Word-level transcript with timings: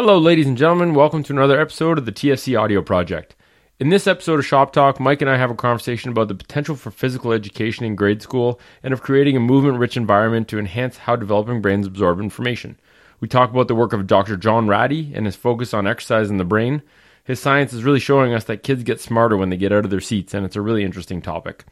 Hello, 0.00 0.16
ladies 0.16 0.46
and 0.46 0.56
gentlemen. 0.56 0.94
Welcome 0.94 1.24
to 1.24 1.32
another 1.32 1.60
episode 1.60 1.98
of 1.98 2.06
the 2.06 2.12
TFC 2.12 2.56
Audio 2.56 2.80
Project. 2.82 3.34
In 3.80 3.88
this 3.88 4.06
episode 4.06 4.38
of 4.38 4.46
Shop 4.46 4.72
Talk, 4.72 5.00
Mike 5.00 5.20
and 5.22 5.28
I 5.28 5.36
have 5.36 5.50
a 5.50 5.56
conversation 5.56 6.12
about 6.12 6.28
the 6.28 6.36
potential 6.36 6.76
for 6.76 6.92
physical 6.92 7.32
education 7.32 7.84
in 7.84 7.96
grade 7.96 8.22
school 8.22 8.60
and 8.84 8.94
of 8.94 9.02
creating 9.02 9.36
a 9.36 9.40
movement 9.40 9.78
rich 9.78 9.96
environment 9.96 10.46
to 10.48 10.58
enhance 10.60 10.98
how 10.98 11.16
developing 11.16 11.60
brains 11.60 11.84
absorb 11.84 12.20
information. 12.20 12.78
We 13.18 13.26
talk 13.26 13.50
about 13.50 13.66
the 13.66 13.74
work 13.74 13.92
of 13.92 14.06
Dr. 14.06 14.36
John 14.36 14.68
Ratey 14.68 15.10
and 15.16 15.26
his 15.26 15.34
focus 15.34 15.74
on 15.74 15.88
exercise 15.88 16.30
in 16.30 16.36
the 16.36 16.44
brain. 16.44 16.82
His 17.24 17.40
science 17.40 17.72
is 17.72 17.82
really 17.82 17.98
showing 17.98 18.32
us 18.32 18.44
that 18.44 18.62
kids 18.62 18.84
get 18.84 19.00
smarter 19.00 19.36
when 19.36 19.50
they 19.50 19.56
get 19.56 19.72
out 19.72 19.84
of 19.84 19.90
their 19.90 20.00
seats, 20.00 20.32
and 20.32 20.46
it's 20.46 20.54
a 20.54 20.62
really 20.62 20.84
interesting 20.84 21.20
topic. 21.20 21.64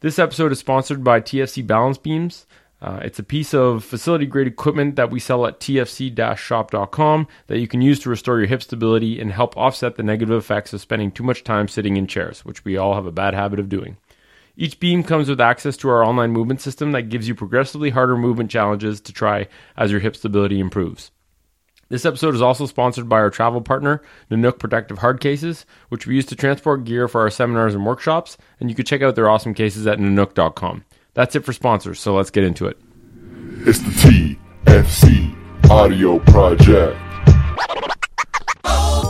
This 0.00 0.18
episode 0.18 0.52
is 0.52 0.58
sponsored 0.58 1.04
by 1.04 1.20
TFC 1.20 1.66
Balance 1.66 1.98
Beams. 1.98 2.46
Uh, 2.80 3.00
it's 3.02 3.18
a 3.18 3.24
piece 3.24 3.52
of 3.54 3.84
facility 3.84 4.24
grade 4.24 4.46
equipment 4.46 4.94
that 4.96 5.10
we 5.10 5.18
sell 5.18 5.46
at 5.46 5.58
tfc 5.58 6.36
shop.com 6.36 7.26
that 7.48 7.58
you 7.58 7.66
can 7.66 7.80
use 7.80 7.98
to 7.98 8.08
restore 8.08 8.38
your 8.38 8.46
hip 8.46 8.62
stability 8.62 9.20
and 9.20 9.32
help 9.32 9.56
offset 9.56 9.96
the 9.96 10.02
negative 10.02 10.36
effects 10.36 10.72
of 10.72 10.80
spending 10.80 11.10
too 11.10 11.24
much 11.24 11.42
time 11.42 11.66
sitting 11.66 11.96
in 11.96 12.06
chairs, 12.06 12.44
which 12.44 12.64
we 12.64 12.76
all 12.76 12.94
have 12.94 13.06
a 13.06 13.12
bad 13.12 13.34
habit 13.34 13.58
of 13.58 13.68
doing. 13.68 13.96
Each 14.56 14.78
beam 14.78 15.02
comes 15.02 15.28
with 15.28 15.40
access 15.40 15.76
to 15.78 15.88
our 15.88 16.04
online 16.04 16.32
movement 16.32 16.60
system 16.60 16.92
that 16.92 17.08
gives 17.08 17.28
you 17.28 17.34
progressively 17.34 17.90
harder 17.90 18.16
movement 18.16 18.50
challenges 18.50 19.00
to 19.02 19.12
try 19.12 19.48
as 19.76 19.90
your 19.90 20.00
hip 20.00 20.16
stability 20.16 20.58
improves. 20.58 21.10
This 21.90 22.04
episode 22.04 22.34
is 22.34 22.42
also 22.42 22.66
sponsored 22.66 23.08
by 23.08 23.18
our 23.18 23.30
travel 23.30 23.62
partner, 23.62 24.02
Nanuk 24.30 24.58
Protective 24.58 24.98
Hard 24.98 25.20
Cases, 25.20 25.64
which 25.88 26.06
we 26.06 26.16
use 26.16 26.26
to 26.26 26.36
transport 26.36 26.84
gear 26.84 27.08
for 27.08 27.22
our 27.22 27.30
seminars 27.30 27.74
and 27.74 27.86
workshops, 27.86 28.36
and 28.60 28.68
you 28.68 28.76
can 28.76 28.84
check 28.84 29.00
out 29.00 29.14
their 29.14 29.30
awesome 29.30 29.54
cases 29.54 29.86
at 29.86 29.98
nanuk.com. 29.98 30.84
That's 31.18 31.34
it 31.34 31.44
for 31.44 31.52
sponsors, 31.52 31.98
so 31.98 32.14
let's 32.14 32.30
get 32.30 32.44
into 32.44 32.68
it. 32.68 32.78
It's 33.66 33.80
the 33.80 34.36
TFC 34.66 35.68
Audio 35.68 36.20
Project. 36.20 36.96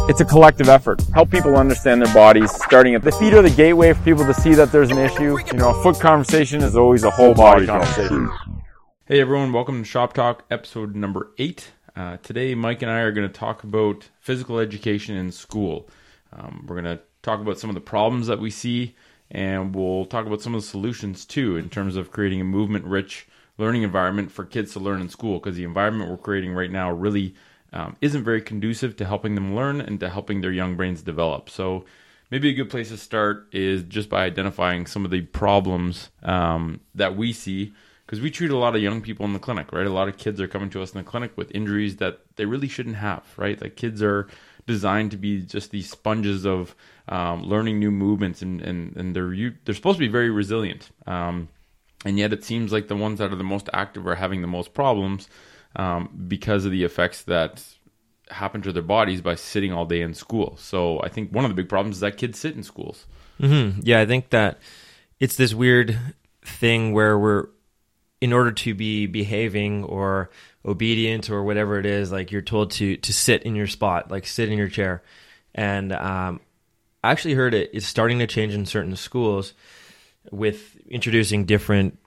It's 0.08 0.22
a 0.22 0.24
collective 0.24 0.70
effort. 0.70 1.02
Help 1.12 1.30
people 1.30 1.54
understand 1.54 2.00
their 2.00 2.14
bodies, 2.14 2.50
starting 2.64 2.94
at 2.94 3.02
the 3.02 3.12
feet 3.12 3.34
are 3.34 3.42
the 3.42 3.50
gateway 3.50 3.92
for 3.92 4.02
people 4.04 4.24
to 4.24 4.32
see 4.32 4.54
that 4.54 4.72
there's 4.72 4.90
an 4.90 4.96
issue. 4.96 5.36
You 5.52 5.58
know, 5.58 5.78
a 5.78 5.82
foot 5.82 6.00
conversation 6.00 6.62
is 6.62 6.76
always 6.76 7.04
a 7.04 7.10
whole 7.10 7.34
body 7.34 7.66
conversation. 7.66 8.30
Hey 9.04 9.20
everyone, 9.20 9.52
welcome 9.52 9.82
to 9.82 9.86
Shop 9.86 10.14
Talk, 10.14 10.46
episode 10.50 10.96
number 10.96 11.32
eight. 11.36 11.72
Uh, 11.94 12.16
today, 12.22 12.54
Mike 12.54 12.80
and 12.80 12.90
I 12.90 13.00
are 13.00 13.12
going 13.12 13.28
to 13.28 13.38
talk 13.38 13.64
about 13.64 14.08
physical 14.18 14.60
education 14.60 15.14
in 15.14 15.30
school. 15.30 15.90
Um, 16.32 16.64
we're 16.66 16.80
going 16.80 16.96
to 16.96 17.02
talk 17.20 17.40
about 17.40 17.58
some 17.58 17.68
of 17.68 17.74
the 17.74 17.82
problems 17.82 18.28
that 18.28 18.40
we 18.40 18.50
see, 18.50 18.96
and 19.30 19.74
we'll 19.74 20.06
talk 20.06 20.26
about 20.26 20.42
some 20.42 20.54
of 20.54 20.62
the 20.62 20.66
solutions 20.66 21.24
too, 21.24 21.56
in 21.56 21.68
terms 21.68 21.96
of 21.96 22.10
creating 22.10 22.40
a 22.40 22.44
movement 22.44 22.84
rich 22.84 23.26
learning 23.58 23.82
environment 23.82 24.30
for 24.30 24.44
kids 24.44 24.72
to 24.72 24.80
learn 24.80 25.00
in 25.00 25.08
school. 25.08 25.38
Because 25.38 25.56
the 25.56 25.64
environment 25.64 26.10
we're 26.10 26.16
creating 26.16 26.54
right 26.54 26.70
now 26.70 26.90
really 26.90 27.34
um, 27.72 27.96
isn't 28.00 28.24
very 28.24 28.40
conducive 28.40 28.96
to 28.96 29.04
helping 29.04 29.34
them 29.34 29.54
learn 29.54 29.80
and 29.80 30.00
to 30.00 30.08
helping 30.08 30.40
their 30.40 30.52
young 30.52 30.76
brains 30.76 31.02
develop. 31.02 31.50
So, 31.50 31.84
maybe 32.30 32.50
a 32.50 32.54
good 32.54 32.70
place 32.70 32.90
to 32.90 32.96
start 32.96 33.48
is 33.52 33.82
just 33.84 34.08
by 34.08 34.24
identifying 34.24 34.86
some 34.86 35.04
of 35.04 35.10
the 35.10 35.22
problems 35.22 36.10
um, 36.22 36.80
that 36.94 37.16
we 37.16 37.32
see 37.32 37.72
because 38.08 38.22
we 38.22 38.30
treat 38.30 38.50
a 38.50 38.56
lot 38.56 38.74
of 38.74 38.80
young 38.80 39.02
people 39.02 39.26
in 39.26 39.34
the 39.34 39.38
clinic, 39.38 39.70
right? 39.70 39.86
A 39.86 39.90
lot 39.90 40.08
of 40.08 40.16
kids 40.16 40.40
are 40.40 40.48
coming 40.48 40.70
to 40.70 40.80
us 40.80 40.92
in 40.92 40.98
the 40.98 41.04
clinic 41.04 41.36
with 41.36 41.54
injuries 41.54 41.96
that 41.96 42.20
they 42.36 42.46
really 42.46 42.68
shouldn't 42.68 42.96
have, 42.96 43.22
right? 43.36 43.60
Like 43.60 43.76
kids 43.76 44.02
are 44.02 44.28
designed 44.68 45.10
to 45.10 45.16
be 45.16 45.42
just 45.42 45.72
these 45.72 45.90
sponges 45.90 46.46
of 46.46 46.76
um, 47.08 47.42
learning 47.42 47.80
new 47.80 47.90
movements, 47.90 48.42
and 48.42 48.60
and 48.60 48.96
and 48.96 49.16
they're 49.16 49.52
they're 49.64 49.74
supposed 49.74 49.98
to 49.98 50.04
be 50.04 50.12
very 50.12 50.30
resilient. 50.30 50.90
Um, 51.08 51.48
and 52.04 52.16
yet, 52.16 52.32
it 52.32 52.44
seems 52.44 52.70
like 52.70 52.86
the 52.86 52.94
ones 52.94 53.18
that 53.18 53.32
are 53.32 53.36
the 53.36 53.42
most 53.42 53.68
active 53.72 54.06
are 54.06 54.14
having 54.14 54.42
the 54.42 54.46
most 54.46 54.72
problems 54.72 55.28
um, 55.74 56.26
because 56.28 56.64
of 56.64 56.70
the 56.70 56.84
effects 56.84 57.22
that 57.24 57.64
happen 58.30 58.62
to 58.62 58.72
their 58.72 58.82
bodies 58.82 59.20
by 59.20 59.34
sitting 59.34 59.72
all 59.72 59.86
day 59.86 60.02
in 60.02 60.14
school. 60.14 60.56
So 60.58 61.02
I 61.02 61.08
think 61.08 61.32
one 61.32 61.44
of 61.44 61.50
the 61.50 61.54
big 61.54 61.68
problems 61.68 61.96
is 61.96 62.00
that 62.00 62.18
kids 62.18 62.38
sit 62.38 62.54
in 62.54 62.62
schools. 62.62 63.06
Mm-hmm. 63.40 63.80
Yeah, 63.82 64.00
I 64.00 64.06
think 64.06 64.30
that 64.30 64.58
it's 65.18 65.36
this 65.36 65.54
weird 65.54 65.98
thing 66.42 66.92
where 66.92 67.18
we're 67.18 67.48
in 68.20 68.32
order 68.32 68.52
to 68.52 68.74
be 68.74 69.06
behaving 69.06 69.84
or 69.84 70.30
obedient 70.68 71.30
or 71.30 71.42
whatever 71.42 71.78
it 71.78 71.86
is, 71.86 72.12
like 72.12 72.30
you're 72.30 72.42
told 72.42 72.70
to 72.72 72.96
to 72.98 73.12
sit 73.12 73.42
in 73.42 73.56
your 73.56 73.66
spot, 73.66 74.10
like 74.10 74.26
sit 74.26 74.50
in 74.50 74.58
your 74.58 74.68
chair. 74.68 75.02
And 75.54 75.92
um, 75.92 76.40
I 77.02 77.10
actually 77.10 77.34
heard 77.34 77.54
it 77.54 77.70
is 77.72 77.86
starting 77.86 78.18
to 78.18 78.26
change 78.26 78.54
in 78.54 78.66
certain 78.66 78.94
schools 78.96 79.54
with 80.30 80.76
introducing 80.86 81.46
different 81.46 81.98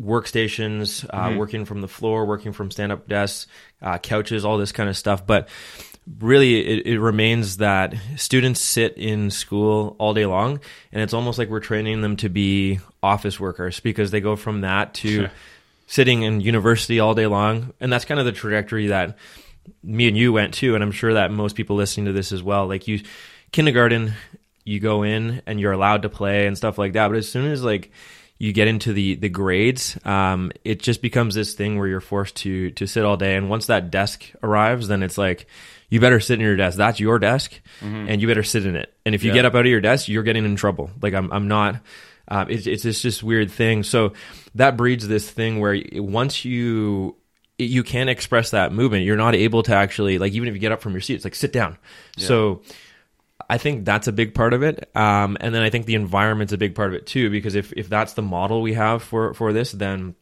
workstations, 0.00 1.04
uh, 1.10 1.28
mm-hmm. 1.28 1.38
working 1.38 1.64
from 1.64 1.80
the 1.80 1.88
floor, 1.88 2.26
working 2.26 2.52
from 2.52 2.70
stand 2.70 2.92
up 2.92 3.08
desks, 3.08 3.46
uh, 3.82 3.98
couches, 3.98 4.44
all 4.44 4.58
this 4.58 4.70
kind 4.70 4.88
of 4.88 4.96
stuff. 4.96 5.26
But 5.26 5.48
really 6.20 6.60
it, 6.60 6.86
it, 6.86 7.00
remains 7.00 7.58
that 7.58 7.94
students 8.16 8.60
sit 8.60 8.96
in 8.96 9.30
school 9.30 9.94
all 9.98 10.14
day 10.14 10.24
long 10.24 10.58
and 10.90 11.02
it's 11.02 11.12
almost 11.12 11.38
like 11.38 11.50
we're 11.50 11.60
training 11.60 12.00
them 12.00 12.16
to 12.16 12.30
be 12.30 12.80
office 13.02 13.38
workers 13.38 13.80
because 13.80 14.10
they 14.10 14.20
go 14.20 14.34
from 14.34 14.62
that 14.62 14.94
to 14.94 15.28
sitting 15.88 16.22
in 16.22 16.40
university 16.40 17.00
all 17.00 17.14
day 17.14 17.26
long 17.26 17.74
and 17.80 17.92
that's 17.92 18.04
kind 18.04 18.20
of 18.20 18.26
the 18.26 18.32
trajectory 18.32 18.86
that 18.86 19.18
me 19.82 20.06
and 20.06 20.16
you 20.16 20.32
went 20.32 20.54
to 20.54 20.76
and 20.76 20.84
i'm 20.84 20.92
sure 20.92 21.14
that 21.14 21.32
most 21.32 21.56
people 21.56 21.74
listening 21.74 22.06
to 22.06 22.12
this 22.12 22.30
as 22.30 22.42
well 22.42 22.68
like 22.68 22.86
you 22.86 23.00
kindergarten 23.50 24.12
you 24.64 24.78
go 24.78 25.02
in 25.02 25.42
and 25.46 25.58
you're 25.58 25.72
allowed 25.72 26.02
to 26.02 26.08
play 26.08 26.46
and 26.46 26.56
stuff 26.56 26.78
like 26.78 26.92
that 26.92 27.08
but 27.08 27.16
as 27.16 27.28
soon 27.28 27.50
as 27.50 27.64
like 27.64 27.90
you 28.38 28.52
get 28.52 28.68
into 28.68 28.92
the 28.92 29.16
the 29.16 29.28
grades, 29.28 29.98
um, 30.06 30.52
it 30.64 30.80
just 30.80 31.02
becomes 31.02 31.34
this 31.34 31.54
thing 31.54 31.76
where 31.76 31.88
you're 31.88 32.00
forced 32.00 32.36
to 32.36 32.70
to 32.72 32.86
sit 32.86 33.04
all 33.04 33.16
day. 33.16 33.34
And 33.36 33.50
once 33.50 33.66
that 33.66 33.90
desk 33.90 34.30
arrives, 34.42 34.88
then 34.88 35.02
it's 35.02 35.18
like 35.18 35.46
you 35.90 36.00
better 36.00 36.20
sit 36.20 36.34
in 36.34 36.40
your 36.40 36.56
desk. 36.56 36.78
That's 36.78 37.00
your 37.00 37.18
desk, 37.18 37.60
mm-hmm. 37.80 38.08
and 38.08 38.22
you 38.22 38.28
better 38.28 38.44
sit 38.44 38.64
in 38.64 38.76
it. 38.76 38.94
And 39.04 39.14
if 39.14 39.24
you 39.24 39.30
yeah. 39.30 39.34
get 39.34 39.44
up 39.44 39.54
out 39.54 39.66
of 39.66 39.66
your 39.66 39.80
desk, 39.80 40.08
you're 40.08 40.22
getting 40.22 40.44
in 40.44 40.54
trouble. 40.54 40.90
Like 41.02 41.14
I'm, 41.14 41.32
I'm 41.32 41.48
not. 41.48 41.80
Uh, 42.28 42.44
it's 42.48 42.66
it's 42.66 43.02
just 43.02 43.22
weird 43.22 43.50
thing. 43.50 43.82
So 43.82 44.12
that 44.54 44.76
breeds 44.76 45.08
this 45.08 45.30
thing 45.30 45.60
where 45.60 45.80
once 45.94 46.44
you 46.44 47.16
you 47.58 47.82
can't 47.82 48.10
express 48.10 48.50
that 48.50 48.72
movement, 48.72 49.04
you're 49.04 49.16
not 49.16 49.34
able 49.34 49.62
to 49.64 49.74
actually 49.74 50.18
like 50.18 50.32
even 50.34 50.48
if 50.48 50.54
you 50.54 50.60
get 50.60 50.72
up 50.72 50.80
from 50.80 50.92
your 50.92 51.00
seat, 51.00 51.14
it's 51.14 51.24
like 51.24 51.34
sit 51.34 51.52
down. 51.52 51.78
Yeah. 52.16 52.26
So. 52.26 52.62
I 53.50 53.56
think 53.56 53.86
that's 53.86 54.08
a 54.08 54.12
big 54.12 54.34
part 54.34 54.52
of 54.52 54.62
it, 54.62 54.90
um, 54.94 55.38
and 55.40 55.54
then 55.54 55.62
I 55.62 55.70
think 55.70 55.86
the 55.86 55.94
environment's 55.94 56.52
a 56.52 56.58
big 56.58 56.74
part 56.74 56.88
of 56.88 56.94
it 56.94 57.06
too. 57.06 57.30
Because 57.30 57.54
if, 57.54 57.72
if 57.72 57.88
that's 57.88 58.12
the 58.12 58.20
model 58.20 58.60
we 58.60 58.74
have 58.74 59.02
for 59.02 59.32
for 59.32 59.54
this, 59.54 59.72
then 59.72 60.16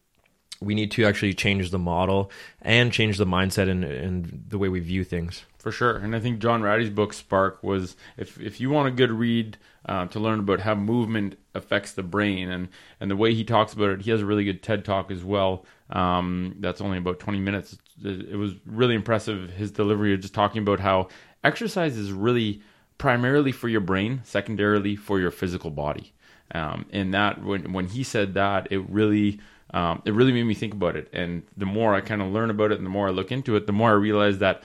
we 0.61 0.75
need 0.75 0.93
to 0.93 1.05
actually 1.07 1.35
change 1.35 1.71
the 1.71 1.79
model 1.79 2.31
and 2.63 2.93
change 2.93 3.19
the 3.19 3.27
mindset 3.27 3.69
and, 3.69 3.85
and 3.85 4.45
the 4.49 4.59
way 4.59 4.69
we 4.69 4.81
view 4.81 5.03
things. 5.03 5.45
For 5.59 5.73
sure, 5.73 5.97
and 5.97 6.15
I 6.15 6.21
think 6.21 6.39
John 6.39 6.63
Ratey's 6.63 6.91
book 6.91 7.13
Spark 7.13 7.65
was 7.65 7.97
if 8.17 8.41
if 8.41 8.61
you 8.61 8.71
want 8.71 8.87
a 8.87 8.93
good 8.93 9.11
read 9.11 9.57
uh, 9.87 10.07
to 10.07 10.21
learn 10.21 10.41
about 10.41 10.61
how 10.61 10.75
movement 10.75 11.39
affects 11.55 11.93
the 11.93 12.03
brain 12.03 12.51
and 12.51 12.69
and 13.01 13.11
the 13.11 13.17
way 13.17 13.35
he 13.35 13.45
talks 13.45 13.73
about 13.73 13.91
it, 13.91 14.03
he 14.03 14.11
has 14.11 14.21
a 14.21 14.27
really 14.27 14.45
good 14.45 14.63
TED 14.63 14.85
talk 14.85 15.11
as 15.11 15.25
well. 15.25 15.65
Um, 15.91 16.57
that's 16.61 16.81
only 16.81 16.99
about 16.99 17.21
twenty 17.21 17.41
minutes. 17.41 17.79
It 18.05 18.37
was 18.37 18.55
really 18.67 18.95
impressive 18.95 19.51
his 19.51 19.71
delivery 19.71 20.13
of 20.13 20.21
just 20.21 20.35
talking 20.35 20.61
about 20.61 20.81
how 20.81 21.09
exercise 21.43 21.97
is 21.97 22.13
really 22.13 22.61
primarily 22.99 23.53
for 23.53 23.69
your 23.69 23.81
brain, 23.81 24.21
secondarily 24.25 24.97
for 24.97 25.21
your 25.21 25.31
physical 25.31 25.71
body. 25.71 26.13
Um, 26.55 26.87
and 26.93 27.15
that 27.15 27.43
when 27.43 27.73
when 27.73 27.87
he 27.87 28.03
said 28.03 28.35
that, 28.35 28.69
it 28.71 28.89
really 28.91 29.41
um, 29.73 30.03
it 30.05 30.15
really 30.15 30.33
made 30.33 30.45
me 30.45 30.55
think 30.55 30.75
about 30.75 30.97
it. 30.97 31.09
And 31.13 31.43
the 31.57 31.67
more 31.67 31.95
I 31.95 32.01
kind 32.01 32.23
of 32.23 32.29
learn 32.29 32.51
about 32.51 32.73
it 32.73 32.79
and 32.79 32.87
the 32.87 32.91
more 32.91 33.09
I 33.09 33.11
look 33.11 33.33
into 33.33 33.57
it, 33.57 33.67
the 33.67 33.73
more 33.73 33.91
I 33.91 33.95
realize 33.95 34.39
that 34.39 34.63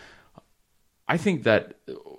I 1.12 1.18
think 1.18 1.44
that 1.44 1.74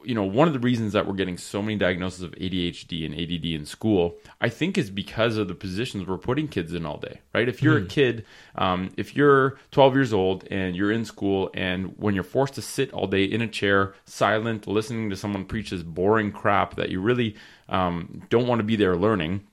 you 0.04 0.14
know 0.14 0.24
one 0.24 0.48
of 0.48 0.52
the 0.52 0.60
reasons 0.60 0.92
that 0.92 1.06
we're 1.06 1.14
getting 1.14 1.38
so 1.38 1.62
many 1.62 1.78
diagnoses 1.78 2.20
of 2.20 2.32
ADHD 2.32 3.06
and 3.06 3.14
ADD 3.14 3.46
in 3.46 3.64
school, 3.64 4.18
I 4.38 4.50
think, 4.50 4.76
is 4.76 4.90
because 4.90 5.38
of 5.38 5.48
the 5.48 5.54
positions 5.54 6.06
we're 6.06 6.18
putting 6.18 6.46
kids 6.46 6.74
in 6.74 6.84
all 6.84 6.98
day. 6.98 7.22
Right? 7.32 7.48
If 7.48 7.62
you're 7.62 7.76
mm. 7.76 7.78
a 7.78 7.84
hmm. 7.84 7.86
kid, 7.86 8.24
um, 8.54 8.90
if 8.98 9.16
you're 9.16 9.56
12 9.70 9.94
years 9.94 10.12
old 10.12 10.46
and 10.50 10.76
you're 10.76 10.92
in 10.92 11.06
school, 11.06 11.50
and 11.54 11.94
when 11.96 12.14
you're 12.14 12.22
forced 12.22 12.52
to 12.56 12.62
sit 12.62 12.92
all 12.92 13.06
day 13.06 13.24
in 13.24 13.40
a 13.40 13.48
chair, 13.48 13.94
silent, 14.04 14.66
listening 14.66 15.08
to 15.08 15.16
someone 15.16 15.46
preach 15.46 15.70
this 15.70 15.82
boring 15.82 16.30
crap 16.30 16.76
that 16.76 16.90
you 16.90 17.00
really 17.00 17.34
um, 17.70 18.20
don't 18.28 18.46
want 18.46 18.58
to 18.58 18.64
be 18.64 18.76
there 18.76 18.94
learning, 18.94 19.46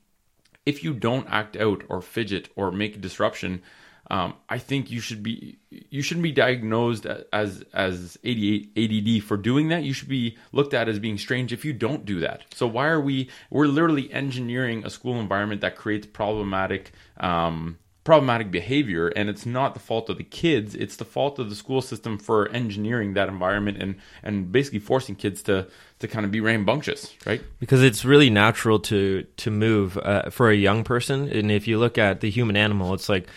if 0.65 0.83
you 0.83 0.94
don't 0.94 1.27
act 1.30 1.56
out 1.56 1.81
or 1.88 2.01
fidget 2.01 2.50
or 2.57 2.74
make 2.74 2.97
a 2.97 3.00
disruption, 3.00 3.62
um, 4.09 4.33
I 4.50 4.57
think 4.57 4.89
you 4.89 5.00
should 5.00 5.21
be 5.21 5.59
you 5.69 6.01
shouldn't 6.01 6.23
be 6.23 6.31
diagnosed 6.31 7.06
as 7.31 7.63
as 7.73 8.17
ADD 8.25 9.23
for 9.23 9.38
doing 9.38 9.67
that. 9.69 9.83
You 9.83 9.94
should 9.94 10.09
be 10.09 10.38
looked 10.51 10.73
at 10.73 10.89
as 10.89 10.97
being 10.97 11.17
strange 11.17 11.53
if 11.53 11.63
you 11.63 11.73
don't 11.73 12.06
do 12.06 12.19
that. 12.21 12.45
So 12.53 12.65
why 12.65 12.88
are 12.88 13.01
we? 13.01 13.29
We're 13.51 13.67
literally 13.67 14.11
engineering 14.11 14.83
a 14.83 14.89
school 14.89 15.19
environment 15.19 15.61
that 15.61 15.75
creates 15.75 16.07
problematic. 16.07 16.91
Um, 17.19 17.77
problematic 18.06 18.50
behavior 18.50 19.09
and 19.09 19.29
it's 19.29 19.45
not 19.45 19.75
the 19.75 19.79
fault 19.79 20.09
of 20.09 20.17
the 20.17 20.23
kids 20.23 20.73
it's 20.73 20.95
the 20.95 21.06
fault 21.06 21.38
of 21.38 21.50
the 21.50 21.56
school 21.56 21.79
system 21.79 22.17
for 22.17 22.50
engineering 22.50 23.13
that 23.13 23.27
environment 23.27 23.77
and 23.79 23.94
and 24.23 24.51
basically 24.51 24.79
forcing 24.79 25.15
kids 25.15 25.44
to 25.44 25.67
to 26.00 26.07
kind 26.07 26.25
of 26.25 26.31
be 26.31 26.39
rambunctious 26.39 27.13
right 27.27 27.44
because 27.59 27.83
it's 27.83 28.03
really 28.03 28.29
natural 28.29 28.79
to 28.79 29.27
to 29.35 29.51
move 29.51 29.95
uh, 29.97 30.27
for 30.31 30.50
a 30.50 30.56
young 30.56 30.83
person 30.83 31.27
and 31.29 31.51
if 31.51 31.67
you 31.67 31.77
look 31.77 32.00
at 32.00 32.21
the 32.21 32.31
human 32.31 32.56
animal 32.56 32.95
it's 32.95 33.09
like 33.09 33.27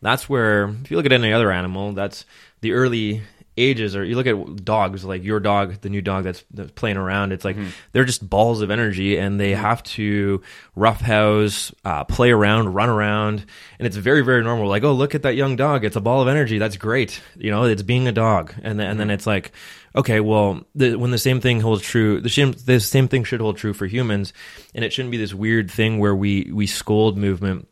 that's 0.00 0.28
where 0.28 0.68
if 0.68 0.90
you 0.90 0.96
look 0.96 1.06
at 1.06 1.12
any 1.12 1.32
other 1.32 1.50
animal, 1.50 1.92
that's 1.92 2.24
the 2.60 2.72
early 2.72 3.22
ages 3.58 3.96
or 3.96 4.04
you 4.04 4.14
look 4.14 4.26
at 4.26 4.64
dogs 4.64 5.04
like 5.04 5.24
your 5.24 5.40
dog 5.40 5.80
the 5.80 5.88
new 5.88 6.00
dog 6.00 6.24
that's, 6.24 6.44
that's 6.52 6.70
playing 6.72 6.96
around 6.96 7.32
it's 7.32 7.44
like 7.44 7.56
mm-hmm. 7.56 7.68
they're 7.92 8.04
just 8.04 8.28
balls 8.28 8.62
of 8.62 8.70
energy 8.70 9.18
and 9.18 9.38
they 9.40 9.52
mm-hmm. 9.52 9.60
have 9.60 9.82
to 9.82 10.40
roughhouse 10.76 11.72
uh, 11.84 12.04
play 12.04 12.30
around 12.30 12.72
run 12.72 12.88
around 12.88 13.44
and 13.78 13.86
it's 13.86 13.96
very 13.96 14.22
very 14.22 14.42
normal. 14.42 14.68
Like 14.68 14.84
oh 14.84 14.92
look 14.92 15.14
at 15.14 15.22
that 15.22 15.34
young 15.34 15.56
dog. 15.56 15.84
It's 15.84 15.96
a 15.96 16.00
ball 16.00 16.22
of 16.22 16.28
energy. 16.28 16.58
That's 16.58 16.76
great. 16.76 17.20
You 17.36 17.50
know 17.50 17.64
it's 17.64 17.82
being 17.82 18.06
a 18.06 18.12
dog. 18.12 18.54
And 18.62 18.78
then, 18.78 18.90
and 18.90 19.00
then 19.00 19.08
mm-hmm. 19.08 19.14
it's 19.14 19.26
like 19.26 19.52
okay 19.96 20.20
well 20.20 20.60
the, 20.74 20.94
when 20.96 21.10
the 21.10 21.18
same 21.18 21.40
thing 21.40 21.60
holds 21.60 21.82
true 21.82 22.20
the 22.20 22.28
same, 22.28 22.52
the 22.52 22.78
same 22.78 23.08
thing 23.08 23.24
should 23.24 23.40
hold 23.40 23.56
true 23.56 23.72
for 23.72 23.86
humans 23.86 24.32
and 24.74 24.84
it 24.84 24.92
shouldn't 24.92 25.10
be 25.10 25.16
this 25.16 25.34
weird 25.34 25.70
thing 25.70 25.98
where 25.98 26.14
we 26.14 26.50
we 26.52 26.66
scold 26.66 27.18
movement 27.18 27.66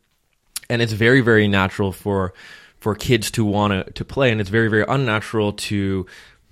and 0.68 0.82
it's 0.82 0.92
very 0.92 1.20
very 1.20 1.48
natural 1.48 1.92
for 1.92 2.34
for 2.78 2.94
kids 2.94 3.30
to 3.32 3.44
want 3.44 3.72
to 3.72 3.92
to 3.92 4.04
play 4.04 4.30
and 4.30 4.40
it's 4.40 4.50
very 4.50 4.68
very 4.68 4.84
unnatural 4.86 5.52
to 5.52 6.06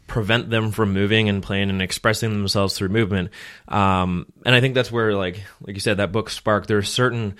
prevent 0.06 0.50
them 0.50 0.70
from 0.70 0.92
moving 0.92 1.28
and 1.28 1.42
playing 1.42 1.70
and 1.70 1.80
expressing 1.80 2.30
themselves 2.30 2.76
through 2.76 2.90
movement. 2.90 3.30
Um, 3.68 4.26
and 4.44 4.54
i 4.54 4.60
think 4.60 4.74
that's 4.74 4.92
where 4.92 5.14
like 5.14 5.42
like 5.62 5.74
you 5.74 5.80
said 5.80 5.96
that 5.96 6.12
book 6.12 6.30
spark 6.30 6.66
there 6.66 6.78
are 6.78 6.82
certain 6.82 7.36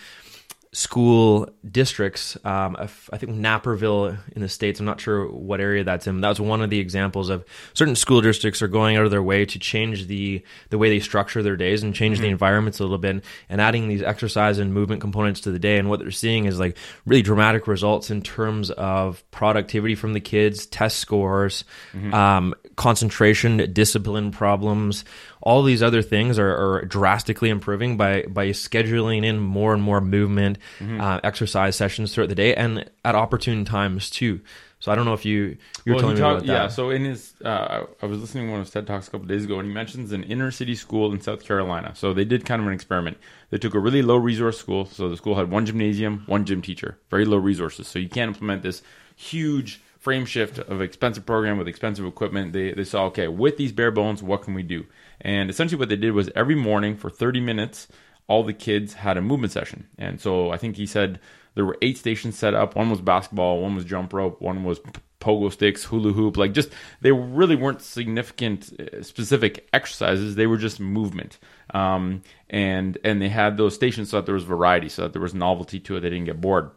school 0.75 1.49
districts. 1.71 2.37
Um, 2.45 2.77
I 2.79 3.17
think 3.17 3.33
Naperville 3.33 4.17
in 4.35 4.43
the 4.43 4.49
states. 4.49 4.81
I'm 4.81 4.87
not 4.87 5.01
sure 5.01 5.31
what 5.31 5.61
area 5.61 5.85
that's 5.85 6.09
in. 6.09 6.21
That 6.21 6.29
was 6.29 6.41
one 6.41 6.63
of 6.63 6.69
the 6.69 6.81
examples 6.81 7.31
of 7.31 7.45
certain 7.75 7.95
school 7.95 8.21
districts 8.21 8.61
are 8.61 8.69
going 8.69 8.97
out 8.97 9.05
of 9.05 9.13
their 9.13 9.23
way 9.23 9.47
to 9.47 9.59
change 9.59 10.09
the 10.09 10.43
the 10.71 10.79
way 10.79 10.89
they 10.91 10.99
structure 10.99 11.43
their 11.43 11.57
days 11.57 11.85
and 11.85 11.95
change 11.95 12.19
the 12.19 12.27
environments 12.27 12.81
a 12.81 12.83
little 12.83 12.99
bit, 12.99 13.25
and 13.49 13.61
adding 13.61 13.89
these 13.89 14.03
exercise 14.03 14.59
and 14.59 14.75
movement 14.75 15.01
components 15.01 15.41
to 15.43 15.53
the 15.53 15.61
day. 15.61 15.79
And 15.79 15.89
what 15.89 16.01
they're 16.01 16.11
seeing 16.11 16.47
is 16.47 16.59
like 16.59 16.77
really 17.07 17.23
dramatic 17.23 17.69
results 17.69 18.11
in 18.11 18.21
terms 18.21 18.71
of 18.71 19.23
productivity 19.31 19.95
from 19.95 20.13
the 20.13 20.21
kids, 20.21 20.67
test 20.67 20.99
scores, 20.99 21.65
um, 22.13 22.53
concentration, 22.75 23.73
discipline 23.73 24.33
problems. 24.33 25.05
All 25.45 25.63
these 25.63 25.83
other 25.83 26.01
things 26.03 26.39
are, 26.39 26.51
are 26.79 26.85
drastically 26.87 27.51
improving 27.51 27.97
by 27.99 28.23
by 28.29 28.49
scheduling 28.49 29.25
in 29.25 29.39
more 29.39 29.75
and 29.75 29.83
more 29.83 30.01
movement, 30.01 30.59
uh, 30.81 31.21
exercise 31.23 31.77
sessions 31.77 32.15
throughout 32.15 32.31
the 32.31 32.35
day, 32.35 32.55
and 32.55 32.91
at 33.05 33.15
opportune 33.15 33.65
times 33.67 34.09
too. 34.09 34.41
So 34.81 34.91
I 34.93 34.95
don't 34.97 35.05
know 35.07 35.15
if 35.15 35.25
you 35.25 35.57
you're 35.85 35.95
Well, 35.97 36.01
telling 36.01 36.17
me 36.17 36.21
talk- 36.21 36.33
about 36.39 36.47
that. 36.47 36.53
Yeah, 36.53 36.69
so 36.69 36.91
in 36.91 37.05
his, 37.05 37.35
uh, 37.45 37.85
I 38.03 38.07
was 38.07 38.19
listening 38.21 38.47
to 38.47 38.51
one 38.53 38.61
of 38.61 38.67
his 38.67 38.73
TED 38.73 38.87
talks 38.87 39.09
a 39.09 39.11
couple 39.11 39.27
days 39.27 39.45
ago, 39.45 39.59
and 39.59 39.69
he 39.69 39.73
mentions 39.75 40.13
an 40.13 40.25
inner 40.25 40.51
city 40.51 40.75
school 40.75 41.13
in 41.13 41.21
South 41.21 41.45
Carolina. 41.45 41.93
So 41.95 42.13
they 42.15 42.25
did 42.27 42.45
kind 42.47 42.61
of 42.61 42.67
an 42.69 42.75
experiment. 42.75 43.17
They 43.51 43.59
took 43.59 43.75
a 43.75 43.79
really 43.79 44.03
low 44.03 44.17
resource 44.17 44.59
school. 44.59 44.85
So 44.87 45.09
the 45.09 45.17
school 45.17 45.37
had 45.37 45.51
one 45.51 45.65
gymnasium, 45.67 46.25
one 46.27 46.45
gym 46.45 46.61
teacher, 46.63 46.99
very 47.11 47.25
low 47.25 47.37
resources. 47.39 47.87
So 47.89 47.99
you 47.99 48.09
can't 48.11 48.29
implement 48.29 48.63
this 48.63 48.83
huge 49.17 49.81
frame 50.05 50.27
shift 50.27 50.59
of 50.59 50.83
expensive 50.83 51.25
program 51.25 51.57
with 51.57 51.67
expensive 51.67 52.05
equipment. 52.05 52.53
They 52.53 52.73
they 52.73 52.85
saw 52.85 53.07
okay 53.07 53.27
with 53.27 53.57
these 53.57 53.73
bare 53.73 53.91
bones, 53.91 54.23
what 54.23 54.43
can 54.43 54.53
we 54.53 54.63
do? 54.63 54.85
And 55.23 55.49
essentially 55.49 55.79
what 55.79 55.89
they 55.89 55.97
did 55.97 56.13
was 56.13 56.31
every 56.37 56.55
morning 56.55 56.95
for 56.97 57.09
30 57.09 57.41
minutes, 57.41 57.89
all 58.29 58.45
the 58.45 58.53
kids 58.53 58.93
had 58.93 59.17
a 59.17 59.23
movement 59.23 59.53
session. 59.53 59.89
And 59.99 60.21
so 60.21 60.51
I 60.51 60.59
think 60.59 60.77
he 60.77 60.87
said 60.87 61.21
there 61.55 61.65
were 61.65 61.79
eight 61.81 61.97
stations 61.97 62.39
set 62.39 62.53
up. 62.53 62.77
One 62.77 62.91
was 62.91 63.01
basketball, 63.01 63.63
one 63.63 63.75
was 63.75 63.87
jump 63.87 64.13
rope, 64.13 64.43
one 64.43 64.63
was 64.63 64.79
pogo 65.21 65.51
sticks, 65.51 65.85
hula 65.85 66.13
hoop. 66.13 66.37
Like 66.37 66.53
just 66.53 66.69
they 67.01 67.11
really 67.11 67.57
weren't 67.57 67.81
significant 67.81 68.79
uh, 68.79 69.03
specific 69.03 69.67
exercises. 69.73 70.35
They 70.35 70.47
were 70.47 70.59
just 70.59 70.81
movement. 70.81 71.39
Um, 71.73 72.21
and 72.51 72.99
and 73.05 73.23
they 73.23 73.31
had 73.31 73.57
those 73.57 73.75
stations 73.75 74.11
so 74.11 74.19
that 74.19 74.27
there 74.27 74.35
was 74.35 74.45
variety, 74.45 74.91
so 74.91 75.03
that 75.03 75.15
there 75.15 75.23
was 75.23 75.33
novelty 75.33 75.81
to 75.81 75.97
it. 75.97 76.01
They 76.01 76.11
didn't 76.11 76.27
get 76.27 76.43
bored. 76.43 76.71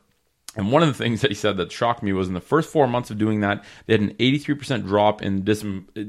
And 0.57 0.71
one 0.71 0.81
of 0.81 0.89
the 0.89 0.95
things 0.95 1.21
that 1.21 1.31
he 1.31 1.35
said 1.35 1.55
that 1.57 1.71
shocked 1.71 2.03
me 2.03 2.11
was 2.11 2.27
in 2.27 2.33
the 2.33 2.41
first 2.41 2.69
four 2.69 2.87
months 2.87 3.11
of 3.11 3.17
doing 3.17 3.41
that, 3.41 3.63
they 3.85 3.93
had 3.93 4.01
an 4.01 4.15
83% 4.15 4.85
drop 4.85 5.21
in 5.21 5.43
dis- 5.43 5.63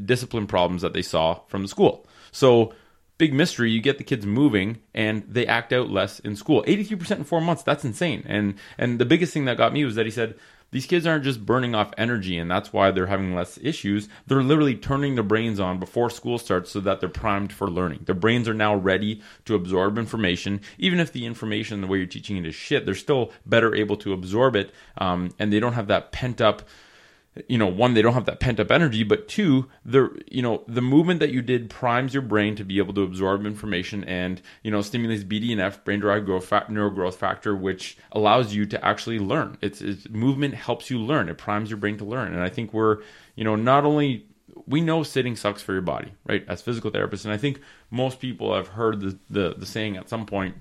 discipline 0.07 0.47
problems 0.47 0.83
that 0.83 0.95
they 0.95 1.03
saw 1.03 1.41
from 1.47 1.63
the 1.63 1.69
school. 1.69 2.07
So, 2.33 2.73
big 3.19 3.35
mystery, 3.35 3.71
you 3.71 3.81
get 3.81 3.99
the 3.99 4.05
kids 4.05 4.25
moving 4.25 4.79
and 4.95 5.25
they 5.29 5.47
act 5.47 5.73
out 5.73 5.91
less 5.91 6.19
in 6.21 6.35
school. 6.35 6.65
83% 6.67 7.11
in 7.19 7.25
four 7.25 7.41
months, 7.41 7.63
that's 7.63 7.85
insane. 7.85 8.25
And, 8.27 8.55
and 8.79 8.99
the 8.99 9.05
biggest 9.05 9.33
thing 9.33 9.45
that 9.45 9.59
got 9.59 9.73
me 9.73 9.85
was 9.85 9.97
that 9.97 10.07
he 10.07 10.13
said, 10.13 10.37
these 10.71 10.87
kids 10.87 11.07
aren't 11.07 11.25
just 11.25 11.47
burning 11.47 11.75
off 11.75 11.93
energy 11.97 12.37
and 12.37 12.51
that's 12.51 12.73
why 12.73 12.91
they're 12.91 13.07
having 13.07 13.35
less 13.35 13.59
issues. 13.63 14.09
They're 14.27 14.43
literally 14.43 14.75
turning 14.75 15.15
their 15.15 15.25
brains 15.25 15.59
on 15.59 15.79
before 15.79 16.11
school 16.11 16.39
starts 16.39 16.71
so 16.71 16.81
that 16.81 17.01
they're 17.01 17.09
primed 17.09 17.53
for 17.53 17.69
learning. 17.69 18.03
Their 18.05 18.15
brains 18.15 18.49
are 18.49 18.55
now 18.55 18.75
ready 18.75 19.23
to 19.47 19.55
absorb 19.55 19.99
information. 19.99 20.61
Even 20.79 21.01
if 21.01 21.13
the 21.13 21.27
information, 21.27 21.81
the 21.81 21.87
way 21.87 21.99
you're 21.99 22.07
teaching 22.07 22.37
it 22.37 22.47
is 22.47 22.55
shit, 22.55 22.85
they're 22.85 22.95
still 22.95 23.33
better 23.47 23.75
able 23.75 23.97
to 23.99 24.13
absorb 24.13 24.57
it. 24.57 24.73
Um, 24.99 25.31
and 25.39 25.53
they 25.53 25.61
don't 25.61 25.73
have 25.73 25.89
that 25.89 26.13
pent 26.13 26.41
up 26.41 26.63
you 27.49 27.59
know, 27.59 27.67
one, 27.67 27.95
they 27.95 28.03
don't 28.03 28.15
have 28.15 28.27
that 28.27 28.41
pent 28.41 28.61
up 28.61 28.71
energy, 28.71 29.03
but 29.05 29.29
two, 29.29 29.69
the 29.85 30.11
you 30.31 30.43
know, 30.43 30.63
the 30.67 30.81
movement 30.81 31.21
that 31.21 31.31
you 31.31 31.43
did 31.43 31.71
primes 31.71 32.15
your 32.15 32.23
brain 32.23 32.57
to 32.57 32.65
be 32.65 32.79
able 32.79 32.95
to 32.95 33.03
absorb 33.03 33.47
information 33.47 34.05
and 34.05 34.41
you 34.63 34.71
know 34.71 34.83
stimulates 34.83 35.25
BDNF, 35.25 35.85
brain 35.85 36.01
derived 36.01 36.27
growth 36.27 36.47
fa- 36.47 36.67
neurogrowth 36.69 37.15
factor, 37.15 37.55
which 37.55 37.97
allows 38.13 38.55
you 38.55 38.67
to 38.67 38.85
actually 38.85 39.19
learn. 39.19 39.59
It's, 39.61 39.81
it's 39.81 40.09
movement 40.09 40.55
helps 40.55 40.91
you 40.91 40.99
learn. 40.99 41.29
It 41.29 41.39
primes 41.39 41.71
your 41.71 41.79
brain 41.79 41.99
to 41.99 42.05
learn, 42.05 42.33
and 42.33 42.43
I 42.43 42.49
think 42.49 42.73
we're 42.73 42.99
you 43.35 43.45
know 43.45 43.57
not 43.57 43.85
only 43.85 44.27
we 44.67 44.81
know 44.81 45.03
sitting 45.03 45.37
sucks 45.37 45.63
for 45.63 45.73
your 45.73 45.83
body, 45.83 46.13
right? 46.27 46.45
As 46.49 46.63
physical 46.63 46.91
therapists, 46.91 47.25
and 47.25 47.33
I 47.33 47.37
think 47.37 47.61
most 47.91 48.21
people 48.21 48.55
have 48.55 48.69
heard 48.69 49.01
the 49.01 49.19
the, 49.31 49.55
the 49.57 49.67
saying 49.67 49.97
at 49.97 50.09
some 50.09 50.27
point 50.27 50.57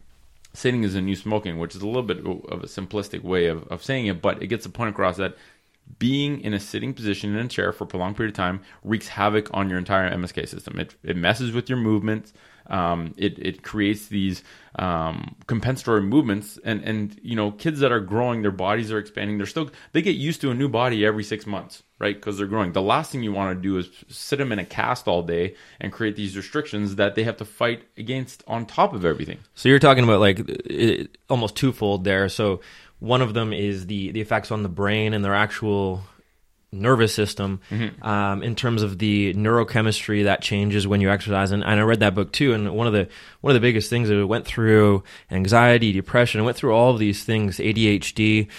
sitting 0.54 0.84
is 0.84 0.96
a 0.96 1.02
new 1.02 1.16
smoking, 1.16 1.60
which 1.60 1.76
is 1.76 1.82
a 1.84 1.86
little 1.86 2.02
bit 2.02 2.20
of 2.20 2.64
a 2.64 2.68
simplistic 2.68 3.22
way 3.22 3.46
of, 3.46 3.68
of 3.68 3.84
saying 3.84 4.08
it, 4.08 4.22
but 4.22 4.42
it 4.42 4.48
gets 4.48 4.64
the 4.64 4.72
point 4.72 4.90
across 4.90 5.18
that 5.18 5.38
being 6.00 6.42
in 6.42 6.54
a 6.54 6.60
sitting 6.60 6.94
position 6.94 7.36
in 7.36 7.46
a 7.46 7.50
chair 7.50 7.72
for 7.72 7.86
a 7.86 7.88
prolonged 7.88 8.16
period 8.18 8.32
of 8.32 8.36
time 8.36 8.62
wreaks 8.84 9.08
havoc 9.08 9.50
on 9.54 9.70
your 9.70 9.80
entire 9.80 10.12
MSK 10.12 10.48
system. 10.48 10.80
It, 10.80 10.96
it 11.04 11.18
messes 11.18 11.52
with 11.52 11.70
your 11.70 11.78
movements. 11.78 12.34
Um, 12.70 13.14
it, 13.16 13.40
it 13.40 13.64
creates 13.64 14.08
these 14.08 14.44
um, 14.78 15.36
compensatory 15.48 16.02
movements 16.02 16.60
and, 16.66 16.84
and 16.84 17.18
you 17.24 17.36
know 17.36 17.52
kids 17.52 17.80
that 17.80 17.94
are 17.94 18.02
growing 18.02 18.42
their 18.42 18.52
bodies 18.52 18.92
are 18.92 19.00
expanding 19.00 19.38
they're 19.38 19.48
still 19.48 19.72
they 19.94 20.02
get 20.02 20.18
used 20.18 20.42
to 20.42 20.52
a 20.52 20.54
new 20.54 20.68
body 20.68 21.06
every 21.06 21.24
six 21.24 21.48
months 21.48 21.82
right 21.98 22.16
because 22.16 22.38
they're 22.38 22.46
growing 22.46 22.74
the 22.74 22.82
last 22.82 23.12
thing 23.12 23.24
you 23.24 23.32
want 23.32 23.58
to 23.58 23.62
do 23.62 23.78
is 23.78 23.90
sit 24.10 24.38
them 24.38 24.52
in 24.52 24.60
a 24.60 24.66
cast 24.66 25.08
all 25.08 25.24
day 25.24 25.56
and 25.80 25.94
create 25.94 26.16
these 26.18 26.36
restrictions 26.36 26.98
that 26.98 27.16
they 27.16 27.24
have 27.24 27.38
to 27.38 27.46
fight 27.46 27.84
against 27.98 28.44
on 28.48 28.66
top 28.66 28.94
of 28.94 29.06
everything 29.06 29.40
So 29.56 29.70
you're 29.70 29.80
talking 29.80 30.04
about 30.04 30.20
like 30.20 30.42
it, 30.48 31.18
almost 31.30 31.56
twofold 31.56 32.04
there. 32.04 32.30
So 32.30 32.62
one 33.00 33.22
of 33.22 33.34
them 33.34 33.54
is 33.54 33.88
the 33.88 34.12
the 34.12 34.22
effects 34.22 34.52
on 34.52 34.64
the 34.64 34.70
brain 34.70 35.14
and 35.14 35.24
their 35.24 35.36
actual 35.36 36.02
nervous 36.72 37.14
system 37.14 37.62
um, 38.02 38.44
in 38.44 38.54
terms 38.54 38.82
of 38.82 39.00
the 39.00 39.34
neurochemistry 39.34 40.26
that 40.26 40.42
changes 40.42 40.86
when 40.86 41.00
you 41.00 41.10
exercise 41.10 41.52
and, 41.52 41.64
and 41.64 41.80
I 41.80 41.84
read 41.84 42.02
that 42.02 42.14
book 42.14 42.34
too 42.34 42.54
and 42.54 42.76
one 42.76 42.88
of 42.88 42.94
the 42.94 43.08
one 43.40 43.52
of 43.52 43.56
the 43.56 43.66
biggest 43.66 43.90
things 43.90 44.10
that 44.10 44.20
it 44.20 44.26
went 44.26 44.46
through 44.46 45.04
anxiety 45.32 45.94
depression 45.94 46.42
it 46.42 46.44
went 46.44 46.58
through 46.58 46.74
all 46.74 46.92
of 46.92 47.00
these 47.00 47.24
things 47.24 47.58
ADHD 47.58 48.50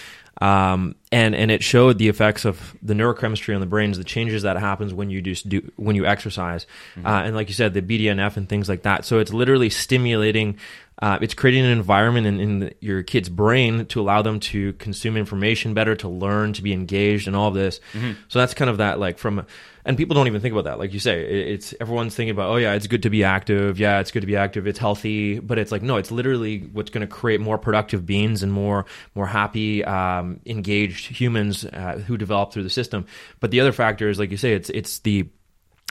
um, 0.41 0.95
and 1.11 1.35
and 1.35 1.51
it 1.51 1.63
showed 1.63 1.97
the 1.97 2.07
effects 2.07 2.45
of 2.45 2.75
the 2.81 2.93
neurochemistry 2.93 3.53
on 3.53 3.59
the 3.59 3.67
brains, 3.67 3.97
the 3.97 4.05
changes 4.05 4.43
that 4.43 4.57
happens 4.57 4.93
when 4.93 5.09
you 5.09 5.21
do, 5.21 5.35
do 5.35 5.71
when 5.75 5.97
you 5.97 6.05
exercise, 6.05 6.65
uh, 7.03 7.23
and 7.25 7.35
like 7.35 7.49
you 7.49 7.53
said, 7.53 7.73
the 7.73 7.81
BDNF 7.81 8.37
and 8.37 8.47
things 8.47 8.69
like 8.69 8.83
that. 8.83 9.03
So 9.03 9.19
it's 9.19 9.33
literally 9.33 9.69
stimulating. 9.69 10.57
Uh, 11.01 11.17
it's 11.21 11.33
creating 11.33 11.63
an 11.63 11.71
environment 11.71 12.27
in, 12.27 12.39
in 12.39 12.59
the, 12.59 12.73
your 12.81 13.03
kid's 13.03 13.29
brain 13.29 13.85
to 13.85 14.01
allow 14.01 14.21
them 14.21 14.39
to 14.39 14.73
consume 14.73 15.15
information 15.15 15.73
better, 15.73 15.95
to 15.95 16.09
learn, 16.09 16.51
to 16.51 16.61
be 16.61 16.73
engaged, 16.73 17.25
and 17.25 17.37
all 17.37 17.47
of 17.47 17.53
this. 17.53 17.79
So 18.27 18.39
that's 18.39 18.53
kind 18.53 18.69
of 18.69 18.77
that 18.77 18.99
like 18.99 19.17
from, 19.17 19.45
and 19.85 19.95
people 19.95 20.13
don't 20.13 20.27
even 20.27 20.41
think 20.41 20.51
about 20.51 20.65
that. 20.65 20.77
Like 20.77 20.91
you 20.91 20.99
say, 20.99 21.21
it, 21.21 21.47
it's 21.47 21.73
everyone's 21.79 22.15
thinking 22.15 22.31
about, 22.31 22.49
oh 22.49 22.57
yeah, 22.57 22.73
it's 22.73 22.87
good 22.87 23.03
to 23.03 23.09
be 23.09 23.23
active. 23.23 23.79
Yeah, 23.79 24.01
it's 24.01 24.11
good 24.11 24.21
to 24.21 24.27
be 24.27 24.35
active. 24.35 24.67
It's 24.67 24.77
healthy, 24.77 25.39
but 25.39 25.57
it's 25.57 25.71
like 25.71 25.81
no, 25.81 25.95
it's 25.95 26.11
literally 26.11 26.59
what's 26.73 26.89
going 26.89 27.07
to 27.07 27.07
create 27.07 27.39
more 27.39 27.57
productive 27.57 28.05
beings 28.05 28.43
and 28.43 28.51
more 28.51 28.85
more 29.15 29.27
happy, 29.27 29.85
um, 29.85 30.41
engaged 30.45 31.07
humans 31.07 31.63
uh, 31.63 32.03
who 32.05 32.17
develop 32.17 32.51
through 32.51 32.63
the 32.63 32.69
system. 32.69 33.05
But 33.39 33.51
the 33.51 33.61
other 33.61 33.71
factor 33.71 34.09
is, 34.09 34.19
like 34.19 34.31
you 34.31 34.37
say, 34.37 34.51
it's 34.51 34.69
it's 34.69 34.99
the 34.99 35.29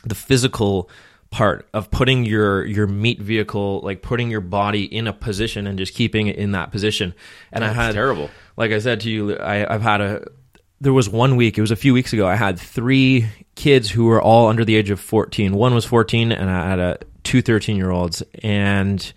the 0.04 0.14
physical 0.14 0.90
part 1.30 1.68
of 1.74 1.90
putting 1.90 2.24
your 2.24 2.64
your 2.64 2.86
meat 2.86 3.20
vehicle 3.20 3.80
like 3.82 4.00
putting 4.02 4.30
your 4.30 4.40
body 4.40 4.84
in 4.84 5.06
a 5.06 5.12
position 5.12 5.66
and 5.66 5.78
just 5.78 5.94
keeping 5.94 6.26
it 6.26 6.36
in 6.36 6.52
that 6.52 6.70
position. 6.72 7.14
And 7.52 7.62
i 7.62 7.68
That's 7.68 7.78
had 7.78 7.94
terrible. 7.94 8.30
like 8.56 8.72
i 8.72 8.78
said 8.78 9.00
to 9.00 9.10
you 9.10 9.36
I, 9.36 9.72
i've 9.74 9.82
had 9.82 10.00
a 10.00 10.26
there 10.80 10.92
was 10.92 11.08
one 11.08 11.36
week 11.36 11.58
it 11.58 11.60
was 11.60 11.70
a 11.70 11.76
few 11.76 11.92
weeks 11.92 12.12
ago 12.14 12.26
i 12.26 12.34
had 12.34 12.58
three 12.58 13.26
kids 13.56 13.90
who 13.90 14.06
were 14.06 14.22
all 14.22 14.46
under 14.48 14.64
the 14.64 14.74
age 14.74 14.88
of 14.88 15.00
14 15.00 15.54
one 15.54 15.74
was 15.74 15.84
14 15.84 16.32
and 16.32 16.48
i 16.48 16.68
had 16.68 16.78
a 16.78 16.98
two 17.24 17.42
13 17.42 17.76
year 17.76 17.90
olds 17.90 18.22
and 18.42 19.12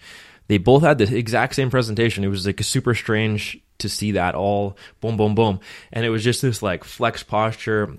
they 0.51 0.58
both 0.58 0.84
had 0.84 0.98
the 0.98 1.15
exact 1.15 1.56
same 1.56 1.70
presentation. 1.70 2.25
It 2.25 2.27
was 2.27 2.46
like 2.46 2.62
super 2.62 2.94
strange 2.94 3.58
to 3.77 3.88
see 3.88 4.12
that 4.12 4.36
all 4.36 4.75
boom 5.00 5.15
boom 5.15 5.34
boom. 5.34 5.62
And 5.94 6.03
it 6.06 6.10
was 6.10 6.25
just 6.25 6.41
this 6.41 6.62
like 6.62 6.84
flex 6.84 7.24
posture 7.24 7.98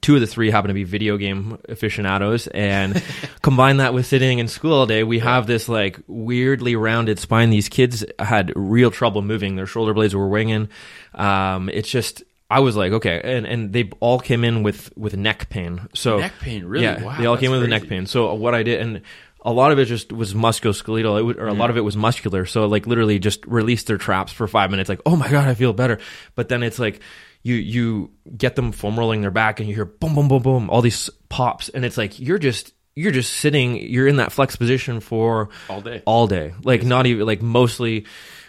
two 0.00 0.14
of 0.14 0.20
the 0.20 0.26
three 0.26 0.50
happen 0.50 0.68
to 0.68 0.74
be 0.74 0.84
video 0.84 1.16
game 1.18 1.58
aficionados 1.68 2.46
and 2.48 3.02
combine 3.42 3.76
that 3.76 3.92
with 3.92 4.06
sitting 4.06 4.38
in 4.38 4.48
school 4.48 4.72
all 4.72 4.86
day 4.86 5.04
we 5.04 5.18
have 5.18 5.46
this 5.46 5.68
like 5.68 5.98
weirdly 6.06 6.74
rounded 6.74 7.18
spine 7.18 7.50
these 7.50 7.68
kids 7.68 8.02
had 8.18 8.50
real 8.56 8.90
trouble 8.90 9.20
moving 9.20 9.56
their 9.56 9.66
shoulder 9.66 9.92
blades 9.92 10.14
were 10.14 10.28
winging 10.28 10.68
um, 11.14 11.68
it's 11.68 11.90
just 11.90 12.22
I 12.50 12.60
was 12.60 12.76
like, 12.76 12.92
okay, 12.92 13.20
and 13.24 13.46
and 13.46 13.72
they 13.72 13.90
all 14.00 14.20
came 14.20 14.44
in 14.44 14.62
with 14.62 14.94
with 14.96 15.16
neck 15.16 15.48
pain. 15.48 15.88
So 15.94 16.18
Neck 16.18 16.34
pain, 16.40 16.66
really? 16.66 16.84
Yeah, 16.84 17.02
Wow, 17.02 17.16
they 17.18 17.26
all 17.26 17.38
came 17.38 17.52
in 17.52 17.60
with 17.60 17.70
neck 17.70 17.88
pain. 17.88 18.06
So 18.06 18.34
what 18.34 18.54
I 18.54 18.62
did, 18.62 18.80
and 18.80 19.00
a 19.40 19.50
lot 19.52 19.72
of 19.72 19.78
it 19.78 19.86
just 19.86 20.12
was 20.12 20.34
musculoskeletal, 20.34 21.18
it 21.18 21.22
would, 21.22 21.38
or 21.38 21.46
a 21.46 21.50
Mm-hmm. 21.50 21.60
lot 21.60 21.70
of 21.70 21.78
it 21.78 21.80
was 21.80 21.96
muscular. 21.96 22.44
So 22.44 22.66
like 22.66 22.86
literally 22.86 23.18
just 23.18 23.44
release 23.46 23.84
their 23.84 23.96
traps 23.96 24.30
for 24.30 24.46
five 24.46 24.70
minutes, 24.70 24.88
like, 24.90 25.00
oh 25.06 25.16
my 25.16 25.28
god, 25.30 25.48
I 25.48 25.54
feel 25.54 25.72
better. 25.72 25.98
But 26.34 26.48
then 26.50 26.62
it's 26.62 26.78
like 26.78 27.00
you 27.44 27.54
you 27.54 28.10
get 28.36 28.56
them 28.56 28.72
foam 28.72 28.98
rolling 28.98 29.20
their 29.20 29.30
back, 29.30 29.60
and 29.60 29.68
you 29.68 29.74
hear 29.76 29.84
boom 29.84 30.16
boom 30.16 30.26
boom 30.26 30.42
boom, 30.42 30.70
all 30.70 30.82
these 30.82 31.08
pops, 31.28 31.68
and 31.68 31.84
it's 31.84 31.96
like 31.96 32.18
you're 32.18 32.38
just 32.38 32.72
you're 32.96 33.12
just 33.12 33.32
sitting, 33.34 33.76
you're 33.76 34.08
in 34.08 34.16
that 34.16 34.32
flex 34.32 34.56
position 34.56 34.98
for 35.00 35.50
All 35.68 35.80
day. 35.80 36.02
all 36.06 36.26
day, 36.26 36.54
like 36.64 36.82
not 36.82 37.06
even 37.06 37.24
like 37.26 37.40
mostly. 37.42 38.06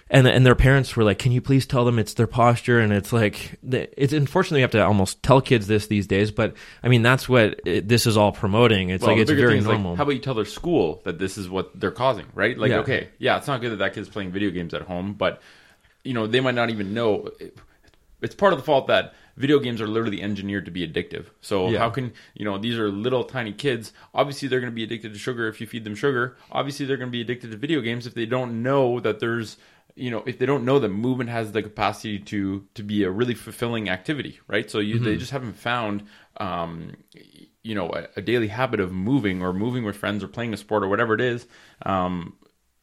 And, 0.07 0.27
and 0.27 0.45
their 0.45 0.53
parents 0.53 0.95
were 0.95 1.03
like, 1.03 1.17
"Can 1.17 1.31
you 1.31 1.41
please 1.41 1.65
tell 1.65 1.83
them 1.83 1.97
it's 1.97 2.13
their 2.13 2.27
posture?" 2.27 2.79
And 2.79 2.93
it's 2.93 3.11
like, 3.11 3.57
it's 3.67 4.13
unfortunately 4.13 4.59
you 4.59 4.63
have 4.65 4.71
to 4.73 4.85
almost 4.85 5.23
tell 5.23 5.41
kids 5.41 5.65
this 5.65 5.87
these 5.87 6.05
days. 6.05 6.29
But 6.29 6.53
I 6.83 6.89
mean, 6.89 7.01
that's 7.01 7.27
what 7.27 7.59
it, 7.65 7.87
this 7.87 8.05
is 8.05 8.15
all 8.15 8.31
promoting. 8.31 8.89
It's 8.89 9.01
Well, 9.01 9.13
like 9.13 9.21
it's 9.23 9.31
very 9.31 9.57
is, 9.57 9.65
like, 9.65 9.73
normal. 9.79 9.95
how 9.95 10.03
about 10.03 10.13
you 10.13 10.19
tell 10.21 10.35
their 10.35 10.45
school 10.45 11.01
that 11.05 11.17
this 11.17 11.39
is 11.39 11.49
what 11.49 11.71
they're 11.79 11.89
causing, 11.89 12.27
right? 12.35 12.55
Like, 12.55 12.69
Yeah. 12.69 12.77
okay, 12.81 13.09
yeah, 13.17 13.37
it's 13.39 13.47
not 13.47 13.61
good 13.61 13.71
that 13.71 13.77
that 13.77 13.95
kid's 13.95 14.07
playing 14.07 14.31
video 14.31 14.51
games 14.51 14.75
at 14.75 14.83
home, 14.83 15.15
but 15.15 15.41
you 16.03 16.13
know 16.13 16.27
they 16.27 16.39
might 16.39 16.53
not 16.55 16.69
even 16.69 16.93
know. 16.93 17.31
It's 18.25 18.35
part 18.35 18.53
of 18.53 18.59
the 18.59 18.65
fault 18.65 18.87
that 18.87 19.13
video 19.37 19.59
games 19.59 19.79
are 19.81 19.87
literally 19.87 20.21
engineered 20.21 20.65
to 20.65 20.71
be 20.71 20.87
addictive. 20.87 21.25
So 21.41 21.69
Yeah. 21.69 21.79
how 21.79 21.89
can 21.89 22.13
you 22.33 22.45
know 22.45 22.57
these 22.57 22.77
are 22.77 22.89
little 22.89 23.23
tiny 23.23 23.53
kids? 23.53 23.93
Obviously, 24.13 24.47
they're 24.47 24.59
going 24.59 24.71
to 24.71 24.75
be 24.75 24.83
addicted 24.83 25.13
to 25.13 25.19
sugar 25.19 25.47
if 25.47 25.61
you 25.61 25.67
feed 25.67 25.83
them 25.83 25.95
sugar. 25.95 26.35
Obviously, 26.51 26.85
they're 26.85 26.97
going 26.97 27.11
to 27.11 27.17
be 27.19 27.21
addicted 27.21 27.51
to 27.51 27.57
video 27.57 27.81
games 27.81 28.07
if 28.07 28.13
they 28.13 28.25
don't 28.25 28.61
know 28.63 28.99
that 28.99 29.19
there's 29.19 29.57
you 29.95 30.11
know 30.11 30.23
if 30.25 30.37
they 30.39 30.45
don't 30.45 30.65
know 30.65 30.77
that 30.79 30.89
movement 30.89 31.29
has 31.29 31.51
the 31.53 31.63
capacity 31.63 32.19
to 32.19 32.67
to 32.73 32.83
be 32.83 33.03
a 33.03 33.09
really 33.09 33.33
fulfilling 33.33 33.89
activity 33.89 34.39
right 34.47 34.69
so 34.69 34.79
you 34.79 34.99
they 34.99 35.15
just 35.15 35.31
haven't 35.31 35.53
found 35.53 36.03
um 36.37 36.91
you 37.63 37.73
know 37.73 37.87
a, 37.89 38.07
a 38.17 38.21
daily 38.21 38.49
habit 38.49 38.81
of 38.81 38.91
moving 38.91 39.41
or 39.41 39.53
moving 39.53 39.85
with 39.85 39.95
friends 39.95 40.21
or 40.21 40.27
playing 40.27 40.53
a 40.53 40.57
sport 40.57 40.83
or 40.83 40.89
whatever 40.89 41.13
it 41.13 41.21
is 41.21 41.47
um 41.85 42.35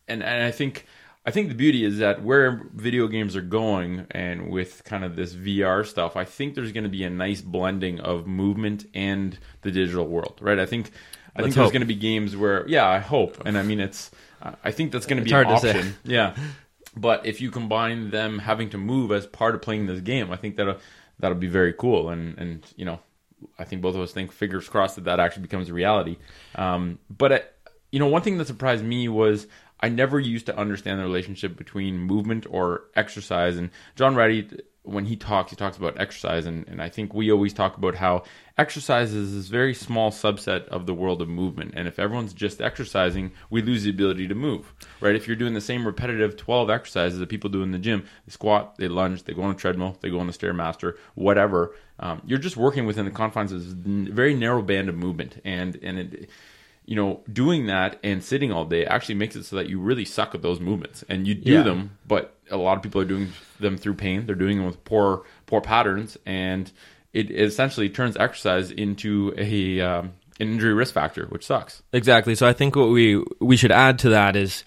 and 0.09 0.23
and 0.23 0.43
i 0.43 0.51
think 0.51 0.87
i 1.27 1.31
think 1.31 1.49
the 1.49 1.55
beauty 1.55 1.85
is 1.85 1.99
that 1.99 2.23
where 2.23 2.69
video 2.75 3.07
games 3.07 3.37
are 3.37 3.43
going 3.43 4.07
and 4.11 4.51
with 4.51 4.83
kind 4.85 5.05
of 5.05 5.17
this 5.17 5.35
vr 5.35 5.87
stuff 5.87 6.17
i 6.17 6.25
think 6.25 6.55
there's 6.55 6.73
going 6.73 6.85
to 6.85 6.91
be 6.91 7.05
a 7.05 7.11
nice 7.11 7.41
blending 7.41 8.01
of 8.01 8.27
movement 8.27 8.87
and 8.95 9.39
the 9.63 9.71
digital 9.71 10.07
world 10.07 10.39
right 10.41 10.59
i 10.59 10.67
think 10.67 10.91
i 11.35 11.43
Let's 11.43 11.47
think 11.47 11.55
there's 11.57 11.73
going 11.73 11.81
to 11.81 11.87
be 11.87 11.95
games 11.95 12.37
where 12.37 12.67
yeah 12.69 12.89
i 12.89 12.99
hope 12.99 13.43
and 13.47 13.57
i 13.57 13.63
mean 13.63 13.81
it's 13.81 14.11
i 14.65 14.71
think 14.71 14.93
that's 14.93 15.07
going 15.07 15.19
to 15.19 15.25
be 15.25 15.33
an 15.33 15.45
hard 15.45 15.49
to 15.49 15.59
say. 15.61 15.79
option 15.79 15.95
yeah 16.05 16.35
but 16.97 17.27
if 17.27 17.41
you 17.41 17.51
combine 17.51 18.11
them 18.11 18.39
having 18.39 18.71
to 18.71 18.79
move 18.79 19.13
as 19.13 19.27
part 19.27 19.55
of 19.55 19.63
playing 19.63 19.87
this 19.87 20.01
game, 20.01 20.31
I 20.31 20.37
think 20.37 20.57
that'll 20.57 20.77
that'll 21.19 21.39
be 21.39 21.47
very 21.47 21.73
cool. 21.73 22.11
And 22.11 22.37
and 22.39 22.67
you 22.77 22.85
know, 22.85 23.01
I 23.59 23.65
think 23.65 23.83
both 23.83 23.95
of 23.95 24.01
us 24.01 24.13
think 24.13 24.33
fingers 24.33 24.69
crossed 24.69 24.97
that 24.97 25.05
that 25.05 25.21
actually 25.21 25.43
becomes 25.43 25.69
a 25.69 25.73
reality. 25.73 26.17
Um, 26.55 26.99
but 27.11 27.33
I, 27.33 27.41
you 27.91 27.99
know, 27.99 28.09
one 28.09 28.23
thing 28.23 28.39
that 28.39 28.47
surprised 28.47 28.85
me 28.85 29.09
was 29.09 29.47
I 29.83 29.89
never 29.89 30.21
used 30.21 30.47
to 30.47 30.57
understand 30.57 31.01
the 31.01 31.05
relationship 31.05 31.57
between 31.57 31.99
movement 31.99 32.47
or 32.49 32.85
exercise. 32.95 33.57
And 33.57 33.71
John 33.97 34.15
Ratey, 34.15 34.61
when 34.85 35.05
he 35.05 35.17
talks, 35.17 35.51
he 35.51 35.57
talks 35.57 35.77
about 35.77 36.01
exercise, 36.01 36.47
and, 36.47 36.67
and 36.69 36.81
I 36.81 36.89
think 36.89 37.15
we 37.15 37.31
always 37.33 37.53
talk 37.53 37.77
about 37.77 37.97
how 37.97 38.23
exercise 38.59 39.13
is 39.13 39.35
this 39.35 39.49
very 39.49 39.75
small 39.75 40.11
subset 40.11 40.67
of 40.69 40.87
the 40.87 40.95
world 40.95 41.21
of 41.21 41.29
movement. 41.29 41.75
And 41.77 41.89
if 41.89 41.99
everyone's 41.99 42.33
just 42.33 42.61
exercising, 42.61 43.33
we 43.51 43.63
lose 43.63 43.83
the 43.83 43.91
ability 43.91 44.29
to 44.29 44.35
move, 44.35 44.73
right? 45.01 45.17
If 45.17 45.27
you're 45.27 45.37
doing 45.37 45.55
the 45.55 45.61
same 45.61 45.85
repetitive 45.85 46.37
12 46.37 46.71
exercises 46.71 47.19
that 47.19 47.29
people 47.29 47.51
do 47.51 47.63
in 47.63 47.73
the 47.73 47.79
gym, 47.79 48.05
they 48.27 48.31
squat, 48.31 48.77
they 48.77 48.89
lunge, 48.89 49.25
they 49.25 49.35
go 49.35 49.43
on 49.43 49.51
a 49.51 49.55
treadmill, 49.55 49.97
they 50.01 50.11
go 50.11 50.21
on 50.21 50.27
the 50.27 50.33
stairmaster, 50.33 50.97
whatever, 51.15 51.75
um, 51.99 52.21
you're 52.27 52.39
just 52.39 52.57
working 52.57 52.87
within 52.87 53.05
the 53.05 53.11
confines 53.11 53.53
of 53.53 53.65
this 53.65 53.73
very 54.13 54.35
narrow 54.35 54.63
band 54.63 54.89
of 54.89 54.97
movement. 54.97 55.41
And, 55.45 55.79
and 55.83 55.99
it, 55.99 56.31
you 56.93 56.97
know, 56.97 57.21
doing 57.33 57.67
that 57.69 57.99
and 58.05 58.23
sitting 58.23 58.53
all 58.53 58.67
day 58.67 58.85
actually 58.85 59.15
makes 59.15 59.35
it 59.35 59.45
so 59.45 59.57
that 59.57 59.67
you 59.67 59.81
really 59.81 60.05
suck 60.05 60.35
at 60.35 60.43
those 60.43 60.61
movements 60.61 61.03
and 61.09 61.27
you 61.27 61.35
do 61.35 61.53
Yeah. 61.53 61.63
them, 61.63 61.97
but 62.07 62.37
a 62.51 62.59
lot 62.59 62.77
of 62.77 62.83
people 62.83 63.01
are 63.01 63.07
doing 63.07 63.29
them 63.61 63.79
through 63.79 63.95
pain. 63.95 64.27
They're 64.27 64.35
doing 64.45 64.59
them 64.59 64.67
with 64.67 64.85
poor, 64.85 65.23
poor 65.47 65.63
patterns, 65.63 66.19
and 66.27 66.71
it 67.15 67.31
essentially 67.31 67.89
turns 67.89 68.15
exercise 68.19 68.71
into 68.71 69.33
a 69.39 69.81
um, 69.81 70.13
an 70.39 70.49
injury 70.53 70.75
risk 70.75 70.93
factor, 70.93 71.25
which 71.31 71.47
sucks. 71.47 71.83
Exactly. 71.95 72.35
So 72.35 72.47
I 72.47 72.53
think 72.53 72.77
what 72.77 72.91
we 72.91 73.25
we 73.41 73.57
should 73.57 73.73
add 73.73 73.99
to 74.01 74.11
that 74.11 74.37
is 74.37 74.63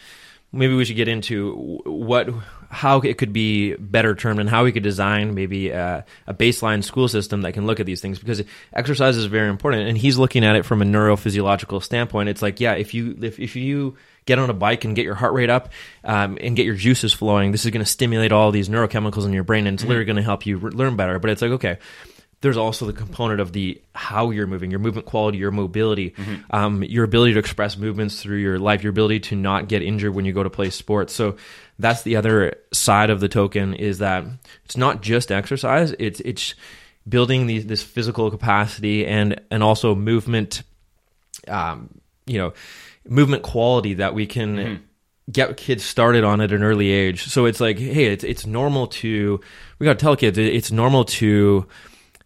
maybe 0.55 0.73
we 0.73 0.85
should 0.85 0.95
get 0.95 1.07
into 1.07 1.81
what 1.85 2.29
how 2.69 2.99
it 2.99 3.17
could 3.17 3.31
be 3.31 3.75
better 3.75 4.15
termed 4.15 4.39
and 4.39 4.49
how 4.49 4.63
we 4.63 4.71
could 4.71 4.83
design 4.83 5.35
maybe 5.35 5.69
a, 5.69 6.03
a 6.27 6.33
baseline 6.33 6.83
school 6.83 7.07
system 7.07 7.41
that 7.41 7.53
can 7.53 7.65
look 7.67 7.79
at 7.79 7.85
these 7.85 8.01
things 8.01 8.17
because 8.19 8.41
exercise 8.73 9.17
is 9.17 9.25
very 9.25 9.49
important 9.49 9.87
and 9.87 9.97
he's 9.97 10.17
looking 10.17 10.43
at 10.43 10.55
it 10.55 10.65
from 10.65 10.81
a 10.81 10.85
neurophysiological 10.85 11.81
standpoint. 11.83 12.29
It's 12.29 12.41
like 12.41 12.59
yeah 12.59 12.73
if 12.73 12.93
you 12.93 13.17
if, 13.21 13.39
if 13.39 13.55
you 13.55 13.95
get 14.25 14.39
on 14.39 14.49
a 14.49 14.53
bike 14.53 14.85
and 14.85 14.95
get 14.95 15.05
your 15.05 15.15
heart 15.15 15.33
rate 15.33 15.49
up 15.51 15.71
um, 16.03 16.37
and 16.41 16.55
get 16.55 16.65
your 16.65 16.75
juices 16.75 17.13
flowing 17.13 17.51
this 17.51 17.63
is 17.63 17.71
going 17.71 17.85
to 17.85 17.89
stimulate 17.89 18.31
all 18.31 18.51
these 18.51 18.69
neurochemicals 18.69 19.25
in 19.25 19.33
your 19.33 19.43
brain 19.43 19.67
and 19.67 19.75
it's 19.75 19.83
literally 19.83 20.05
going 20.05 20.15
to 20.15 20.23
help 20.23 20.45
you 20.45 20.57
re- 20.57 20.71
learn 20.71 20.95
better. 20.95 21.19
But 21.19 21.29
it's 21.31 21.41
like 21.41 21.51
okay 21.51 21.77
there's 22.41 22.57
also 22.57 22.85
the 22.85 22.93
component 22.93 23.39
of 23.39 23.53
the 23.53 23.81
how 23.93 24.29
you're 24.29 24.47
moving, 24.47 24.69
your 24.69 24.79
movement 24.79 25.07
quality, 25.07 25.37
your 25.37 25.51
mobility, 25.51 26.13
um, 26.51 26.83
your 26.83 27.03
ability 27.03 27.33
to 27.33 27.39
express 27.39 27.77
movements 27.77 28.21
through 28.21 28.37
your 28.37 28.59
life, 28.59 28.83
your 28.83 28.91
ability 28.91 29.19
to 29.19 29.35
not 29.35 29.67
get 29.67 29.81
injured 29.81 30.13
when 30.13 30.25
you 30.25 30.33
go 30.33 30.43
to 30.43 30.49
play 30.49 30.69
sports. 30.69 31.13
So 31.13 31.37
that's 31.79 32.03
the 32.03 32.15
other 32.15 32.55
side 32.71 33.09
of 33.09 33.19
the 33.19 33.27
token 33.29 33.73
is 33.73 33.99
that 33.99 34.25
it's 34.65 34.77
not 34.77 35.01
just 35.01 35.31
exercise; 35.31 35.93
it's 35.97 36.19
it's 36.19 36.55
building 37.07 37.47
these, 37.47 37.65
this 37.65 37.83
physical 37.83 38.29
capacity 38.29 39.05
and 39.05 39.41
and 39.49 39.63
also 39.63 39.95
movement, 39.95 40.63
um, 41.47 41.89
you 42.25 42.37
know, 42.37 42.53
movement 43.07 43.43
quality 43.43 43.95
that 43.95 44.13
we 44.13 44.25
can 44.25 44.83
get 45.31 45.57
kids 45.57 45.83
started 45.83 46.23
on 46.23 46.41
at 46.41 46.51
an 46.51 46.63
early 46.63 46.91
age. 46.91 47.23
So 47.25 47.45
it's 47.45 47.59
like, 47.59 47.79
hey, 47.79 48.05
it's 48.05 48.23
it's 48.23 48.45
normal 48.45 48.87
to 48.87 49.39
we 49.79 49.85
got 49.85 49.93
to 49.93 50.03
tell 50.03 50.15
kids 50.15 50.37
it's 50.37 50.71
normal 50.71 51.05
to 51.05 51.67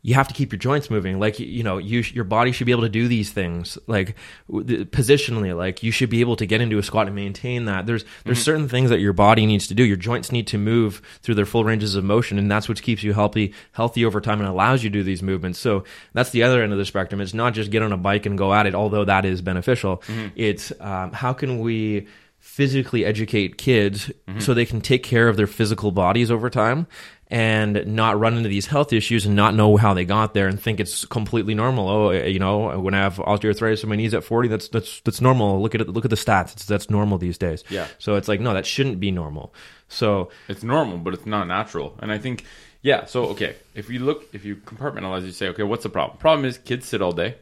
you 0.02 0.14
have 0.16 0.30
to 0.30 0.34
keep 0.34 0.52
your 0.52 0.60
joints 0.60 0.90
moving. 0.90 1.20
Like 1.20 1.40
you 1.40 1.64
know, 1.64 1.78
you 1.78 2.00
your 2.14 2.24
body 2.24 2.52
should 2.52 2.66
be 2.66 2.72
able 2.72 2.84
to 2.84 2.90
do 2.90 3.08
these 3.08 3.32
things. 3.32 3.78
Like 3.88 4.16
w- 4.48 4.66
the- 4.66 4.86
positionally, 4.86 5.56
like 5.56 5.84
you 5.84 5.92
should 5.92 6.10
be 6.10 6.22
able 6.22 6.38
to 6.38 6.46
get 6.46 6.62
into 6.62 6.78
a 6.78 6.84
squat 6.84 7.08
and 7.08 7.16
maintain 7.16 7.66
that. 7.66 7.86
There's 7.86 8.06
there's 8.24 8.38
mm-hmm. 8.38 8.44
certain 8.44 8.70
things 8.70 8.90
that 8.92 9.00
your 9.00 9.14
body 9.14 9.46
needs 9.46 9.68
to 9.68 9.74
do. 9.74 9.84
Your 9.84 9.98
joints 9.98 10.32
need 10.32 10.48
to 10.48 10.58
move 10.58 11.02
through 11.22 11.36
their 11.36 11.46
full 11.46 11.66
ranges 11.66 11.96
of 11.96 12.04
motion, 12.06 12.40
and 12.40 12.50
that's 12.50 12.70
what 12.70 12.82
keeps 12.82 13.04
you 13.04 13.14
healthy 13.14 13.54
healthy 13.74 14.06
over 14.06 14.22
time 14.22 14.40
and 14.40 14.48
allows 14.48 14.84
you 14.84 14.90
to 14.90 15.00
do 15.00 15.04
these 15.04 15.22
movements. 15.22 15.60
So 15.60 15.84
that's 16.14 16.30
the 16.30 16.44
other 16.44 16.64
end 16.64 16.72
of 16.72 16.78
the 16.78 16.86
spectrum. 16.86 17.20
It's 17.20 17.34
not 17.34 17.54
just 17.54 17.70
get 17.70 17.82
on 17.82 17.92
a 17.92 17.98
bike 17.98 18.26
and 18.26 18.38
go 18.38 18.54
at 18.54 18.68
it, 18.68 18.76
although 18.76 19.06
that 19.06 19.26
is 19.26 19.42
beneficial. 19.42 19.98
Mm-hmm. 19.98 20.28
It's 20.36 20.72
um, 20.80 21.12
how 21.12 21.34
can 21.34 21.60
we 21.60 22.08
physically 22.40 23.04
educate 23.04 23.58
kids 23.58 24.12
mm-hmm. 24.28 24.40
so 24.40 24.54
they 24.54 24.66
can 24.66 24.80
take 24.80 25.04
care 25.04 25.28
of 25.28 25.36
their 25.36 25.46
physical 25.46 25.92
bodies 25.92 26.32
over 26.32 26.50
time 26.50 26.88
and 27.30 27.86
not 27.86 28.20
run 28.20 28.36
into 28.38 28.50
these 28.50 28.66
health 28.66 28.92
issues 28.92 29.26
and 29.26 29.36
not 29.36 29.54
know 29.54 29.78
how 29.78 29.94
they 29.94 30.04
got 30.04 30.34
there 30.34 30.48
and 30.48 30.60
think 30.60 30.80
it's 30.80 31.06
completely 31.06 31.54
normal. 31.54 31.88
Oh, 31.88 32.10
eh, 32.10 32.26
you 32.26 32.40
know, 32.40 32.80
when 32.80 32.96
I 32.96 33.00
have 33.00 33.18
osteoarthritis 33.18 33.84
in 33.84 33.90
my 33.90 33.96
knees 33.96 34.14
at 34.16 34.24
40, 34.24 34.50
that's 34.50 34.68
that's 34.70 35.02
that's 35.02 35.22
normal. 35.22 35.62
Look 35.62 35.76
at 35.76 35.82
it, 35.82 35.90
look 35.90 36.06
at 36.06 36.10
the 36.10 36.18
stats. 36.18 36.54
It's, 36.54 36.66
that's 36.66 36.90
normal 36.90 37.18
these 37.20 37.38
days. 37.38 37.64
Yeah. 37.70 37.88
So 38.00 38.16
it's 38.16 38.28
like 38.28 38.40
no, 38.40 38.54
that 38.54 38.66
shouldn't 38.66 39.00
be 39.00 39.12
normal. 39.12 39.54
So 39.88 40.30
It's 40.48 40.64
normal, 40.64 40.98
but 40.98 41.14
it's 41.14 41.26
not 41.26 41.46
natural. 41.48 41.98
And 42.00 42.12
I 42.12 42.18
think, 42.18 42.46
yeah. 42.82 43.06
So 43.06 43.26
okay, 43.28 43.56
if 43.76 43.90
you 43.90 44.00
look, 44.00 44.26
if 44.34 44.44
you 44.44 44.56
compartmentalize, 44.56 45.26
you 45.26 45.32
say, 45.32 45.50
okay, 45.50 45.64
what's 45.64 45.84
the 45.84 45.90
problem? 45.90 46.18
Problem 46.18 46.46
is 46.46 46.58
kids 46.58 46.88
sit 46.88 47.02
all 47.02 47.12
day. 47.12 47.36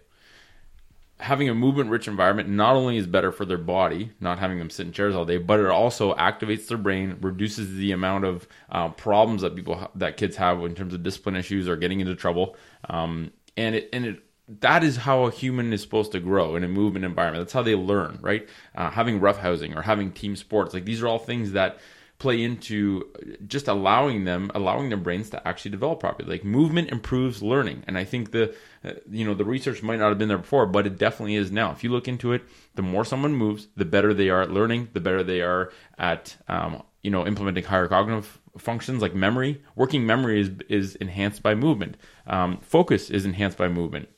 Having 1.20 1.50
a 1.50 1.56
movement-rich 1.56 2.08
environment 2.08 2.48
not 2.48 2.76
only 2.76 2.98
is 2.98 3.08
better 3.08 3.32
for 3.32 3.44
their 3.44 3.58
body, 3.58 4.12
not 4.20 4.38
having 4.38 4.60
them 4.60 4.70
sit 4.70 4.86
in 4.86 4.94
chairs 4.94 5.16
all 5.16 5.26
day, 5.26 5.38
but 5.38 5.60
it 5.60 5.66
also 5.66 6.14
activates 6.14 6.68
their 6.68 6.78
brain, 6.78 7.18
reduces 7.22 7.76
the 7.76 7.92
amount 7.92 8.24
of 8.24 8.48
uh, 8.70 8.90
problems 8.90 9.42
that 9.42 9.56
people 9.56 9.76
ha- 9.76 9.90
that 9.96 10.18
kids 10.18 10.36
have 10.36 10.64
in 10.64 10.76
terms 10.76 10.94
of 10.94 11.02
discipline 11.02 11.36
issues 11.36 11.68
or 11.68 11.76
getting 11.76 12.02
into 12.02 12.16
trouble. 12.16 12.56
Um, 12.88 13.32
and 13.56 13.74
it 13.76 13.90
and 13.92 14.06
it 14.06 14.24
that 14.62 14.84
is 14.84 14.96
how 14.96 15.24
a 15.24 15.32
human 15.32 15.74
is 15.74 15.82
supposed 15.82 16.12
to 16.14 16.20
grow 16.20 16.56
in 16.56 16.64
a 16.64 16.68
movement 16.68 17.04
environment. 17.04 17.44
That's 17.44 17.54
how 17.54 17.64
they 17.64 17.76
learn, 17.76 18.20
right? 18.22 18.48
Uh, 18.76 18.90
having 18.90 19.20
roughhousing 19.20 19.76
or 19.76 19.82
having 19.82 20.12
team 20.12 20.36
sports, 20.36 20.74
like 20.74 20.86
these 20.86 21.02
are 21.02 21.08
all 21.08 21.20
things 21.20 21.52
that 21.52 21.80
play 22.20 22.42
into 22.42 23.04
just 23.46 23.68
allowing 23.68 24.26
them 24.26 24.50
allowing 24.56 24.90
their 24.90 24.98
brains 24.98 25.30
to 25.30 25.48
actually 25.48 25.72
develop 25.72 26.00
properly. 26.00 26.30
Like 26.30 26.44
movement 26.44 26.90
improves 26.90 27.44
learning. 27.44 27.84
And 27.88 27.98
i 27.98 28.04
think 28.04 28.32
the 28.32 28.56
uh, 28.84 28.94
you 29.10 29.26
know 29.26 29.34
the 29.34 29.46
research 29.46 29.84
might 29.84 30.00
not 30.00 30.10
have 30.10 30.18
been 30.18 30.28
there 30.28 30.38
before 30.38 30.66
but 30.66 30.88
it 30.88 30.98
definitely 30.98 31.36
is 31.36 31.52
now. 31.52 31.72
If 31.72 31.84
you 31.84 31.92
look 31.92 32.08
into 32.08 32.34
it 32.34 32.44
the 32.76 32.82
more 32.82 33.06
someone 33.06 33.36
moves 33.36 33.68
the 33.76 33.86
better 33.86 34.14
they 34.14 34.30
are 34.30 34.42
at 34.42 34.52
learning 34.52 34.90
the 34.94 35.00
better 35.00 35.24
they 35.24 35.42
are 35.42 35.72
at 35.98 36.36
um, 36.48 36.84
you 37.04 37.12
know 37.12 37.26
implementing 37.26 37.64
higher 37.64 37.88
cognitive 37.88 38.40
functions 38.58 39.02
like 39.02 39.14
memory. 39.14 39.62
Working 39.76 40.06
memory 40.06 40.42
is 40.42 40.52
is 40.70 40.96
enhanced 40.96 41.44
by 41.44 41.56
movement. 41.56 41.98
Um, 42.26 42.58
focus 42.62 43.10
is 43.10 43.26
enhanced 43.26 43.58
by 43.58 43.68
movement. 43.68 44.10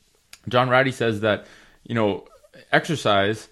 John 0.48 0.70
Ratey 0.70 0.94
says 0.94 1.22
that 1.22 1.46
you 1.84 1.96
know 1.96 2.26
exercise 2.72 3.50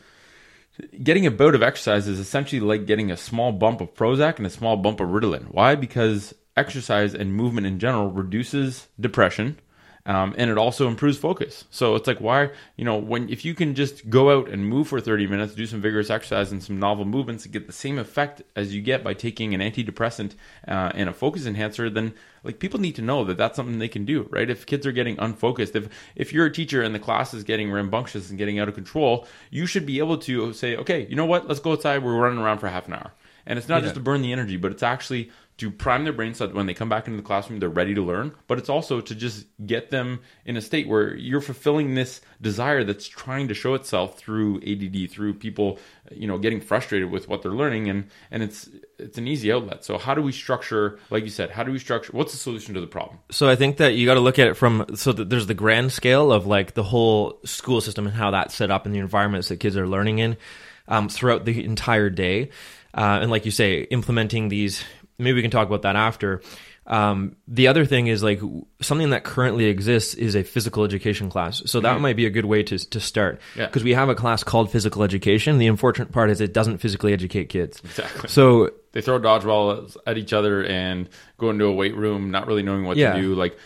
getting 1.03 1.25
a 1.25 1.31
bout 1.31 1.55
of 1.55 1.63
exercise 1.63 2.07
is 2.07 2.19
essentially 2.19 2.59
like 2.59 2.85
getting 2.85 3.11
a 3.11 3.17
small 3.17 3.51
bump 3.51 3.81
of 3.81 3.93
Prozac 3.93 4.37
and 4.37 4.45
a 4.45 4.51
small 4.51 4.77
bump 4.77 4.99
of 4.99 5.09
Ritalin. 5.09 5.51
Why? 5.51 5.75
Because 5.75 6.33
exercise 6.55 7.13
and 7.13 7.33
movement 7.33 7.67
in 7.67 7.79
general 7.79 8.09
reduces 8.09 8.87
depression. 8.99 9.59
Um, 10.07 10.33
and 10.37 10.49
it 10.49 10.57
also 10.57 10.87
improves 10.87 11.17
focus. 11.17 11.65
So 11.69 11.95
it's 11.95 12.07
like 12.07 12.19
why 12.19 12.51
you 12.77 12.85
know 12.85 12.95
when 12.95 13.29
if 13.29 13.43
you 13.43 13.53
can 13.53 13.75
just 13.75 14.09
go 14.09 14.35
out 14.35 14.47
and 14.47 14.65
move 14.65 14.87
for 14.87 15.01
30 15.01 15.27
minutes, 15.27 15.53
do 15.53 15.65
some 15.65 15.81
vigorous 15.81 16.09
exercise 16.09 16.51
and 16.51 16.63
some 16.63 16.79
novel 16.79 17.03
movements 17.03 17.43
to 17.43 17.49
get 17.49 17.67
the 17.67 17.73
same 17.73 17.99
effect 17.99 18.41
as 18.55 18.73
you 18.73 18.81
get 18.81 19.03
by 19.03 19.13
taking 19.13 19.53
an 19.53 19.59
antidepressant 19.59 20.31
uh, 20.65 20.91
and 20.95 21.09
a 21.09 21.13
focus 21.13 21.45
enhancer, 21.45 21.89
then 21.89 22.13
like 22.45 22.59
people 22.59 22.79
need 22.79 22.95
to 22.95 23.01
know 23.01 23.25
that 23.25 23.35
that's 23.35 23.57
something 23.57 23.79
they 23.79 23.89
can 23.89 24.05
do, 24.05 24.27
right? 24.31 24.49
If 24.49 24.65
kids 24.65 24.87
are 24.87 24.93
getting 24.93 25.19
unfocused, 25.19 25.75
if 25.75 25.89
if 26.15 26.31
you're 26.31 26.45
a 26.45 26.53
teacher 26.53 26.81
and 26.81 26.95
the 26.95 26.99
class 26.99 27.33
is 27.33 27.43
getting 27.43 27.69
rambunctious 27.69 28.29
and 28.29 28.37
getting 28.37 28.59
out 28.59 28.69
of 28.69 28.75
control, 28.75 29.27
you 29.51 29.65
should 29.65 29.85
be 29.85 29.99
able 29.99 30.17
to 30.19 30.53
say, 30.53 30.77
okay, 30.77 31.05
you 31.09 31.17
know 31.17 31.25
what, 31.25 31.49
let's 31.49 31.59
go 31.59 31.73
outside. 31.73 32.01
We're 32.01 32.15
running 32.15 32.39
around 32.39 32.59
for 32.59 32.69
half 32.69 32.87
an 32.87 32.93
hour. 32.93 33.11
And 33.45 33.57
it's 33.57 33.69
not 33.69 33.81
just 33.81 33.95
to 33.95 34.01
burn 34.01 34.21
the 34.21 34.33
energy, 34.33 34.57
but 34.57 34.73
it's 34.73 34.83
actually 34.83 35.31
to 35.57 35.71
prime 35.71 36.03
their 36.03 36.13
brains 36.13 36.37
so 36.37 36.45
that 36.45 36.55
when 36.55 36.67
they 36.67 36.73
come 36.73 36.87
back 36.87 37.07
into 37.07 37.17
the 37.17 37.23
classroom, 37.23 37.59
they're 37.59 37.67
ready 37.67 37.95
to 37.95 38.03
learn. 38.03 38.31
But 38.45 38.59
it's 38.59 38.69
also 38.69 39.01
to 39.01 39.15
just 39.15 39.47
get 39.65 39.89
them 39.89 40.19
in 40.45 40.55
a 40.55 40.61
state 40.61 40.87
where 40.87 41.15
you're 41.15 41.41
fulfilling 41.41 41.95
this 41.95 42.21
desire 42.39 42.83
that's 42.83 43.07
trying 43.07 43.47
to 43.47 43.55
show 43.55 43.73
itself 43.73 44.19
through 44.19 44.57
ADD, 44.57 45.09
through 45.09 45.33
people, 45.33 45.79
you 46.11 46.27
know, 46.27 46.37
getting 46.37 46.61
frustrated 46.61 47.09
with 47.09 47.27
what 47.27 47.41
they're 47.41 47.51
learning, 47.51 47.89
and 47.89 48.05
and 48.29 48.43
it's 48.43 48.69
it's 48.99 49.17
an 49.17 49.27
easy 49.27 49.51
outlet. 49.51 49.83
So 49.83 49.97
how 49.97 50.13
do 50.13 50.21
we 50.21 50.31
structure, 50.31 50.99
like 51.09 51.23
you 51.23 51.31
said, 51.31 51.49
how 51.49 51.63
do 51.63 51.71
we 51.71 51.79
structure? 51.79 52.11
What's 52.13 52.33
the 52.33 52.37
solution 52.37 52.75
to 52.75 52.81
the 52.81 52.87
problem? 52.87 53.17
So 53.31 53.49
I 53.49 53.55
think 53.55 53.77
that 53.77 53.95
you 53.95 54.05
got 54.05 54.13
to 54.13 54.19
look 54.19 54.37
at 54.37 54.47
it 54.47 54.53
from 54.53 54.85
so 54.95 55.11
that 55.11 55.31
there's 55.31 55.47
the 55.47 55.55
grand 55.55 55.91
scale 55.91 56.31
of 56.31 56.45
like 56.45 56.75
the 56.75 56.83
whole 56.83 57.39
school 57.45 57.81
system 57.81 58.05
and 58.05 58.15
how 58.15 58.29
that's 58.29 58.53
set 58.53 58.69
up 58.69 58.85
and 58.85 58.93
the 58.93 58.99
environments 58.99 59.47
that 59.47 59.57
kids 59.57 59.75
are 59.75 59.87
learning 59.87 60.19
in 60.19 60.37
um, 60.87 61.09
throughout 61.09 61.45
the 61.45 61.65
entire 61.65 62.11
day. 62.11 62.51
Uh, 62.93 63.19
and 63.21 63.31
like 63.31 63.45
you 63.45 63.51
say, 63.51 63.81
implementing 63.81 64.49
these 64.49 64.83
maybe 65.19 65.33
we 65.35 65.41
can 65.41 65.51
talk 65.51 65.67
about 65.67 65.81
that 65.83 65.95
after. 65.95 66.41
Um, 66.85 67.35
the 67.49 67.67
other 67.67 67.83
thing 67.85 68.07
is 68.07 68.23
like 68.23 68.39
something 68.81 69.09
that 69.09 69.25
currently 69.25 69.65
exists 69.65 70.13
is 70.13 70.35
a 70.35 70.43
physical 70.43 70.85
education 70.85 71.29
class. 71.29 71.61
So 71.65 71.81
that 71.81 71.97
Mhm. 71.97 72.01
might 72.01 72.15
be 72.15 72.25
a 72.25 72.29
good 72.29 72.45
way 72.45 72.63
to, 72.63 72.77
to 72.77 72.99
start. 73.01 73.41
Yeah. 73.57 73.65
Because 73.65 73.83
we 73.83 73.93
have 73.93 74.07
a 74.07 74.15
class 74.15 74.41
called 74.43 74.71
physical 74.71 75.03
education. 75.03 75.57
The 75.57 75.67
unfortunate 75.67 76.13
part 76.13 76.29
is 76.29 76.39
it 76.39 76.53
doesn't 76.53 76.77
physically 76.77 77.11
educate 77.11 77.49
kids. 77.49 77.81
Exactly. 77.83 78.29
So 78.29 78.69
They 78.93 79.01
throw 79.01 79.19
dodgeballs 79.19 79.97
at 80.07 80.17
each 80.17 80.31
other 80.33 80.63
and 80.63 81.09
go 81.37 81.49
into 81.49 81.65
a 81.65 81.73
weight 81.73 81.95
room, 81.95 82.31
not 82.31 82.47
really 82.47 82.63
knowing 82.63 82.85
what 82.85 82.95
Yeah. 82.97 83.13
to 83.13 83.21
do. 83.21 83.35
Like, 83.35 83.57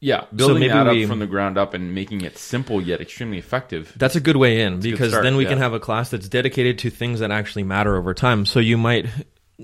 yeah, 0.00 0.24
building 0.36 0.60
maybe 0.60 0.68
that 0.74 0.86
we- 0.92 1.04
up 1.04 1.08
from 1.08 1.18
the 1.20 1.26
ground 1.26 1.56
up 1.56 1.72
and 1.72 1.94
making 1.94 2.20
it 2.20 2.36
simple 2.36 2.80
yet 2.82 3.00
extremely 3.00 3.38
effective. 3.38 3.92
That's 3.96 4.16
a 4.16 4.20
good 4.20 4.36
way 4.36 4.60
in 4.60 4.80
because 4.80 5.10
start, 5.12 5.24
then 5.24 5.36
we 5.36 5.44
yeah. 5.44 5.48
can 5.50 5.58
have 5.58 5.72
a 5.72 5.80
class 5.80 6.10
that's 6.10 6.28
dedicated 6.28 6.78
to 6.80 6.90
things 6.90 7.20
that 7.20 7.30
actually 7.30 7.62
matter 7.62 7.96
over 7.96 8.12
time. 8.12 8.44
So 8.44 8.60
you 8.60 8.76
might, 8.76 9.06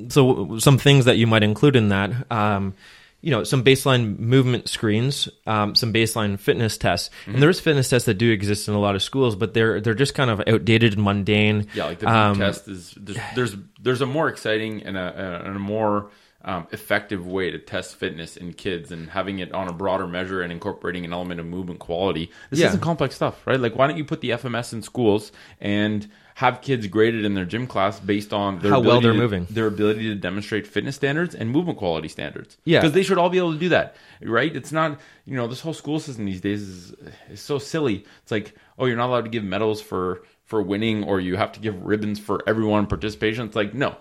so 0.09 0.59
some 0.59 0.79
things 0.79 1.05
that 1.07 1.17
you 1.17 1.27
might 1.27 1.43
include 1.43 1.77
in 1.77 1.89
that, 1.89 2.11
um, 2.31 2.75
you 3.23 3.31
know, 3.31 3.45
some 3.45 3.63
baseline 3.63 4.19
movement 4.19 4.69
screens, 4.69 5.29
um, 5.47 5.75
some 5.75 5.93
baseline 5.93 6.39
fitness 6.39 6.79
tests, 6.79 7.11
Mm-hmm. 7.23 7.35
and 7.35 7.43
there's 7.43 7.61
fitness 7.61 7.89
tests 7.91 8.07
that 8.07 8.15
do 8.15 8.31
exist 8.31 8.67
in 8.69 8.75
a 8.75 8.79
lot 8.81 8.95
of 8.95 9.03
schools, 9.03 9.37
but 9.37 9.53
they're 9.53 9.81
they're 9.81 9.95
just 9.95 10.15
kind 10.15 10.31
of 10.31 10.41
outdated 10.47 10.95
and 10.95 11.03
mundane. 11.03 11.67
Yeah, 11.75 11.85
like 11.87 11.99
the 11.99 12.09
Um, 12.09 12.39
test 12.39 12.67
is 12.69 12.95
there's, 12.97 13.19
there's 13.35 13.57
there's 13.81 14.01
a 14.01 14.07
more 14.07 14.29
exciting 14.29 14.83
and 14.85 14.97
a, 14.97 15.43
and 15.45 15.57
a 15.57 15.59
more 15.61 16.11
um, 16.43 16.67
effective 16.73 17.27
way 17.27 17.51
to 17.51 17.59
test 17.59 17.97
fitness 17.97 18.39
in 18.39 18.55
kids 18.55 18.91
and 18.91 19.11
having 19.11 19.41
it 19.41 19.53
on 19.53 19.69
a 19.69 19.73
broader 19.75 20.07
measure 20.07 20.41
and 20.41 20.51
incorporating 20.51 21.05
an 21.05 21.13
element 21.13 21.39
of 21.39 21.45
movement 21.45 21.81
quality. 21.81 22.31
This 22.49 22.61
Yeah. 22.61 22.69
isn't 22.69 22.81
complex 22.81 23.15
stuff, 23.17 23.47
right? 23.47 23.61
Like, 23.61 23.77
why 23.77 23.87
don't 23.87 23.99
you 23.99 24.05
put 24.07 24.23
the 24.23 24.31
FMS 24.31 24.73
in 24.73 24.81
schools 24.81 25.33
and 25.61 26.09
have 26.41 26.63
kids 26.63 26.87
graded 26.87 27.25
in 27.27 27.35
their 27.35 27.45
gym 27.45 27.67
class 27.67 28.01
based 28.01 28.33
on 28.33 28.59
their 28.61 28.71
How 28.71 28.81
well 28.81 29.01
they're 29.03 29.13
to- 29.13 29.19
moving. 29.19 29.47
their 29.51 29.67
ability 29.67 30.05
to 30.09 30.15
demonstrate 30.15 30.67
fitness 30.67 30.97
standards 30.97 31.35
and 31.35 31.51
movement 31.51 31.77
quality 31.79 32.09
standards. 32.09 32.57
Yeah. 32.65 32.81
because 32.81 32.93
they 32.95 33.03
should 33.03 33.19
all 33.19 33.29
be 33.29 33.37
able 33.37 33.53
to 33.53 33.59
do 33.59 33.69
that, 33.69 33.95
right? 34.23 34.55
It's 34.57 34.73
not 34.73 34.99
you 35.27 35.37
know 35.37 35.47
this 35.47 35.61
whole 35.61 35.75
school 35.75 36.01
system 36.01 36.25
these 36.25 36.41
days 36.41 36.63
is 36.63 36.95
is 37.31 37.41
so 37.41 37.59
silly. 37.59 38.05
It's 38.23 38.31
like 38.33 38.55
oh 38.79 38.87
you're 38.87 38.97
not 38.97 39.09
allowed 39.11 39.25
to 39.25 39.31
give 39.31 39.45
medals 39.45 39.83
for 39.83 40.23
for 40.47 40.63
winning 40.63 41.05
or 41.05 41.21
you 41.21 41.37
have 41.37 41.53
to 41.53 41.61
give 41.61 41.81
ribbons 41.83 42.19
for 42.19 42.43
everyone 42.47 42.87
participation. 42.87 43.45
It's 43.47 43.57
like 43.57 43.75
no. 43.75 43.97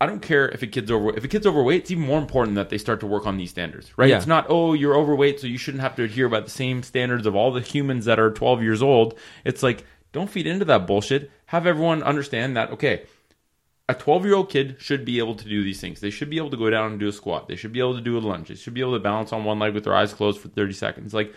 I 0.00 0.06
don't 0.06 0.20
care 0.20 0.48
if 0.50 0.60
a 0.62 0.66
kid's 0.66 0.90
over 0.90 1.16
if 1.16 1.24
a 1.24 1.28
kid's 1.28 1.46
overweight. 1.46 1.82
It's 1.82 1.90
even 1.90 2.04
more 2.04 2.18
important 2.18 2.56
that 2.56 2.68
they 2.68 2.76
start 2.78 3.00
to 3.00 3.06
work 3.06 3.26
on 3.26 3.38
these 3.38 3.50
standards, 3.50 3.96
right? 3.96 4.10
Yeah. 4.10 4.18
It's 4.18 4.26
not 4.26 4.46
oh 4.50 4.74
you're 4.74 4.96
overweight, 4.96 5.40
so 5.40 5.46
you 5.46 5.56
shouldn't 5.56 5.80
have 5.82 5.96
to 5.96 6.02
adhere 6.02 6.28
by 6.28 6.40
the 6.40 6.50
same 6.50 6.82
standards 6.82 7.26
of 7.26 7.34
all 7.34 7.52
the 7.52 7.62
humans 7.62 8.04
that 8.04 8.18
are 8.18 8.30
12 8.30 8.62
years 8.62 8.82
old. 8.82 9.14
It's 9.46 9.62
like 9.62 9.86
don't 10.14 10.30
feed 10.30 10.46
into 10.46 10.64
that 10.64 10.86
bullshit. 10.86 11.30
Have 11.46 11.66
everyone 11.66 12.02
understand 12.02 12.56
that 12.56 12.70
okay, 12.70 13.02
a 13.88 13.94
12 13.94 14.24
year 14.24 14.34
old 14.34 14.48
kid 14.50 14.76
should 14.78 15.04
be 15.04 15.18
able 15.18 15.34
to 15.34 15.44
do 15.46 15.62
these 15.62 15.80
things. 15.80 16.00
They 16.00 16.08
should 16.10 16.30
be 16.30 16.38
able 16.38 16.50
to 16.50 16.56
go 16.56 16.70
down 16.70 16.92
and 16.92 16.98
do 17.00 17.08
a 17.08 17.12
squat. 17.12 17.48
They 17.48 17.56
should 17.56 17.72
be 17.72 17.80
able 17.80 17.94
to 17.96 18.00
do 18.00 18.16
a 18.16 18.20
lunge. 18.20 18.48
They 18.48 18.54
should 18.54 18.72
be 18.72 18.80
able 18.80 18.94
to 18.94 19.00
balance 19.00 19.32
on 19.32 19.44
one 19.44 19.58
leg 19.58 19.74
with 19.74 19.84
their 19.84 19.94
eyes 19.94 20.14
closed 20.14 20.40
for 20.40 20.48
30 20.48 20.72
seconds. 20.72 21.12
Like, 21.12 21.34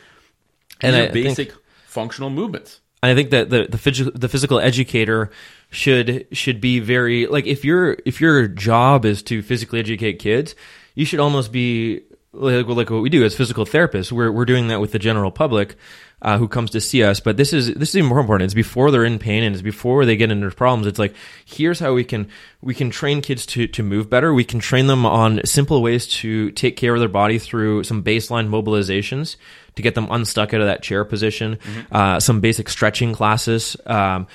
And 0.80 0.96
I 0.96 1.00
are 1.00 1.12
think- 1.12 1.28
basic 1.28 1.52
functional 1.88 2.30
movements. 2.30 2.80
I 3.04 3.13
think 3.13 3.30
that 3.30 3.50
the 3.52 3.68
the, 3.70 3.78
phys- 3.78 4.20
the 4.20 4.28
physical 4.28 4.60
educator 4.60 5.30
should 5.70 6.26
should 6.32 6.60
be 6.60 6.80
very 6.80 7.28
like 7.28 7.46
if 7.46 7.63
your 7.63 7.98
if 8.06 8.20
your 8.22 8.48
job 8.48 9.06
is 9.06 9.22
to 9.24 9.42
physically 9.44 9.80
educate 9.80 10.13
kids, 10.13 10.56
you 10.96 11.06
should 11.06 11.20
almost 11.20 11.52
be 11.52 12.02
like, 12.34 12.66
like 12.68 12.90
what 12.90 13.02
we 13.04 13.10
do 13.10 13.24
as 13.24 13.36
physical 13.36 13.66
therapists. 13.66 14.12
We're 14.12 14.32
we're 14.32 14.46
doing 14.46 14.70
that 14.70 14.82
with 14.82 14.94
the 14.94 15.00
general 15.00 15.30
public 15.30 15.76
uh, 16.22 16.38
who 16.38 16.48
comes 16.48 16.72
to 16.72 16.82
see 16.82 17.04
us. 17.04 17.20
But 17.20 17.38
this 17.38 17.54
is 17.54 17.74
this 17.76 17.90
is 17.90 17.98
even 17.98 18.10
more 18.10 18.20
important. 18.20 18.46
It's 18.46 18.54
before 18.54 18.92
they're 18.92 19.06
in 19.06 19.20
pain 19.20 19.44
and 19.44 19.54
it's 19.54 19.62
before 19.62 20.06
they 20.06 20.16
get 20.16 20.32
into 20.32 20.50
problems. 20.52 20.88
It's 20.88 21.00
like 21.00 21.14
here's 21.46 21.80
how 21.80 21.94
we 21.94 22.04
can 22.04 22.28
we 22.62 22.74
can 22.74 22.90
train 22.90 23.22
kids 23.22 23.46
to 23.48 23.68
to 23.68 23.84
move 23.84 24.10
better. 24.10 24.34
We 24.34 24.44
can 24.44 24.60
train 24.60 24.88
them 24.88 25.06
on 25.06 25.46
simple 25.46 25.82
ways 25.82 26.08
to 26.20 26.52
take 26.52 26.76
care 26.76 26.94
of 26.94 27.00
their 27.00 27.10
body 27.10 27.38
through 27.40 27.84
some 27.84 28.04
baseline 28.04 28.50
mobilizations 28.50 29.36
to 29.76 29.82
get 29.82 29.96
them 29.96 30.08
unstuck 30.10 30.54
out 30.54 30.62
of 30.62 30.68
that 30.68 30.82
chair 30.82 31.06
position. 31.06 31.60
Uh, 31.92 32.20
some 32.20 32.42
basic 32.42 32.68
stretching 32.70 33.14
classes. 33.14 33.78
Um, 33.86 34.28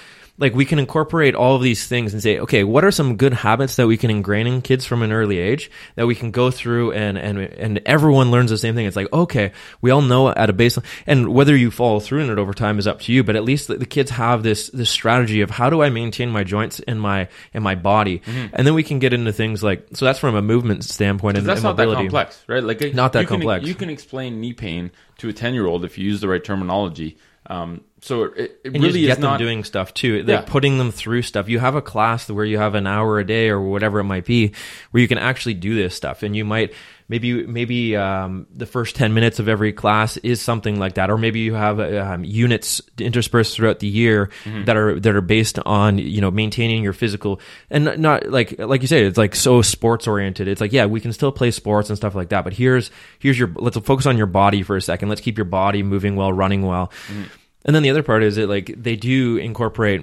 like 0.42 0.54
we 0.54 0.64
can 0.64 0.78
incorporate 0.78 1.34
all 1.34 1.54
of 1.54 1.62
these 1.62 1.86
things 1.86 2.12
and 2.12 2.22
say, 2.22 2.38
okay, 2.40 2.64
what 2.64 2.84
are 2.84 2.90
some 2.90 3.16
good 3.16 3.32
habits 3.32 3.76
that 3.76 3.86
we 3.86 3.96
can 3.96 4.10
ingrain 4.10 4.46
in 4.46 4.60
kids 4.60 4.84
from 4.84 5.02
an 5.02 5.12
early 5.12 5.38
age 5.38 5.70
that 5.94 6.06
we 6.06 6.14
can 6.16 6.30
go 6.32 6.50
through 6.50 6.90
and 6.92 7.16
and 7.16 7.38
and 7.38 7.80
everyone 7.86 8.30
learns 8.30 8.50
the 8.50 8.58
same 8.58 8.74
thing. 8.74 8.86
It's 8.86 8.96
like, 8.96 9.12
okay, 9.12 9.52
we 9.80 9.90
all 9.92 10.02
know 10.02 10.28
at 10.30 10.50
a 10.50 10.52
baseline, 10.52 10.84
and 11.06 11.32
whether 11.32 11.56
you 11.56 11.70
follow 11.70 12.00
through 12.00 12.20
in 12.24 12.30
it 12.30 12.38
over 12.38 12.52
time 12.52 12.78
is 12.78 12.86
up 12.86 13.00
to 13.02 13.12
you. 13.12 13.22
But 13.24 13.36
at 13.36 13.44
least 13.44 13.68
the, 13.68 13.76
the 13.76 13.86
kids 13.86 14.10
have 14.10 14.42
this 14.42 14.68
this 14.70 14.90
strategy 14.90 15.40
of 15.42 15.50
how 15.50 15.70
do 15.70 15.82
I 15.82 15.90
maintain 15.90 16.30
my 16.30 16.44
joints 16.44 16.80
and 16.80 17.00
my 17.00 17.28
and 17.54 17.62
my 17.62 17.76
body, 17.76 18.20
and 18.26 18.66
then 18.66 18.74
we 18.74 18.82
can 18.82 18.98
get 18.98 19.12
into 19.12 19.32
things 19.32 19.62
like 19.62 19.86
so. 19.92 20.04
That's 20.04 20.18
from 20.18 20.34
a 20.34 20.42
movement 20.42 20.84
standpoint 20.84 21.38
and, 21.38 21.46
That's 21.46 21.58
and 21.60 21.64
not 21.64 21.76
that 21.76 21.84
mobility. 21.84 22.08
complex, 22.08 22.42
right? 22.48 22.64
Like 22.64 22.80
Not 22.94 23.12
that 23.12 23.20
you 23.20 23.26
can- 23.28 23.36
complex. 23.38 23.66
you 23.66 23.74
can 23.74 23.90
explain 23.90 24.40
knee 24.40 24.52
pain 24.52 24.90
to 25.18 25.28
a 25.28 25.32
10 25.32 25.54
year 25.54 25.66
old 25.66 25.84
if 25.84 25.98
you 25.98 26.04
use 26.04 26.20
the 26.20 26.28
right 26.28 26.42
terminology. 26.42 27.16
Um, 27.46 27.82
so 28.04 28.24
it, 28.24 28.36
it 28.36 28.60
and 28.64 28.76
you 28.76 28.82
really 28.82 29.00
just 29.00 29.06
get 29.06 29.14
them 29.20 29.30
not 29.30 29.38
doing 29.38 29.64
stuff 29.64 29.94
too. 29.94 30.18
Like 30.18 30.28
Yeah. 30.28 30.40
putting 30.44 30.76
them 30.76 30.90
through 30.90 31.22
stuff. 31.22 31.48
You 31.48 31.58
have 31.60 31.76
a 31.76 31.82
class 31.82 32.28
where 32.28 32.44
you 32.44 32.58
have 32.58 32.74
an 32.74 32.86
hour 32.86 33.18
a 33.18 33.24
day 33.24 33.48
or 33.48 33.60
whatever 33.60 34.00
it 34.00 34.04
might 34.04 34.24
be, 34.26 34.52
where 34.90 35.00
you 35.00 35.08
can 35.08 35.18
actually 35.18 35.54
do 35.54 35.74
this 35.74 35.94
stuff, 35.94 36.22
and 36.22 36.34
you 36.36 36.44
might 36.44 36.74
maybe 37.08 37.46
maybe 37.46 37.94
um, 37.96 38.46
the 38.56 38.66
first 38.66 38.96
ten 38.96 39.14
minutes 39.14 39.38
of 39.38 39.48
every 39.48 39.72
class 39.72 40.16
is 40.18 40.40
something 40.40 40.78
like 40.80 40.94
that, 40.94 41.10
or 41.10 41.16
maybe 41.18 41.40
you 41.40 41.54
have 41.54 41.78
um, 41.78 42.24
units 42.24 42.80
interspersed 42.98 43.54
throughout 43.56 43.78
the 43.78 43.86
year 43.86 44.30
Mm-hmm. 44.44 44.64
that 44.64 44.76
are 44.76 44.98
that 45.00 45.14
are 45.14 45.20
based 45.20 45.58
on 45.60 45.98
you 45.98 46.20
know 46.20 46.30
maintaining 46.32 46.82
your 46.82 46.92
physical 46.92 47.40
and 47.70 47.84
not- 47.84 47.98
not 47.98 48.28
like 48.30 48.58
like 48.58 48.82
you 48.82 48.88
say 48.88 49.04
it's 49.04 49.16
like 49.18 49.34
so 49.36 49.62
sports 49.62 50.08
oriented. 50.08 50.48
It's 50.48 50.60
like 50.60 50.72
yeah 50.72 50.86
we 50.86 51.00
can 51.00 51.12
still 51.12 51.30
play 51.30 51.50
sports 51.52 51.88
and 51.88 51.96
stuff 51.96 52.14
like 52.16 52.30
that, 52.30 52.42
but 52.42 52.52
here's 52.52 52.90
here's 53.20 53.38
your 53.38 53.52
let's 53.54 53.78
focus 53.78 54.06
on 54.06 54.16
your 54.16 54.26
body 54.26 54.64
for 54.64 54.76
a 54.76 54.82
second. 54.82 55.08
Let's 55.08 55.20
keep 55.20 55.38
your 55.38 55.44
body 55.44 55.84
moving 55.84 56.16
well, 56.16 56.32
running 56.32 56.62
well. 56.62 56.90
Mm-hmm. 57.06 57.22
And 57.64 57.74
then 57.74 57.82
the 57.82 57.90
other 57.90 58.02
part 58.02 58.22
is 58.22 58.36
that 58.36 58.48
like 58.48 58.74
they 58.76 58.96
do 58.96 59.36
incorporate 59.36 60.02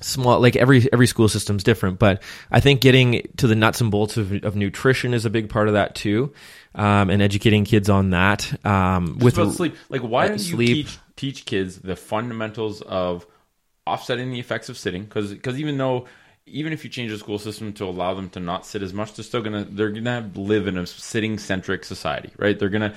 small 0.00 0.40
like 0.40 0.56
every 0.56 0.90
every 0.94 1.06
school 1.06 1.28
system's 1.28 1.62
different 1.62 1.98
but 1.98 2.22
i 2.50 2.58
think 2.58 2.80
getting 2.80 3.20
to 3.36 3.46
the 3.46 3.54
nuts 3.54 3.82
and 3.82 3.90
bolts 3.90 4.16
of, 4.16 4.32
of 4.44 4.56
nutrition 4.56 5.12
is 5.12 5.26
a 5.26 5.30
big 5.30 5.50
part 5.50 5.68
of 5.68 5.74
that 5.74 5.94
too 5.94 6.32
um, 6.74 7.10
and 7.10 7.20
educating 7.20 7.64
kids 7.64 7.90
on 7.90 8.10
that 8.10 8.64
um, 8.64 9.18
with 9.18 9.34
sleep, 9.54 9.76
like 9.88 10.02
why 10.02 10.24
uh, 10.24 10.28
don't 10.28 10.38
you 10.38 10.56
sleep. 10.56 10.86
teach 10.86 10.98
teach 11.16 11.44
kids 11.44 11.78
the 11.78 11.96
fundamentals 11.96 12.80
of 12.82 13.26
offsetting 13.86 14.30
the 14.30 14.38
effects 14.38 14.68
of 14.68 14.78
sitting? 14.78 15.04
because 15.04 15.32
Because 15.32 15.58
even 15.58 15.76
though 15.78 16.06
even 16.46 16.72
if 16.72 16.82
you 16.84 16.90
change 16.90 17.10
the 17.10 17.18
school 17.18 17.38
system 17.38 17.72
to 17.74 17.84
allow 17.84 18.14
them 18.14 18.28
to 18.30 18.40
not 18.40 18.66
sit 18.66 18.82
as 18.82 18.92
much, 18.92 19.14
they're 19.14 19.24
still 19.24 19.42
gonna 19.42 19.66
they're 19.70 19.90
gonna 19.90 20.30
live 20.34 20.66
in 20.66 20.76
a 20.76 20.86
sitting 20.86 21.38
centric 21.38 21.84
society, 21.84 22.32
right? 22.36 22.58
They're 22.58 22.68
gonna 22.68 22.94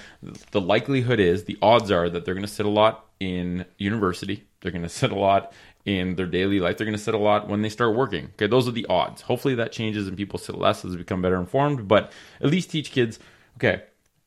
the 0.51 0.61
likelihood 0.61 1.19
is 1.19 1.43
the 1.43 1.57
odds 1.61 1.91
are 1.91 2.09
that 2.09 2.25
they're 2.25 2.35
gonna 2.35 2.47
sit 2.47 2.65
a 2.65 2.69
lot 2.69 3.05
in 3.19 3.65
university. 3.77 4.43
They're 4.61 4.71
gonna 4.71 4.89
sit 5.01 5.11
a 5.11 5.15
lot 5.15 5.53
in 5.85 6.15
their 6.15 6.25
daily 6.25 6.59
life. 6.59 6.77
They're 6.77 6.89
to 6.89 6.97
sit 6.97 7.13
a 7.13 7.17
lot 7.17 7.47
when 7.49 7.61
they 7.61 7.69
start 7.69 7.95
working. 7.95 8.29
Okay, 8.35 8.47
those 8.47 8.67
are 8.67 8.71
the 8.71 8.85
odds. 8.87 9.21
Hopefully 9.21 9.55
that 9.55 9.71
changes 9.71 10.07
and 10.07 10.15
people 10.15 10.39
sit 10.39 10.57
less 10.57 10.85
as 10.85 10.91
they 10.91 10.97
become 10.97 11.21
better 11.21 11.39
informed. 11.39 11.87
But 11.87 12.11
at 12.41 12.49
least 12.49 12.71
teach 12.71 12.91
kids, 12.91 13.19
okay, 13.57 13.83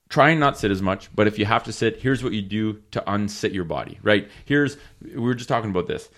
try 0.09 0.31
and 0.31 0.40
not 0.40 0.59
sit 0.59 0.70
as 0.70 0.83
much. 0.83 1.09
But 1.14 1.26
if 1.26 1.38
you 1.38 1.46
have 1.46 1.64
to 1.64 1.72
sit, 1.72 2.00
here's 2.00 2.22
what 2.22 2.33
you 2.33 2.42
do 2.42 2.83
to 2.90 3.11
unsit 3.11 3.52
your 3.52 3.64
body. 3.64 3.98
Right? 4.02 4.29
Here's 4.44 4.76
we 5.00 5.16
were 5.16 5.35
just 5.35 5.48
talking 5.48 5.70
about 5.70 5.87
this. 5.87 6.11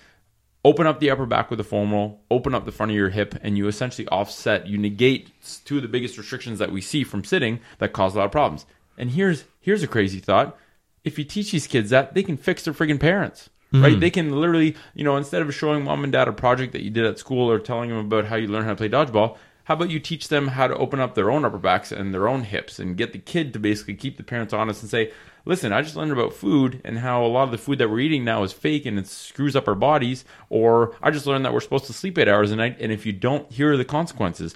Open 0.68 0.86
up 0.86 1.00
the 1.00 1.10
upper 1.10 1.24
back 1.24 1.50
with 1.50 1.58
a 1.58 1.64
foam 1.64 1.90
roll, 1.90 2.20
open 2.30 2.54
up 2.54 2.66
the 2.66 2.72
front 2.72 2.92
of 2.92 2.96
your 2.96 3.08
hip, 3.08 3.34
and 3.40 3.56
you 3.56 3.66
essentially 3.68 4.06
offset, 4.08 4.66
you 4.66 4.76
negate 4.76 5.30
two 5.64 5.76
of 5.76 5.82
the 5.82 5.88
biggest 5.88 6.18
restrictions 6.18 6.58
that 6.58 6.70
we 6.70 6.82
see 6.82 7.04
from 7.04 7.24
sitting 7.24 7.58
that 7.78 7.94
cause 7.94 8.14
a 8.14 8.18
lot 8.18 8.26
of 8.26 8.32
problems. 8.32 8.66
And 8.98 9.12
here's 9.12 9.44
here's 9.60 9.82
a 9.82 9.86
crazy 9.86 10.18
thought. 10.18 10.58
If 11.04 11.18
you 11.18 11.24
teach 11.24 11.52
these 11.52 11.66
kids 11.66 11.88
that, 11.88 12.12
they 12.12 12.22
can 12.22 12.36
fix 12.36 12.64
their 12.64 12.74
friggin' 12.74 13.00
parents. 13.00 13.48
Hmm. 13.70 13.82
Right? 13.82 13.98
They 13.98 14.10
can 14.10 14.30
literally, 14.30 14.76
you 14.94 15.04
know, 15.04 15.16
instead 15.16 15.40
of 15.40 15.54
showing 15.54 15.84
mom 15.84 16.04
and 16.04 16.12
dad 16.12 16.28
a 16.28 16.32
project 16.32 16.74
that 16.74 16.82
you 16.82 16.90
did 16.90 17.06
at 17.06 17.18
school 17.18 17.50
or 17.50 17.58
telling 17.58 17.88
them 17.88 17.98
about 17.98 18.26
how 18.26 18.36
you 18.36 18.48
learn 18.48 18.64
how 18.64 18.70
to 18.70 18.76
play 18.76 18.90
dodgeball, 18.90 19.38
how 19.64 19.74
about 19.74 19.90
you 19.90 20.00
teach 20.00 20.28
them 20.28 20.48
how 20.48 20.66
to 20.66 20.76
open 20.76 21.00
up 21.00 21.14
their 21.14 21.30
own 21.30 21.46
upper 21.46 21.58
backs 21.58 21.92
and 21.92 22.12
their 22.12 22.28
own 22.28 22.42
hips 22.42 22.78
and 22.78 22.96
get 22.96 23.12
the 23.12 23.18
kid 23.18 23.54
to 23.54 23.58
basically 23.58 23.94
keep 23.94 24.18
the 24.18 24.22
parents 24.22 24.52
honest 24.52 24.82
and 24.82 24.90
say, 24.90 25.12
listen, 25.48 25.72
I 25.72 25.80
just 25.80 25.96
learned 25.96 26.12
about 26.12 26.34
food 26.34 26.80
and 26.84 26.98
how 26.98 27.24
a 27.24 27.26
lot 27.26 27.44
of 27.44 27.50
the 27.50 27.58
food 27.58 27.78
that 27.78 27.88
we're 27.88 28.00
eating 28.00 28.22
now 28.22 28.42
is 28.42 28.52
fake 28.52 28.84
and 28.84 28.98
it 28.98 29.06
screws 29.08 29.56
up 29.56 29.66
our 29.66 29.74
bodies. 29.74 30.24
Or 30.50 30.94
I 31.02 31.10
just 31.10 31.26
learned 31.26 31.44
that 31.46 31.54
we're 31.54 31.60
supposed 31.60 31.86
to 31.86 31.92
sleep 31.94 32.18
eight 32.18 32.28
hours 32.28 32.52
a 32.52 32.56
night. 32.56 32.76
And 32.78 32.92
if 32.92 33.06
you 33.06 33.12
don't, 33.12 33.50
here 33.50 33.72
are 33.72 33.76
the 33.78 33.84
consequences. 33.84 34.54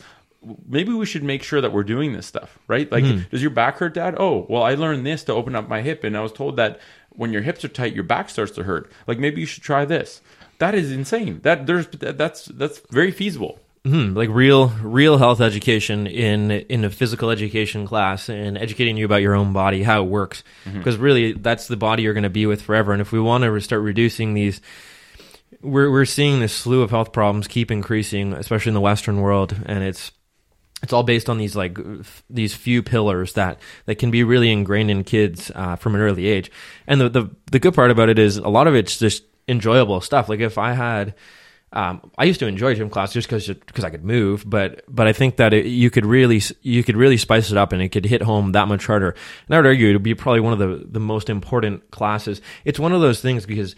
Maybe 0.69 0.93
we 0.93 1.07
should 1.07 1.23
make 1.23 1.43
sure 1.43 1.63
that 1.63 1.73
we're 1.73 1.83
doing 1.83 2.13
this 2.13 2.27
stuff, 2.27 2.59
right? 2.69 2.93
Like, 2.93 3.05
hmm. 3.05 3.21
does 3.31 3.41
your 3.41 3.51
back 3.51 3.79
hurt, 3.79 3.95
Dad? 3.95 4.17
Oh, 4.19 4.45
well, 4.51 4.63
I 4.63 4.75
learned 4.75 5.07
this 5.07 5.25
to 5.25 5.33
open 5.33 5.55
up 5.55 5.69
my 5.69 5.83
hip, 5.83 6.03
and 6.03 6.17
I 6.17 6.21
was 6.21 6.33
told 6.33 6.57
that 6.57 6.81
when 7.11 7.33
your 7.33 7.43
hips 7.43 7.65
are 7.65 7.69
tight, 7.69 7.95
your 7.95 8.03
back 8.03 8.29
starts 8.29 8.51
to 8.53 8.65
hurt. 8.65 8.91
Like, 9.07 9.21
maybe 9.21 9.41
you 9.41 9.47
should 9.47 9.63
try 9.63 9.85
this. 9.85 10.21
That 10.59 10.75
is 10.75 10.91
insane. 10.91 11.41
That 11.43 11.67
there's 11.67 11.87
that's 11.87 12.47
that's 12.47 12.81
very 12.91 13.13
feasible. 13.13 13.61
Hmm, 13.85 14.15
like 14.15 14.29
real 14.29 14.69
real 14.69 15.19
health 15.19 15.41
education 15.41 16.07
in 16.07 16.53
in 16.53 16.85
a 16.85 16.91
physical 16.91 17.31
education 17.31 17.85
class 17.85 18.29
and 18.29 18.57
educating 18.57 18.97
you 18.97 19.05
about 19.05 19.23
your 19.23 19.35
own 19.35 19.53
body 19.53 19.83
how 19.83 20.05
it 20.05 20.09
works 20.09 20.45
because 20.79 20.97
really 20.99 21.33
that's 21.33 21.67
the 21.67 21.77
body 21.77 22.05
you're 22.05 22.15
going 22.15 22.23
to 22.23 22.31
be 22.31 22.47
with 22.47 22.63
forever 22.63 22.93
and 22.93 23.03
if 23.03 23.11
we 23.11 23.19
want 23.19 23.43
to 23.43 23.61
start 23.61 23.83
reducing 23.83 24.35
these 24.35 24.61
we're 25.63 25.91
we're 25.91 26.05
seeing 26.05 26.39
this 26.39 26.55
slew 26.55 26.83
of 26.83 26.91
health 26.91 27.13
problems 27.13 27.49
keep 27.49 27.73
increasing 27.73 28.33
especially 28.35 28.71
in 28.71 28.75
the 28.75 28.81
western 28.81 29.21
world 29.21 29.57
and 29.67 29.83
it's 29.83 30.13
it's 30.83 30.93
all 30.93 31.03
based 31.03 31.31
on 31.31 31.39
these 31.39 31.55
like 31.55 31.79
f- 31.79 32.25
these 32.29 32.55
few 32.55 32.83
pillars 32.83 33.35
that 33.35 33.59
that 33.87 33.97
can 33.97 34.11
be 34.11 34.25
really 34.25 34.51
ingrained 34.51 34.91
in 34.91 35.05
kids 35.05 35.51
uh, 35.55 35.77
from 35.77 35.95
an 35.95 36.01
early 36.01 36.27
age. 36.27 36.51
And 36.87 37.01
the, 37.01 37.09
the 37.09 37.31
the 37.51 37.59
good 37.59 37.75
part 37.75 37.91
about 37.91 38.09
it 38.09 38.19
is 38.19 38.37
a 38.37 38.49
lot 38.49 38.67
of 38.67 38.75
it's 38.75 38.99
just 38.99 39.23
enjoyable 39.49 40.01
stuff. 40.01 40.29
Like 40.29 40.41
if 40.41 40.59
I 40.59 40.73
had, 40.73 41.15
um, 41.73 42.11
I 42.19 42.25
used 42.25 42.41
to 42.41 42.47
enjoy 42.47 42.75
gym 42.75 42.91
class 42.91 43.13
just 43.13 43.29
because 43.29 43.47
because 43.47 43.85
I 43.85 43.91
could 43.91 44.05
move, 44.05 44.45
but 44.49 44.85
but 44.89 45.07
I 45.07 45.13
think 45.13 45.37
that 45.37 45.55
it, 45.55 45.67
you 45.67 45.91
could 45.91 46.05
really 46.05 46.43
you 46.61 46.85
could 46.85 46.97
really 46.97 47.17
spice 47.17 47.51
it 47.51 47.57
up 47.57 47.73
and 47.73 47.81
it 47.81 47.89
could 47.89 48.05
hit 48.05 48.23
home 48.23 48.53
that 48.53 48.69
much 48.69 48.87
harder. 48.87 49.11
And 49.47 49.55
I 49.55 49.59
would 49.59 49.67
argue 49.67 49.89
it 49.89 49.93
would 49.95 50.03
be 50.03 50.15
probably 50.15 50.41
one 50.41 50.53
of 50.53 50.59
the 50.59 50.87
the 50.87 51.01
most 51.01 51.31
important 51.31 51.91
classes. 51.91 52.43
It's 52.65 52.79
one 52.79 52.93
of 52.93 53.01
those 53.01 53.21
things 53.21 53.47
because 53.47 53.75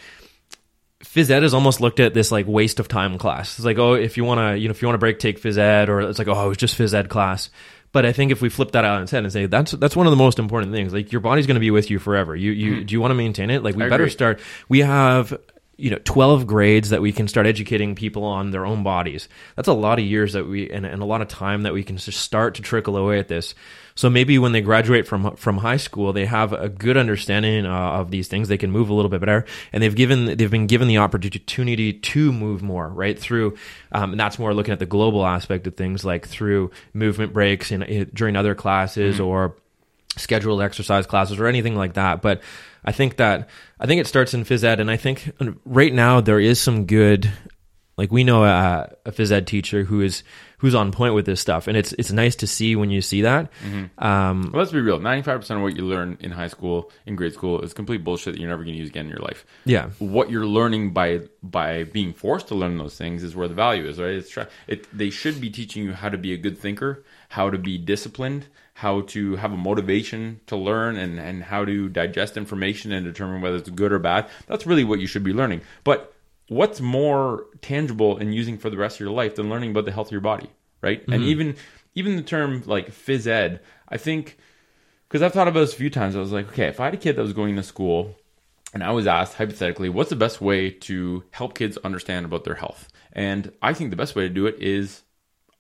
phys 1.05 1.31
ed 1.31 1.45
is 1.45 1.55
almost 1.55 1.81
looked 1.81 2.01
at 2.01 2.15
this 2.15 2.33
like 2.33 2.47
waste 2.49 2.81
of 2.81 2.89
time 2.89 3.17
class. 3.19 3.59
It's 3.59 3.65
like, 3.65 3.79
oh, 3.79 3.95
if 3.95 4.17
you 4.17 4.25
want 4.25 4.41
to, 4.41 4.59
you 4.59 4.69
know, 4.69 4.73
if 4.73 4.83
you 4.83 4.89
want 4.89 4.95
to 4.95 5.01
break, 5.01 5.19
take 5.21 5.41
phys 5.41 5.59
ed, 5.59 5.89
or 5.89 6.01
it's 6.01 6.19
like, 6.19 6.29
oh, 6.29 6.51
it's 6.51 6.59
just 6.59 6.77
phys 6.77 6.95
ed 6.95 7.09
class. 7.09 7.51
But 7.93 8.05
I 8.05 8.13
think 8.13 8.33
if 8.33 8.43
we 8.43 8.49
flip 8.49 8.73
that 8.73 8.85
out 8.85 9.09
head 9.09 9.23
and 9.23 9.33
say 9.33 9.47
that's 9.47 9.71
that's 9.71 9.95
one 9.95 10.09
of 10.09 10.11
the 10.11 10.17
most 10.17 10.41
important 10.41 10.73
things. 10.73 10.93
Like 10.93 11.13
your 11.13 11.21
body's 11.21 11.47
going 11.47 11.55
to 11.55 11.61
be 11.61 11.71
with 11.71 11.91
you 11.91 12.01
forever. 12.01 12.35
You 12.35 12.51
you 12.51 12.83
do 12.83 12.93
you 12.93 13.01
want 13.01 13.13
to 13.13 13.15
maintain 13.15 13.51
it? 13.51 13.63
Like 13.63 13.77
we 13.77 13.85
I 13.85 13.89
better 13.89 14.03
agree. 14.03 14.11
start. 14.11 14.41
We 14.69 14.81
have 14.81 15.39
you 15.77 15.91
know 15.91 15.99
12 16.05 16.47
grades 16.47 16.91
that 16.91 17.03
we 17.03 17.13
can 17.13 17.29
start 17.29 17.47
educating 17.47 17.95
people 17.95 18.25
on 18.25 18.51
their 18.51 18.67
own 18.67 18.83
bodies. 18.83 19.29
That's 19.57 19.69
a 19.69 19.73
lot 19.73 19.99
of 19.99 20.05
years 20.05 20.33
that 20.35 20.47
we 20.47 20.71
and, 20.71 20.87
and 20.87 21.03
a 21.03 21.07
lot 21.07 21.21
of 21.21 21.29
time 21.29 21.63
that 21.63 21.73
we 21.73 21.83
can 21.83 21.97
just 21.97 22.21
start 22.21 22.55
to 22.57 22.63
trickle 22.63 22.97
away 22.97 23.19
at 23.19 23.29
this. 23.29 23.55
So 23.97 24.11
maybe 24.11 24.39
when 24.39 24.53
they 24.53 24.61
graduate 24.61 25.07
from 25.07 25.37
from 25.37 25.59
high 25.59 25.77
school, 25.77 26.13
they 26.13 26.27
have 26.27 26.53
a 26.53 26.69
good 26.69 26.97
understanding 26.97 27.67
uh, 27.67 27.71
of 27.71 28.11
these 28.11 28.29
things. 28.29 28.49
They 28.49 28.59
can 28.59 28.71
move 28.71 28.89
a 28.89 28.95
little 28.95 29.09
bit 29.09 29.21
better, 29.21 29.45
and 29.73 29.83
they've 29.83 29.95
given 29.95 30.37
they've 30.37 30.51
been 30.51 30.67
given 30.67 30.89
the 30.89 30.99
opportunity 30.99 31.93
to 31.93 32.33
move 32.33 32.63
more, 32.63 32.89
right? 32.89 33.19
Through 33.19 33.57
um, 33.93 34.13
and 34.13 34.21
that's 34.21 34.39
more 34.39 34.55
looking 34.55 34.73
at 34.73 34.81
the 34.81 34.87
global 34.87 35.25
aspect 35.25 35.67
of 35.67 35.77
things, 35.77 36.05
like 36.05 36.27
through 36.27 36.71
movement 36.93 37.33
breaks 37.33 37.71
in, 37.71 37.83
in 37.83 38.11
during 38.13 38.37
other 38.37 38.55
classes 38.55 39.21
or 39.21 39.55
scheduled 40.17 40.63
exercise 40.63 41.07
classes 41.07 41.39
or 41.39 41.47
anything 41.47 41.77
like 41.77 41.95
that. 41.95 42.23
But 42.23 42.43
I 42.85 42.93
think 42.93 43.17
that 43.17 43.49
I 43.81 43.87
think 43.87 44.01
it 44.01 44.07
starts 44.07 44.35
in 44.35 44.45
phys 44.45 44.65
ed, 44.65 44.81
and 44.81 44.91
I 44.91 44.97
think 44.97 45.33
uh, 45.41 45.53
right 45.65 45.93
now 45.93 46.21
there 46.21 46.41
is 46.41 46.61
some 46.61 46.87
good. 46.87 47.31
Like 47.97 48.11
we 48.11 48.25
know 48.25 48.43
a, 48.43 48.93
a 49.07 49.13
phys 49.13 49.31
ed 49.31 49.47
teacher 49.47 49.85
who 49.85 50.01
is 50.01 50.25
who's 50.59 50.75
on 50.75 50.91
point 50.91 51.15
with 51.15 51.27
this 51.27 51.41
stuff, 51.41 51.69
and 51.69 51.77
it's 51.77 51.93
it's 51.93 52.11
nice 52.11 52.35
to 52.37 52.47
see 52.49 52.75
when 52.75 52.91
you 52.91 53.01
see 53.01 53.23
that. 53.23 53.53
Um, 53.99 54.51
Well, 54.53 54.63
let's 54.63 54.73
be 54.73 54.81
real. 54.81 54.99
Ninety-five 54.99 55.39
percent 55.39 55.59
of 55.59 55.63
what 55.63 55.77
you 55.77 55.85
learn 55.85 56.17
in 56.19 56.33
high 56.33 56.49
school, 56.49 56.91
in 57.07 57.15
grade 57.15 57.35
school, 57.35 57.61
is 57.61 57.73
complete 57.73 58.03
bullshit 58.03 58.35
that 58.35 58.41
you're 58.41 58.51
never 58.51 58.65
going 58.65 58.75
to 58.75 58.81
use 58.81 58.89
again 58.89 59.05
in 59.05 59.11
your 59.11 59.21
life. 59.21 59.47
Yeah. 59.65 59.91
What 60.01 60.29
you're 60.29 60.45
learning 60.45 60.93
by 60.93 61.21
by 61.41 61.85
being 61.85 62.13
forced 62.15 62.49
to 62.49 62.57
learn 62.57 62.79
those 62.79 62.97
things 62.97 63.23
is 63.23 63.37
where 63.37 63.47
the 63.47 63.55
value 63.55 63.87
is, 63.87 64.01
right? 64.01 64.15
It's 64.15 64.29
try, 64.29 64.47
it. 64.67 64.89
They 64.93 65.11
should 65.11 65.41
be 65.41 65.49
teaching 65.49 65.85
you 65.85 65.93
how 65.93 66.09
to 66.09 66.19
be 66.19 66.33
a 66.33 66.37
good 66.37 66.59
thinker, 66.59 67.05
how 67.29 67.49
to 67.49 67.59
be 67.59 67.79
disciplined, 67.79 68.49
how 68.75 69.03
to 69.03 69.37
have 69.37 69.53
a 69.53 69.57
motivation 69.57 70.41
to 70.47 70.57
learn, 70.57 70.97
and 70.97 71.19
and 71.19 71.45
how 71.45 71.65
to 71.65 71.89
digest 71.89 72.37
information 72.37 72.93
and 72.93 73.05
determine 73.05 73.41
whether 73.41 73.57
it's 73.57 73.71
good 73.71 73.93
or 73.93 73.99
bad. 73.99 74.29
That's 74.47 74.67
really 74.67 74.85
what 74.85 75.01
you 75.01 75.07
should 75.07 75.25
be 75.25 75.33
learning. 75.33 75.63
But 75.85 76.13
what's 76.49 76.81
more 76.81 77.47
tangible 77.63 78.19
and 78.19 78.35
using 78.35 78.59
for 78.59 78.71
the 78.71 78.77
rest 78.77 78.97
of 78.97 79.01
your 79.01 79.11
life 79.11 79.37
than 79.37 79.49
learning 79.49 79.71
about 79.71 79.85
the 79.85 79.93
health 79.93 80.09
of 80.09 80.13
your 80.13 80.21
body, 80.21 80.51
right? 80.83 81.03
And 81.05 81.23
mm-hmm. 81.23 81.31
even 81.31 81.57
even 81.95 82.17
the 82.17 82.23
term 82.23 82.63
like 82.67 82.91
phys 82.91 83.27
ed, 83.27 83.61
I 83.89 83.97
think 83.97 84.37
because 85.09 85.23
I've 85.23 85.33
thought 85.33 85.49
about 85.49 85.61
this 85.61 85.73
a 85.73 85.77
few 85.77 85.91
times. 85.91 86.17
I 86.17 86.21
was 86.21 86.33
like, 86.33 86.49
okay, 86.49 86.67
if 86.67 86.81
I 86.81 86.87
had 86.87 86.95
a 86.95 86.99
kid 86.99 87.17
that 87.17 87.23
was 87.23 87.33
going 87.33 87.57
to 87.57 87.63
school 87.63 88.17
and 88.73 88.83
I 88.83 88.91
was 88.91 89.07
asked 89.07 89.35
hypothetically, 89.35 89.89
what's 89.89 90.11
the 90.11 90.17
best 90.17 90.41
way 90.41 90.71
to 90.71 91.23
help 91.31 91.57
kids 91.57 91.77
understand 91.79 92.27
about 92.27 92.45
their 92.45 92.57
health? 92.57 92.89
And 93.13 93.53
I 93.63 93.73
think 93.73 93.91
the 93.91 93.97
best 93.97 94.17
way 94.17 94.27
to 94.27 94.35
do 94.35 94.47
it 94.47 94.61
is 94.61 95.03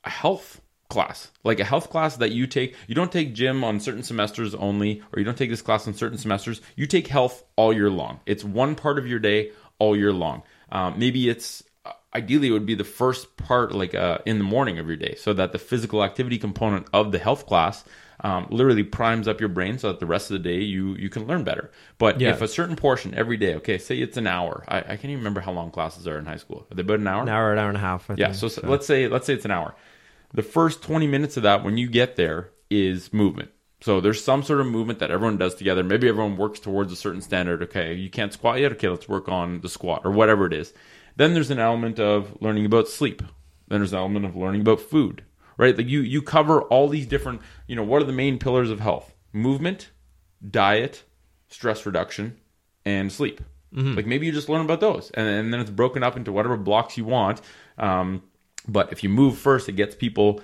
a 0.02 0.10
health 0.10 0.60
class, 0.94 1.30
like 1.44 1.60
a 1.60 1.64
health 1.64 1.90
class 1.90 2.16
that 2.16 2.30
you 2.32 2.46
take. 2.46 2.74
You 2.86 2.94
don't 2.94 3.12
take 3.12 3.34
gym 3.34 3.62
on 3.62 3.80
certain 3.80 4.02
semesters 4.02 4.54
only, 4.54 5.02
or 5.12 5.18
you 5.18 5.24
don't 5.24 5.36
take 5.36 5.50
this 5.50 5.60
class 5.62 5.86
on 5.86 5.92
certain 5.94 6.16
semesters. 6.18 6.62
You 6.76 6.86
take 6.86 7.08
health 7.08 7.44
all 7.56 7.72
year 7.72 7.90
long. 7.90 8.20
It's 8.24 8.42
one 8.44 8.74
part 8.74 8.98
of 8.98 9.06
your 9.06 9.18
day 9.18 9.50
all 9.78 9.94
year 9.94 10.12
long. 10.12 10.42
Um, 10.72 10.98
maybe 10.98 11.28
it's 11.28 11.62
uh, 11.84 11.92
ideally 12.14 12.48
it 12.48 12.52
would 12.52 12.64
be 12.64 12.74
the 12.74 12.84
first 12.84 13.36
part, 13.36 13.72
like 13.74 13.94
uh, 13.94 14.18
in 14.24 14.38
the 14.38 14.44
morning 14.44 14.78
of 14.78 14.86
your 14.86 14.96
day, 14.96 15.14
so 15.16 15.34
that 15.34 15.52
the 15.52 15.58
physical 15.58 16.02
activity 16.02 16.38
component 16.38 16.86
of 16.92 17.12
the 17.12 17.18
health 17.18 17.46
class 17.46 17.84
um, 18.20 18.46
literally 18.50 18.84
primes 18.84 19.28
up 19.28 19.40
your 19.40 19.50
brain 19.50 19.78
so 19.78 19.88
that 19.88 20.00
the 20.00 20.06
rest 20.06 20.30
of 20.30 20.34
the 20.42 20.48
day 20.48 20.60
you 20.62 20.94
you 20.94 21.10
can 21.10 21.26
learn 21.26 21.44
better. 21.44 21.70
But 21.98 22.20
Yeah. 22.20 22.30
if 22.30 22.40
a 22.40 22.48
certain 22.48 22.76
portion 22.76 23.14
every 23.14 23.36
day, 23.36 23.54
okay, 23.56 23.76
say 23.78 23.98
it's 23.98 24.16
an 24.16 24.26
hour. 24.26 24.64
I, 24.68 24.78
I 24.78 24.82
can't 24.82 25.06
even 25.12 25.18
remember 25.18 25.40
how 25.40 25.52
long 25.52 25.70
classes 25.70 26.06
are 26.08 26.18
in 26.18 26.24
high 26.24 26.38
school. 26.38 26.66
Are 26.70 26.74
they 26.74 26.82
about 26.82 27.00
an 27.00 27.08
hour? 27.08 27.22
an 27.22 27.28
hour, 27.28 27.52
an 27.52 27.58
hour 27.58 27.68
and 27.68 27.76
a 27.76 27.80
half. 27.80 28.08
I 28.10 28.14
Yeah. 28.16 28.26
think, 28.28 28.36
So, 28.36 28.48
so 28.48 28.62
let's 28.66 28.86
say 28.86 29.08
let's 29.08 29.26
say 29.26 29.34
it's 29.34 29.44
an 29.44 29.50
hour. 29.50 29.74
The 30.34 30.42
first 30.42 30.82
twenty 30.82 31.06
minutes 31.06 31.36
of 31.36 31.44
that, 31.44 31.64
when 31.64 31.78
you 31.78 31.88
get 31.88 32.16
there, 32.16 32.50
is 32.68 33.12
movement. 33.12 33.50
So 33.80 34.00
there's 34.00 34.22
some 34.22 34.42
sort 34.42 34.60
of 34.60 34.66
movement 34.66 34.98
that 34.98 35.10
everyone 35.10 35.36
does 35.36 35.54
together. 35.54 35.84
Maybe 35.84 36.08
everyone 36.08 36.36
works 36.36 36.58
towards 36.58 36.92
a 36.92 36.96
certain 36.96 37.22
standard. 37.22 37.62
Okay, 37.62 37.94
you 37.94 38.10
can't 38.10 38.32
squat 38.32 38.58
yet. 38.58 38.72
Okay, 38.72 38.88
let's 38.88 39.08
work 39.08 39.28
on 39.28 39.60
the 39.60 39.68
squat 39.68 40.02
or 40.04 40.10
whatever 40.10 40.46
it 40.46 40.52
is. 40.52 40.74
Then 41.16 41.34
there's 41.34 41.50
an 41.50 41.60
element 41.60 42.00
of 42.00 42.36
learning 42.40 42.66
about 42.66 42.88
sleep. 42.88 43.22
Then 43.68 43.80
there's 43.80 43.92
an 43.92 43.98
element 44.00 44.26
of 44.26 44.36
learning 44.36 44.62
about 44.62 44.80
food. 44.80 45.22
Right? 45.56 45.76
Like 45.76 45.88
you 45.88 46.00
you 46.00 46.20
cover 46.20 46.62
all 46.62 46.88
these 46.88 47.06
different. 47.06 47.40
You 47.68 47.76
know 47.76 47.84
what 47.84 48.02
are 48.02 48.06
the 48.06 48.12
main 48.12 48.38
pillars 48.38 48.70
of 48.70 48.80
health? 48.80 49.14
Movement, 49.32 49.90
diet, 50.50 51.04
stress 51.48 51.86
reduction, 51.86 52.40
and 52.84 53.12
sleep. 53.12 53.40
Like 53.96 54.06
maybe 54.06 54.26
you 54.26 54.32
just 54.32 54.48
learn 54.48 54.64
about 54.64 54.80
those, 54.80 55.10
and, 55.14 55.26
and 55.26 55.52
then 55.52 55.60
it's 55.60 55.70
broken 55.70 56.02
up 56.02 56.16
into 56.16 56.32
whatever 56.32 56.56
blocks 56.56 56.96
you 56.96 57.04
want. 57.04 57.40
Um, 57.78 58.22
but 58.66 58.92
if 58.92 59.02
you 59.02 59.08
move 59.08 59.38
first, 59.38 59.68
it 59.68 59.72
gets 59.72 59.94
people, 59.94 60.40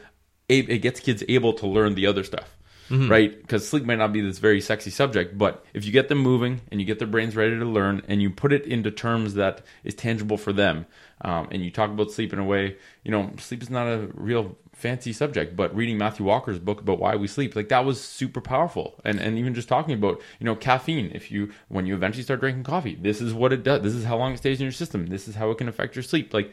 it 0.48 0.82
gets 0.82 1.00
kids 1.00 1.22
able 1.28 1.52
to 1.54 1.66
learn 1.66 1.94
the 1.94 2.06
other 2.06 2.24
stuff, 2.24 2.56
right? 2.90 3.40
Because 3.40 3.68
sleep 3.68 3.84
might 3.84 3.98
not 3.98 4.12
be 4.12 4.20
this 4.20 4.38
very 4.38 4.60
sexy 4.60 4.90
subject, 4.90 5.38
but 5.38 5.64
if 5.74 5.84
you 5.84 5.92
get 5.92 6.08
them 6.08 6.18
moving 6.18 6.60
and 6.70 6.80
you 6.80 6.86
get 6.86 6.98
their 6.98 7.08
brains 7.08 7.36
ready 7.36 7.58
to 7.58 7.64
learn, 7.64 8.02
and 8.08 8.20
you 8.20 8.30
put 8.30 8.52
it 8.52 8.66
into 8.66 8.90
terms 8.90 9.34
that 9.34 9.62
is 9.84 9.94
tangible 9.94 10.36
for 10.36 10.52
them, 10.52 10.86
um, 11.22 11.48
and 11.50 11.64
you 11.64 11.70
talk 11.70 11.90
about 11.90 12.10
sleep 12.10 12.32
in 12.32 12.38
a 12.38 12.44
way, 12.44 12.76
you 13.04 13.10
know, 13.10 13.30
sleep 13.38 13.62
is 13.62 13.70
not 13.70 13.86
a 13.86 14.08
real 14.14 14.56
fancy 14.72 15.12
subject, 15.12 15.54
but 15.54 15.74
reading 15.76 15.98
Matthew 15.98 16.24
Walker's 16.24 16.58
book 16.58 16.80
about 16.80 16.98
why 16.98 17.14
we 17.14 17.28
sleep, 17.28 17.54
like 17.54 17.68
that 17.68 17.84
was 17.84 18.00
super 18.00 18.40
powerful. 18.40 18.98
And 19.04 19.20
and 19.20 19.38
even 19.38 19.54
just 19.54 19.68
talking 19.68 19.94
about, 19.94 20.20
you 20.38 20.46
know, 20.46 20.56
caffeine, 20.56 21.12
if 21.14 21.30
you 21.30 21.52
when 21.68 21.86
you 21.86 21.94
eventually 21.94 22.24
start 22.24 22.40
drinking 22.40 22.64
coffee, 22.64 22.96
this 23.00 23.20
is 23.20 23.32
what 23.34 23.52
it 23.52 23.62
does. 23.62 23.82
This 23.82 23.94
is 23.94 24.04
how 24.04 24.16
long 24.16 24.32
it 24.32 24.38
stays 24.38 24.58
in 24.58 24.64
your 24.64 24.72
system. 24.72 25.06
This 25.06 25.28
is 25.28 25.34
how 25.36 25.50
it 25.50 25.58
can 25.58 25.68
affect 25.68 25.94
your 25.94 26.02
sleep. 26.02 26.32
Like 26.32 26.52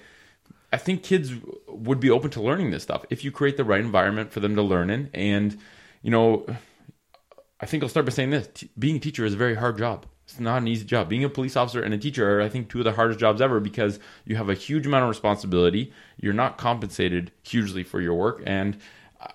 I 0.72 0.78
think 0.78 1.04
kids 1.04 1.32
would 1.68 2.00
be 2.00 2.10
open 2.10 2.30
to 2.32 2.42
learning 2.42 2.72
this 2.72 2.84
stuff 2.84 3.06
if 3.10 3.24
you 3.24 3.32
create 3.32 3.58
the 3.58 3.64
right 3.64 3.80
environment 3.80 4.32
for 4.32 4.40
them 4.42 4.56
to 4.56 4.62
learn 4.62 4.90
in. 4.90 5.10
And, 5.14 5.58
you 6.02 6.12
know, 6.12 6.46
I 7.60 7.66
think 7.66 7.84
I'll 7.84 7.90
start 7.90 8.06
by 8.06 8.12
saying 8.12 8.32
this 8.32 8.50
T- 8.54 8.70
being 8.78 8.98
a 8.98 9.00
teacher 9.00 9.26
is 9.26 9.34
a 9.34 9.38
very 9.38 9.56
hard 9.56 9.78
job. 9.78 10.06
It's 10.26 10.42
not 10.42 10.62
an 10.62 10.68
easy 10.68 10.84
job. 10.84 11.08
Being 11.08 11.24
a 11.24 11.30
police 11.30 11.56
officer 11.56 11.82
and 11.82 11.94
a 11.94 11.98
teacher 11.98 12.38
are, 12.38 12.42
I 12.42 12.50
think, 12.50 12.70
two 12.70 12.80
of 12.80 12.84
the 12.84 12.92
hardest 12.92 13.18
jobs 13.18 13.40
ever 13.40 13.62
because 13.62 13.98
you 14.26 14.36
have 14.36 14.50
a 14.50 14.54
huge 14.54 14.86
amount 14.86 15.04
of 15.04 15.10
responsibility. 15.10 15.94
You're 16.18 16.34
not 16.34 16.58
compensated 16.58 17.32
hugely 17.44 17.84
for 17.84 18.02
your 18.02 18.14
work. 18.14 18.44
And 18.46 18.78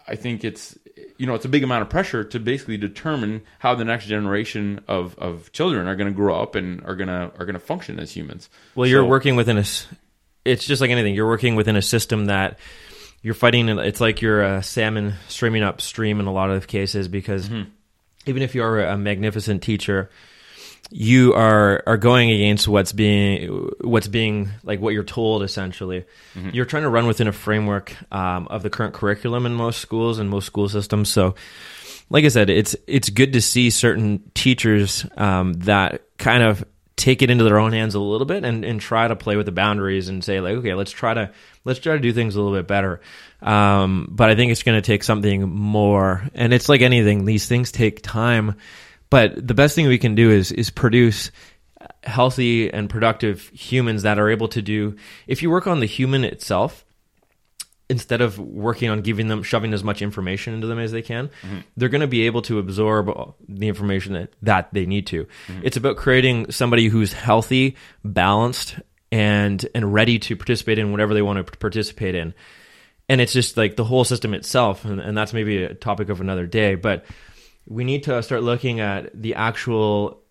I 0.07 0.17
think 0.17 0.45
it's, 0.45 0.77
you 1.17 1.27
know, 1.27 1.35
it's 1.35 1.47
a 1.47 1.49
big 1.49 1.65
amount 1.65 1.81
of 1.81 1.89
pressure 1.89 2.25
to 2.25 2.39
basically 2.39 2.77
determine 2.77 3.43
how 3.59 3.75
the 3.75 3.87
next 3.87 4.05
generation 4.05 4.83
of, 4.87 5.19
of 5.19 5.51
children 5.53 5.89
are 5.89 5.97
going 5.97 6.13
to 6.13 6.15
grow 6.15 6.41
up 6.43 6.55
and 6.55 6.85
are 6.85 6.95
going 6.95 7.09
to, 7.09 7.33
are 7.39 7.47
going 7.47 7.55
to 7.55 7.59
function 7.59 7.99
as 7.99 8.13
humans. 8.15 8.51
Well, 8.75 8.87
you're 8.87 9.03
So- 9.03 9.09
working 9.09 9.35
within 9.35 9.57
a 9.57 9.65
it's 10.45 10.67
just 10.67 10.81
like 10.81 10.91
anything. 10.91 11.15
You're 11.15 11.29
working 11.29 11.55
within 11.55 11.77
a 11.77 11.83
system 11.83 12.27
that 12.27 12.59
you're 13.23 13.35
fighting. 13.35 13.69
It's 13.69 14.01
like 14.01 14.21
you're 14.21 14.43
a 14.43 14.63
salmon 14.63 15.15
streaming 15.29 15.63
upstream 15.63 16.21
in 16.21 16.27
a 16.27 16.33
lot 16.33 16.51
of 16.51 16.67
cases 16.67 17.09
because 17.09 17.49
even 18.27 18.43
if 18.43 18.55
you're 18.55 18.83
a 18.85 18.97
magnificent 18.97 19.63
teacher, 19.63 20.11
you 20.91 21.33
are 21.35 21.83
are 21.87 21.97
going 21.97 22.31
against 22.31 22.69
what's 22.69 22.93
being 22.93 23.71
what's 23.81 24.09
being 24.09 24.51
like 24.63 24.81
what 24.81 24.93
you're 24.93 25.05
told 25.05 25.43
essentially. 25.43 26.05
You're 26.53 26.67
trying 26.67 26.83
to 26.83 26.91
run 26.91 27.07
within 27.07 27.29
a 27.29 27.33
framework 27.33 27.95
um, 28.13 28.49
of 28.49 28.63
the 28.63 28.71
current 28.71 28.93
curriculum 28.93 29.47
in 29.47 29.55
most 29.55 29.81
schools 29.81 30.19
and 30.19 30.29
most 30.29 30.47
school 30.47 30.69
systems. 30.69 31.09
So, 31.09 31.35
like 32.11 32.25
I 32.25 32.29
said, 32.29 32.51
it's 32.51 32.77
it's 32.87 33.09
good 33.09 33.33
to 33.35 33.41
see 33.41 33.71
certain 33.71 34.31
teachers 34.35 35.07
um, 35.17 35.55
that 35.55 36.03
kind 36.19 36.43
of 36.43 36.65
take 37.03 37.21
it 37.21 37.31
into 37.31 37.43
their 37.43 37.59
own 37.59 37.73
hands 37.73 37.97
a 37.97 38.01
little 38.01 38.25
bit 38.25 38.45
and, 38.45 38.65
and 38.65 38.81
try 38.81 39.09
to 39.09 39.17
play 39.17 39.35
with 39.35 39.45
the 39.45 39.53
boundaries 39.53 40.09
and 40.09 40.23
say 40.23 40.41
like, 40.41 40.55
okay, 40.59 40.75
let's 40.75 40.93
try 40.93 41.13
to 41.13 41.33
let's 41.65 41.81
try 41.81 41.95
to 41.95 41.99
do 41.99 42.13
things 42.13 42.37
a 42.37 42.41
little 42.41 42.57
bit 42.57 42.69
better. 42.69 43.01
Um, 43.43 44.07
but 44.09 44.31
I 44.31 44.37
think 44.37 44.53
it's 44.53 44.63
going 44.63 44.81
to 44.81 44.87
take 44.87 45.03
something 45.03 45.49
more, 45.49 46.23
and 46.33 46.55
it's 46.55 46.69
like 46.69 46.81
anything; 46.81 47.25
these 47.25 47.49
things 47.49 47.73
take 47.73 48.03
time. 48.03 48.55
But 49.11 49.47
the 49.47 49.53
best 49.53 49.75
thing 49.75 49.89
we 49.89 49.99
can 49.99 50.15
do 50.15 50.31
is 50.31 50.53
is 50.53 50.71
produce 50.71 51.33
healthy 52.05 52.73
and 52.73 52.89
productive 52.89 53.49
humans 53.49 54.05
that 54.05 54.21
are 54.21 54.31
able 54.31 54.49
to 54.49 54.63
do. 54.63 54.95
If 55.27 55.43
you 55.43 55.51
work 55.51 55.67
on 55.67 55.81
the 55.81 55.87
human 55.87 56.23
itself, 56.23 56.85
instead 57.93 58.23
of 58.23 58.39
working 58.39 58.89
on 58.89 59.03
giving 59.03 59.29
them 59.29 59.43
shoving 59.43 59.75
as 59.75 59.85
much 59.85 60.01
information 60.01 60.55
into 60.55 60.67
them 60.67 60.79
as 60.79 60.93
they 60.93 61.03
can 61.03 61.29
mm-hmm. 61.29 61.59
they're 61.77 61.91
going 61.91 62.01
to 62.01 62.07
be 62.07 62.23
able 62.23 62.41
to 62.41 62.59
absorb 62.59 63.35
the 63.49 63.69
information 63.69 64.15
that, 64.15 64.33
that 64.41 64.73
they 64.73 64.87
need 64.87 65.07
to. 65.07 65.25
Mm-hmm. 65.25 65.61
It's 65.63 65.77
about 65.77 65.99
creating 65.99 66.51
somebody 66.51 66.89
who's 66.89 67.13
healthy 67.13 67.77
balanced 68.03 68.77
and 69.13 69.65
and 69.75 69.93
ready 69.93 70.19
to 70.21 70.37
participate 70.37 70.79
in 70.79 70.91
whatever 70.91 71.13
they 71.13 71.21
want 71.21 71.47
to 71.47 71.59
participate 71.59 72.15
in. 72.15 72.33
And 73.11 73.21
it's 73.21 73.35
just 73.35 73.59
like 73.59 73.77
the 73.77 73.85
whole 73.85 74.05
system 74.05 74.33
itself 74.33 74.87
and, 74.87 74.99
and 74.99 75.17
that's 75.17 75.35
maybe 75.35 75.63
a 75.63 75.75
topic 75.75 76.09
of 76.09 76.23
another 76.23 76.47
day 76.47 76.77
but 76.77 77.05
we 77.67 77.85
need 77.85 78.05
to 78.05 78.23
start 78.23 78.43
looking 78.43 78.81
at 78.81 79.11
the 79.15 79.35
actual 79.35 80.22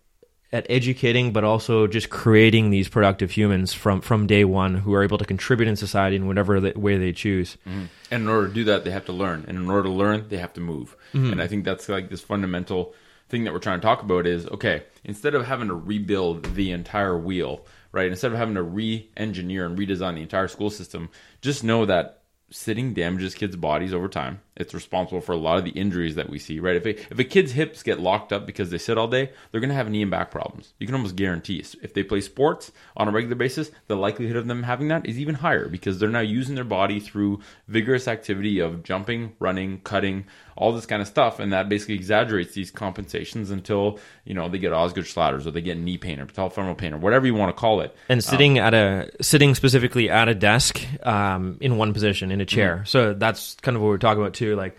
at 0.52 0.66
educating 0.68 1.32
but 1.32 1.44
also 1.44 1.86
just 1.86 2.10
creating 2.10 2.70
these 2.70 2.88
productive 2.88 3.30
humans 3.30 3.72
from 3.72 4.00
from 4.00 4.26
day 4.26 4.44
one 4.44 4.74
who 4.74 4.92
are 4.94 5.02
able 5.02 5.18
to 5.18 5.24
contribute 5.24 5.68
in 5.68 5.76
society 5.76 6.16
in 6.16 6.26
whatever 6.26 6.60
the, 6.60 6.72
way 6.76 6.98
they 6.98 7.12
choose 7.12 7.56
mm-hmm. 7.66 7.86
And 8.12 8.24
in 8.24 8.28
order 8.28 8.48
to 8.48 8.54
do 8.54 8.64
that, 8.64 8.84
they 8.84 8.90
have 8.90 9.06
to 9.06 9.12
learn. 9.12 9.46
And 9.48 9.56
in 9.56 9.70
order 9.70 9.84
to 9.84 9.90
learn, 9.90 10.28
they 10.28 10.36
have 10.36 10.52
to 10.52 10.60
move. 10.60 10.94
Mm-hmm. 11.14 11.32
And 11.32 11.42
I 11.42 11.46
think 11.46 11.64
that's 11.64 11.88
like 11.88 12.10
this 12.10 12.20
fundamental 12.20 12.94
thing 13.30 13.44
that 13.44 13.54
we're 13.54 13.58
trying 13.58 13.80
to 13.80 13.84
talk 13.86 14.02
about 14.02 14.26
is 14.26 14.46
okay, 14.48 14.82
instead 15.02 15.34
of 15.34 15.46
having 15.46 15.68
to 15.68 15.74
rebuild 15.74 16.54
the 16.54 16.72
entire 16.72 17.16
wheel, 17.16 17.64
right? 17.90 18.08
Instead 18.08 18.30
of 18.32 18.36
having 18.36 18.56
to 18.56 18.62
re 18.62 19.08
engineer 19.16 19.64
and 19.64 19.78
redesign 19.78 20.16
the 20.16 20.20
entire 20.20 20.46
school 20.46 20.68
system, 20.68 21.08
just 21.40 21.64
know 21.64 21.86
that 21.86 22.21
sitting 22.52 22.92
damages 22.92 23.34
kids' 23.34 23.56
bodies 23.56 23.94
over 23.94 24.08
time. 24.08 24.40
It's 24.54 24.74
responsible 24.74 25.22
for 25.22 25.32
a 25.32 25.38
lot 25.38 25.58
of 25.58 25.64
the 25.64 25.70
injuries 25.70 26.14
that 26.16 26.28
we 26.28 26.38
see, 26.38 26.60
right? 26.60 26.76
If 26.76 26.84
a, 26.84 26.90
if 27.12 27.18
a 27.18 27.24
kid's 27.24 27.52
hips 27.52 27.82
get 27.82 27.98
locked 27.98 28.32
up 28.32 28.46
because 28.46 28.70
they 28.70 28.78
sit 28.78 28.98
all 28.98 29.08
day, 29.08 29.30
they're 29.50 29.60
going 29.60 29.70
to 29.70 29.74
have 29.74 29.90
knee 29.90 30.02
and 30.02 30.10
back 30.10 30.30
problems. 30.30 30.74
You 30.78 30.86
can 30.86 30.94
almost 30.94 31.16
guarantee. 31.16 31.64
If 31.82 31.94
they 31.94 32.02
play 32.02 32.20
sports 32.20 32.70
on 32.96 33.08
a 33.08 33.10
regular 33.10 33.34
basis, 33.34 33.70
the 33.86 33.96
likelihood 33.96 34.36
of 34.36 34.46
them 34.46 34.64
having 34.64 34.88
that 34.88 35.06
is 35.06 35.18
even 35.18 35.36
higher 35.36 35.68
because 35.68 35.98
they're 35.98 36.10
now 36.10 36.20
using 36.20 36.54
their 36.54 36.64
body 36.64 37.00
through 37.00 37.40
vigorous 37.68 38.06
activity 38.06 38.58
of 38.58 38.82
jumping, 38.82 39.32
running, 39.38 39.80
cutting, 39.80 40.26
all 40.56 40.72
this 40.72 40.86
kind 40.86 41.00
of 41.00 41.08
stuff, 41.08 41.38
and 41.38 41.52
that 41.52 41.68
basically 41.68 41.94
exaggerates 41.94 42.54
these 42.54 42.70
compensations 42.70 43.50
until 43.50 43.98
you 44.24 44.34
know 44.34 44.48
they 44.48 44.58
get 44.58 44.72
Osgood 44.72 45.04
Schlatters 45.04 45.46
or 45.46 45.50
they 45.50 45.60
get 45.60 45.78
knee 45.78 45.98
pain 45.98 46.20
or 46.20 46.26
patellofemoral 46.26 46.76
pain 46.76 46.92
or 46.92 46.98
whatever 46.98 47.26
you 47.26 47.34
want 47.34 47.54
to 47.54 47.60
call 47.60 47.80
it. 47.80 47.94
and 48.08 48.22
sitting 48.22 48.58
at 48.58 48.74
a 48.74 49.10
sitting 49.20 49.54
specifically 49.54 50.10
at 50.10 50.28
a 50.28 50.34
desk 50.34 50.80
um, 51.06 51.58
in 51.60 51.76
one 51.76 51.92
position 51.92 52.30
in 52.30 52.40
a 52.40 52.46
chair. 52.46 52.84
So 52.86 53.14
that's 53.14 53.54
kind 53.56 53.76
of 53.76 53.82
what 53.82 53.88
we're 53.88 53.98
talking 53.98 54.22
about 54.22 54.34
too 54.34 54.56
like 54.56 54.76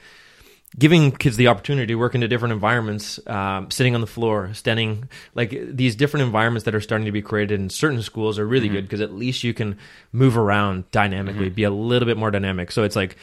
giving 0.78 1.12
kids 1.12 1.38
the 1.38 1.48
opportunity 1.48 1.88
to 1.88 1.96
work 1.96 2.16
into 2.16 2.28
different 2.28 2.52
environments 2.52 3.20
um, 3.28 3.70
sitting 3.70 3.94
on 3.94 4.02
the 4.02 4.08
floor 4.08 4.52
standing 4.54 5.08
like 5.36 5.56
these 5.70 5.96
different 5.96 6.26
environments 6.26 6.66
that 6.66 6.74
are 6.74 6.82
starting 6.82 7.06
to 7.06 7.12
be 7.12 7.22
created 7.22 7.60
in 7.60 7.70
certain 7.70 8.02
schools 8.02 8.40
are 8.40 8.48
really 8.48 8.70
good 8.70 8.84
because 8.84 9.02
at 9.02 9.14
least 9.14 9.44
you 9.44 9.54
can 9.54 9.78
move 10.12 10.38
around 10.38 10.90
dynamically 10.92 11.50
be 11.50 11.64
a 11.64 11.70
little 11.70 12.08
bit 12.08 12.18
more 12.18 12.32
dynamic. 12.32 12.72
So 12.72 12.84
it's 12.84 12.96
like 12.96 13.18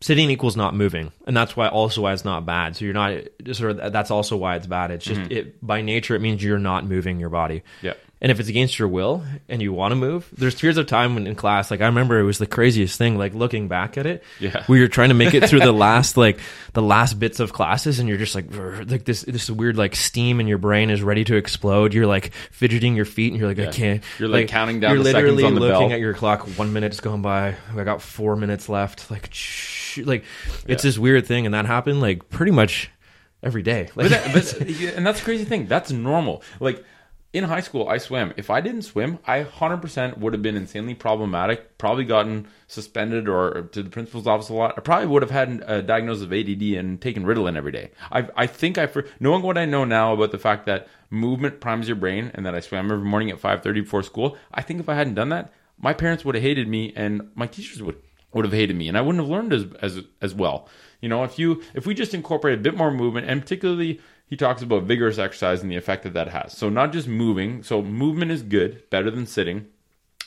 sitting 0.00 0.30
equals 0.30 0.56
not 0.56 0.74
moving 0.74 1.10
and 1.26 1.36
that's 1.36 1.56
why 1.56 1.68
also 1.68 2.02
why 2.02 2.12
it's 2.12 2.24
not 2.24 2.44
bad 2.44 2.76
so 2.76 2.84
you're 2.84 2.92
not 2.94 3.18
sort 3.52 3.78
of 3.78 3.92
that's 3.92 4.10
also 4.10 4.36
why 4.36 4.56
it's 4.56 4.66
bad 4.66 4.90
it's 4.90 5.04
just 5.04 5.20
mm-hmm. 5.20 5.32
it 5.32 5.66
by 5.66 5.80
nature 5.80 6.14
it 6.14 6.20
means 6.20 6.42
you're 6.42 6.58
not 6.58 6.84
moving 6.84 7.18
your 7.18 7.30
body 7.30 7.62
Yeah. 7.80 7.94
and 8.20 8.30
if 8.30 8.38
it's 8.38 8.48
against 8.50 8.78
your 8.78 8.88
will 8.88 9.24
and 9.48 9.62
you 9.62 9.72
want 9.72 9.92
to 9.92 9.96
move, 9.96 10.28
there's 10.36 10.54
periods 10.54 10.78
of 10.78 10.86
time 10.86 11.14
when 11.14 11.26
in 11.26 11.34
class, 11.34 11.70
like 11.70 11.80
I 11.80 11.86
remember 11.86 12.18
it 12.18 12.24
was 12.24 12.38
the 12.38 12.46
craziest 12.46 12.98
thing, 12.98 13.16
like 13.18 13.34
looking 13.34 13.68
back 13.68 13.96
at 13.98 14.06
it. 14.06 14.24
Yeah. 14.40 14.64
Where 14.66 14.78
you're 14.78 14.88
trying 14.88 15.10
to 15.10 15.14
make 15.14 15.34
it 15.34 15.48
through 15.48 15.60
the 15.60 15.72
last, 15.86 16.16
like 16.16 16.40
the 16.72 16.82
last 16.82 17.18
bits 17.18 17.40
of 17.40 17.52
classes 17.52 17.98
and 18.00 18.08
you're 18.08 18.18
just 18.18 18.34
like, 18.34 18.46
like 18.54 19.04
this, 19.04 19.22
this 19.22 19.50
weird 19.50 19.76
like 19.76 19.94
steam 19.94 20.40
in 20.40 20.46
your 20.46 20.58
brain 20.58 20.90
is 20.90 21.02
ready 21.02 21.24
to 21.24 21.36
explode. 21.36 21.94
You're 21.94 22.06
like 22.06 22.32
fidgeting 22.50 22.96
your 22.96 23.04
feet 23.04 23.32
and 23.32 23.40
you're 23.40 23.48
like, 23.48 23.58
I 23.58 23.70
can't. 23.70 24.02
You're, 24.18 24.28
like, 24.28 24.48
counting 24.48 24.80
down 24.80 24.94
You're 24.94 25.04
the 25.04 25.12
seconds 25.12 25.22
literally 25.22 25.44
on 25.44 25.54
the 25.54 25.60
looking 25.60 25.88
bell. 25.88 25.92
at 25.92 26.00
your 26.00 26.14
clock. 26.14 26.48
One 26.58 26.72
minute's 26.72 27.00
gone 27.00 27.22
by. 27.22 27.54
I 27.76 27.84
got 27.84 28.02
four 28.02 28.34
minutes 28.34 28.68
left. 28.68 29.10
Like, 29.10 29.28
shh, 29.32 29.75
like 29.98 30.24
it's 30.66 30.82
this 30.82 30.98
weird 30.98 31.26
thing. 31.26 31.46
And 31.46 31.54
that 31.54 31.66
happened 31.66 32.00
like 32.00 32.28
pretty 32.28 32.52
much 32.52 32.90
every 33.42 33.62
day. 33.62 33.88
Like, 33.94 34.08
But, 34.08 34.10
that, 34.10 34.32
but 34.32 34.60
and 34.96 35.06
that's 35.06 35.20
the 35.20 35.24
crazy 35.24 35.44
thing. 35.44 35.66
That's 35.66 35.90
normal. 35.90 36.42
Like 36.60 36.84
in 37.32 37.44
high 37.44 37.60
school, 37.60 37.86
I 37.86 37.98
swam. 37.98 38.32
If 38.38 38.48
I 38.48 38.62
didn't 38.62 38.82
swim, 38.82 39.18
I 39.26 39.44
100% 39.44 40.16
would 40.18 40.32
have 40.32 40.40
been 40.40 40.56
insanely 40.56 40.94
problematic. 40.94 41.76
Probably 41.76 42.04
gotten 42.04 42.48
suspended 42.66 43.28
or 43.28 43.68
to 43.72 43.82
the 43.82 43.90
principal's 43.90 44.26
office 44.26 44.48
a 44.48 44.54
lot. 44.54 44.74
I 44.78 44.80
probably 44.80 45.06
would 45.08 45.22
have 45.22 45.30
had 45.30 45.62
a 45.66 45.82
diagnosis 45.82 46.24
of 46.24 46.32
ADD 46.32 46.62
and 46.62 46.98
taken 46.98 47.24
Ritalin 47.24 47.56
every 47.56 47.72
day. 47.72 47.90
I, 48.10 48.28
I 48.36 48.46
think 48.46 48.78
I, 48.78 48.86
for 48.86 49.06
knowing 49.20 49.42
what 49.42 49.58
I 49.58 49.66
know 49.66 49.84
now 49.84 50.14
about 50.14 50.32
the 50.32 50.38
fact 50.38 50.64
that 50.64 50.88
movement 51.10 51.60
primes 51.60 51.88
your 51.88 51.96
brain 51.96 52.30
and 52.34 52.46
that 52.46 52.54
I 52.54 52.60
swam 52.60 52.90
every 52.90 53.04
morning 53.04 53.30
at 53.30 53.38
5:30 53.38 53.82
before 53.82 54.02
school, 54.02 54.38
I 54.54 54.62
think 54.62 54.80
if 54.80 54.88
I 54.88 54.94
hadn't 54.94 55.14
done 55.14 55.28
that, 55.28 55.52
my 55.78 55.92
parents 55.92 56.24
would 56.24 56.36
have 56.36 56.42
hated 56.42 56.68
me 56.68 56.94
and 56.96 57.28
my 57.34 57.46
teachers 57.46 57.82
would 57.82 58.00
would 58.36 58.44
have 58.44 58.54
hated 58.54 58.76
me 58.76 58.88
and 58.88 58.96
I 58.96 59.00
wouldn't 59.00 59.22
have 59.22 59.30
learned 59.30 59.52
as 59.52 59.66
as 59.82 60.04
as 60.20 60.34
well. 60.34 60.68
You 61.00 61.08
know, 61.08 61.24
if 61.24 61.38
you 61.38 61.62
if 61.74 61.86
we 61.86 61.94
just 61.94 62.14
incorporate 62.14 62.58
a 62.58 62.62
bit 62.62 62.76
more 62.76 62.90
movement 62.90 63.28
and 63.28 63.40
particularly 63.40 64.00
he 64.28 64.36
talks 64.36 64.62
about 64.62 64.84
vigorous 64.84 65.18
exercise 65.18 65.62
and 65.62 65.70
the 65.70 65.76
effect 65.76 66.02
that 66.02 66.14
that 66.14 66.28
has. 66.28 66.56
So 66.56 66.68
not 66.68 66.92
just 66.92 67.08
moving. 67.08 67.62
So 67.62 67.80
movement 67.80 68.30
is 68.32 68.42
good, 68.42 68.88
better 68.90 69.10
than 69.10 69.26
sitting. 69.26 69.66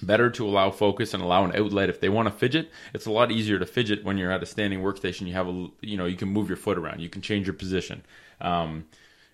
Better 0.02 0.30
to 0.30 0.48
allow 0.48 0.72
focus 0.72 1.14
and 1.14 1.22
allow 1.22 1.44
an 1.44 1.54
outlet. 1.54 1.90
If 1.90 2.00
they 2.00 2.08
want 2.08 2.30
to 2.30 2.34
fidget, 2.34 2.72
it's 2.94 3.06
a 3.06 3.12
lot 3.12 3.32
easier 3.32 3.60
to 3.60 3.66
fidget 3.66 4.06
when 4.06 4.18
you're 4.18 4.32
at 4.32 4.42
a 4.42 4.46
standing 4.46 4.80
workstation. 4.80 5.28
You 5.28 5.34
have 5.34 5.50
a, 5.50 5.68
you 5.82 5.98
know, 5.98 6.06
you 6.06 6.16
can 6.16 6.30
move 6.30 6.48
your 6.48 6.56
foot 6.56 6.78
around. 6.78 7.02
You 7.02 7.10
can 7.10 7.22
change 7.22 7.46
your 7.46 7.54
position 7.54 8.06
um, 8.40 8.86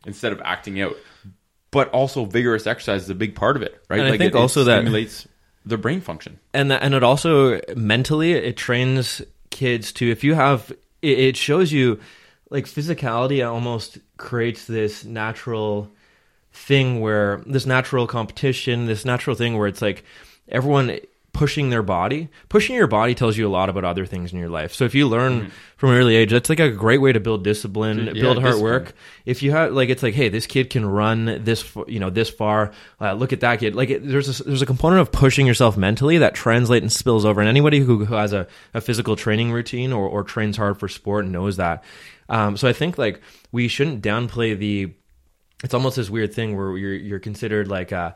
instead 0.08 0.32
of 0.32 0.42
acting 0.44 0.82
out. 0.82 0.96
But 1.70 1.90
also, 1.90 2.26
vigorous 2.26 2.66
exercise 2.66 3.04
is 3.04 3.10
a 3.12 3.16
big 3.16 3.36
part 3.36 3.58
of 3.58 3.62
it, 3.62 3.80
right? 3.90 4.00
And 4.00 4.08
I 4.08 4.18
think 4.18 4.34
it, 4.34 4.36
also 4.36 4.62
it 4.62 4.66
that- 4.66 4.78
stimulates 4.80 5.28
the 5.66 5.78
brain 5.78 6.02
function. 6.02 6.40
and 6.54 6.72
that, 6.72 6.84
and 6.84 6.94
it 6.94 7.04
also 7.04 7.60
mentally 7.76 8.34
it 8.34 8.58
trains 8.58 9.22
kids 9.50 9.92
to 9.94 10.10
if 10.10 10.24
you 10.24 10.34
have 10.36 10.72
it, 11.02 11.20
it 11.20 11.38
shows 11.38 11.72
you 11.72 12.00
like 12.50 12.66
physicality 12.66 13.46
almost 13.46 13.98
creates 14.18 14.66
this 14.66 15.04
natural 15.04 15.90
thing 16.54 17.02
where 17.02 17.44
this 17.46 17.66
natural 17.66 18.08
competition 18.08 18.86
this 18.86 19.06
natural 19.06 19.36
thing 19.36 19.58
where 19.58 19.68
it's 19.68 19.82
like 19.82 20.04
everyone 20.50 21.00
pushing 21.36 21.70
their 21.70 21.84
body. 21.84 22.30
Pushing 22.48 22.76
your 22.76 22.88
body 22.88 23.14
tells 23.14 23.36
you 23.38 23.46
a 23.46 23.52
lot 23.52 23.70
about 23.70 23.84
other 23.84 24.06
things 24.06 24.32
in 24.32 24.40
your 24.40 24.50
life. 24.50 24.74
So 24.74 24.86
if 24.86 24.96
you 24.96 25.06
learn 25.08 25.52
from 25.76 25.90
an 25.90 25.98
early 25.98 26.16
age 26.16 26.32
that's 26.32 26.50
like 26.50 26.62
a 26.62 26.72
great 26.72 27.02
way 27.02 27.12
to 27.12 27.20
build 27.20 27.44
discipline 27.44 27.98
Mm-hmm. 27.98 28.16
Yeah, 28.16 28.22
build 28.22 28.38
hard 28.38 28.54
discipline. 28.54 28.72
work. 28.72 28.94
If 29.26 29.44
you 29.44 29.52
have 29.52 29.74
like 29.74 29.90
it's 29.90 30.02
like 30.02 30.14
hey 30.14 30.30
this 30.30 30.48
kid 30.48 30.70
can 30.70 30.86
run 30.86 31.44
this 31.44 31.76
you 31.88 32.00
know 32.00 32.10
this 32.10 32.30
far 32.30 32.72
uh, 33.02 33.14
look 33.14 33.34
at 33.34 33.42
that 33.42 33.60
kid. 33.60 33.76
Like 33.76 33.90
it, 33.90 34.08
there's 34.08 34.40
a, 34.40 34.44
there's 34.44 34.62
a 34.62 34.66
component 34.66 35.02
of 35.02 35.12
pushing 35.12 35.46
yourself 35.46 35.76
mentally 35.78 36.18
that 36.20 36.34
translates 36.34 36.84
and 36.84 36.92
spills 36.92 37.26
over. 37.26 37.42
And 37.42 37.50
anybody 37.50 37.80
who, 37.80 38.06
who 38.06 38.16
has 38.16 38.32
a, 38.34 38.48
a 38.74 38.80
physical 38.80 39.16
training 39.18 39.52
routine 39.52 39.92
or, 39.94 40.08
or 40.08 40.24
trains 40.24 40.56
hard 40.58 40.80
for 40.80 40.88
sport 40.88 41.26
knows 41.28 41.58
that. 41.58 41.84
Um, 42.30 42.58
so 42.58 42.68
i 42.68 42.74
think 42.74 42.98
like 42.98 43.22
we 43.52 43.68
shouldn't 43.68 44.02
downplay 44.02 44.58
the 44.58 44.94
it's 45.64 45.74
almost 45.74 45.96
this 45.96 46.10
weird 46.10 46.34
thing 46.34 46.58
where 46.58 46.76
you're 46.78 46.94
you're 46.94 47.20
considered 47.20 47.68
like 47.68 47.92
uh 47.94 48.14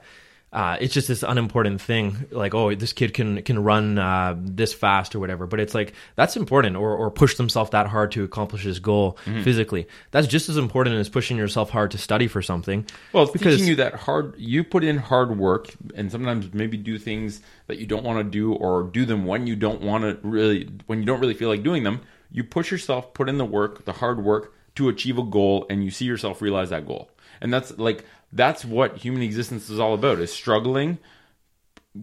uh, 0.51 0.77
it's 0.79 0.93
just 0.93 1.07
this 1.07 1.21
unimportant 1.23 1.79
thing, 1.79 2.25
like 2.31 2.55
oh, 2.55 2.73
this 2.73 2.93
kid 2.93 3.13
can 3.13 3.41
can 3.43 3.63
run 3.63 3.99
uh, 3.99 4.35
this 4.37 4.73
fast 4.73 5.13
or 5.15 5.19
whatever. 5.19 5.45
But 5.45 5.59
it's 5.59 5.75
like 5.75 5.93
that's 6.15 6.35
important, 6.35 6.75
or 6.75 6.95
or 6.95 7.11
push 7.11 7.35
themselves 7.35 7.69
that 7.71 7.87
hard 7.87 8.11
to 8.13 8.23
accomplish 8.23 8.63
his 8.63 8.79
goal 8.79 9.17
Mm-hmm. 9.25 9.43
physically. 9.43 9.87
That's 10.11 10.27
just 10.27 10.49
as 10.49 10.57
important 10.57 10.95
as 10.95 11.09
pushing 11.09 11.37
yourself 11.37 11.69
hard 11.69 11.91
to 11.91 11.97
study 11.97 12.27
for 12.27 12.41
something. 12.41 12.85
Well, 13.13 13.23
it's 13.23 13.31
because 13.31 13.67
you 13.67 13.75
that 13.75 13.93
hard. 13.95 14.33
You 14.37 14.63
put 14.63 14.83
in 14.83 14.97
hard 14.97 15.37
work, 15.37 15.69
and 15.95 16.11
sometimes 16.11 16.53
maybe 16.53 16.77
do 16.77 16.97
things 16.97 17.41
that 17.67 17.77
you 17.77 17.85
don't 17.85 18.03
want 18.03 18.19
to 18.19 18.23
do, 18.23 18.53
or 18.53 18.83
do 18.83 19.05
them 19.05 19.25
when 19.25 19.45
you 19.47 19.55
don't 19.55 19.81
want 19.81 20.03
to 20.03 20.27
really, 20.27 20.69
when 20.87 20.99
you 20.99 21.05
don't 21.05 21.19
really 21.19 21.33
feel 21.33 21.49
like 21.49 21.63
doing 21.63 21.83
them. 21.83 22.01
You 22.31 22.43
push 22.43 22.71
yourself, 22.71 23.13
put 23.13 23.27
in 23.29 23.37
the 23.37 23.45
work, 23.45 23.85
the 23.85 23.93
hard 23.93 24.23
work 24.23 24.53
to 24.75 24.89
achieve 24.89 25.17
a 25.17 25.23
goal, 25.23 25.65
and 25.69 25.83
you 25.83 25.91
see 25.91 26.05
yourself 26.05 26.41
realize 26.41 26.69
that 26.69 26.85
goal. 26.87 27.09
And 27.41 27.53
that's 27.53 27.77
like 27.77 28.05
that's 28.31 28.63
what 28.63 28.97
human 28.97 29.21
existence 29.21 29.69
is 29.69 29.79
all 29.79 29.93
about: 29.93 30.19
is 30.19 30.31
struggling 30.31 30.99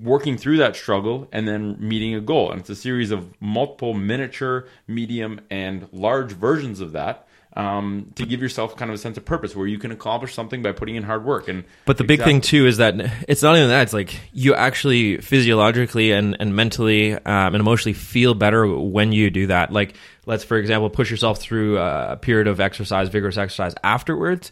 working 0.02 0.36
through 0.36 0.58
that 0.58 0.76
struggle 0.76 1.28
and 1.32 1.46
then 1.46 1.76
meeting 1.78 2.14
a 2.14 2.20
goal. 2.20 2.50
And 2.50 2.60
it's 2.60 2.70
a 2.70 2.76
series 2.76 3.10
of 3.10 3.40
multiple 3.40 3.94
miniature, 3.94 4.66
medium, 4.86 5.40
and 5.50 5.88
large 5.92 6.32
versions 6.32 6.80
of 6.80 6.92
that 6.92 7.26
um, 7.54 8.12
to 8.16 8.26
give 8.26 8.42
yourself 8.42 8.76
kind 8.76 8.90
of 8.90 8.94
a 8.94 8.98
sense 8.98 9.16
of 9.16 9.24
purpose 9.24 9.56
where 9.56 9.66
you 9.66 9.78
can 9.78 9.90
accomplish 9.90 10.34
something 10.34 10.62
by 10.62 10.72
putting 10.72 10.96
in 10.96 11.02
hard 11.02 11.24
work. 11.24 11.48
And 11.48 11.64
But 11.86 11.96
the 11.96 12.04
big 12.04 12.22
thing 12.22 12.42
too 12.42 12.66
is 12.66 12.76
that 12.76 12.94
it's 13.28 13.42
not 13.42 13.56
even 13.56 13.68
that. 13.68 13.82
It's 13.82 13.94
like 13.94 14.20
you 14.32 14.54
actually 14.54 15.18
physiologically 15.18 16.12
and, 16.12 16.36
and 16.38 16.54
mentally 16.54 17.14
um, 17.14 17.22
and 17.24 17.56
emotionally 17.56 17.94
feel 17.94 18.34
better 18.34 18.66
when 18.66 19.12
you 19.12 19.30
do 19.30 19.46
that. 19.46 19.72
Like 19.72 19.94
let's, 20.26 20.44
for 20.44 20.58
example, 20.58 20.90
push 20.90 21.10
yourself 21.10 21.38
through 21.38 21.78
a 21.78 22.18
period 22.20 22.46
of 22.46 22.60
exercise, 22.60 23.08
vigorous 23.08 23.38
exercise 23.38 23.74
afterwards. 23.82 24.50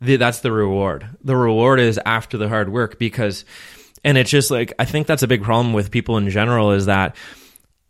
The, 0.00 0.16
that's 0.16 0.40
the 0.40 0.52
reward. 0.52 1.08
The 1.22 1.36
reward 1.36 1.80
is 1.80 2.00
after 2.04 2.38
the 2.38 2.48
hard 2.48 2.70
work 2.72 2.98
because, 2.98 3.44
and 4.04 4.16
it's 4.16 4.30
just 4.30 4.50
like 4.50 4.72
I 4.78 4.84
think 4.84 5.06
that's 5.06 5.22
a 5.22 5.28
big 5.28 5.42
problem 5.42 5.74
with 5.74 5.90
people 5.90 6.16
in 6.16 6.30
general 6.30 6.72
is 6.72 6.86
that 6.86 7.16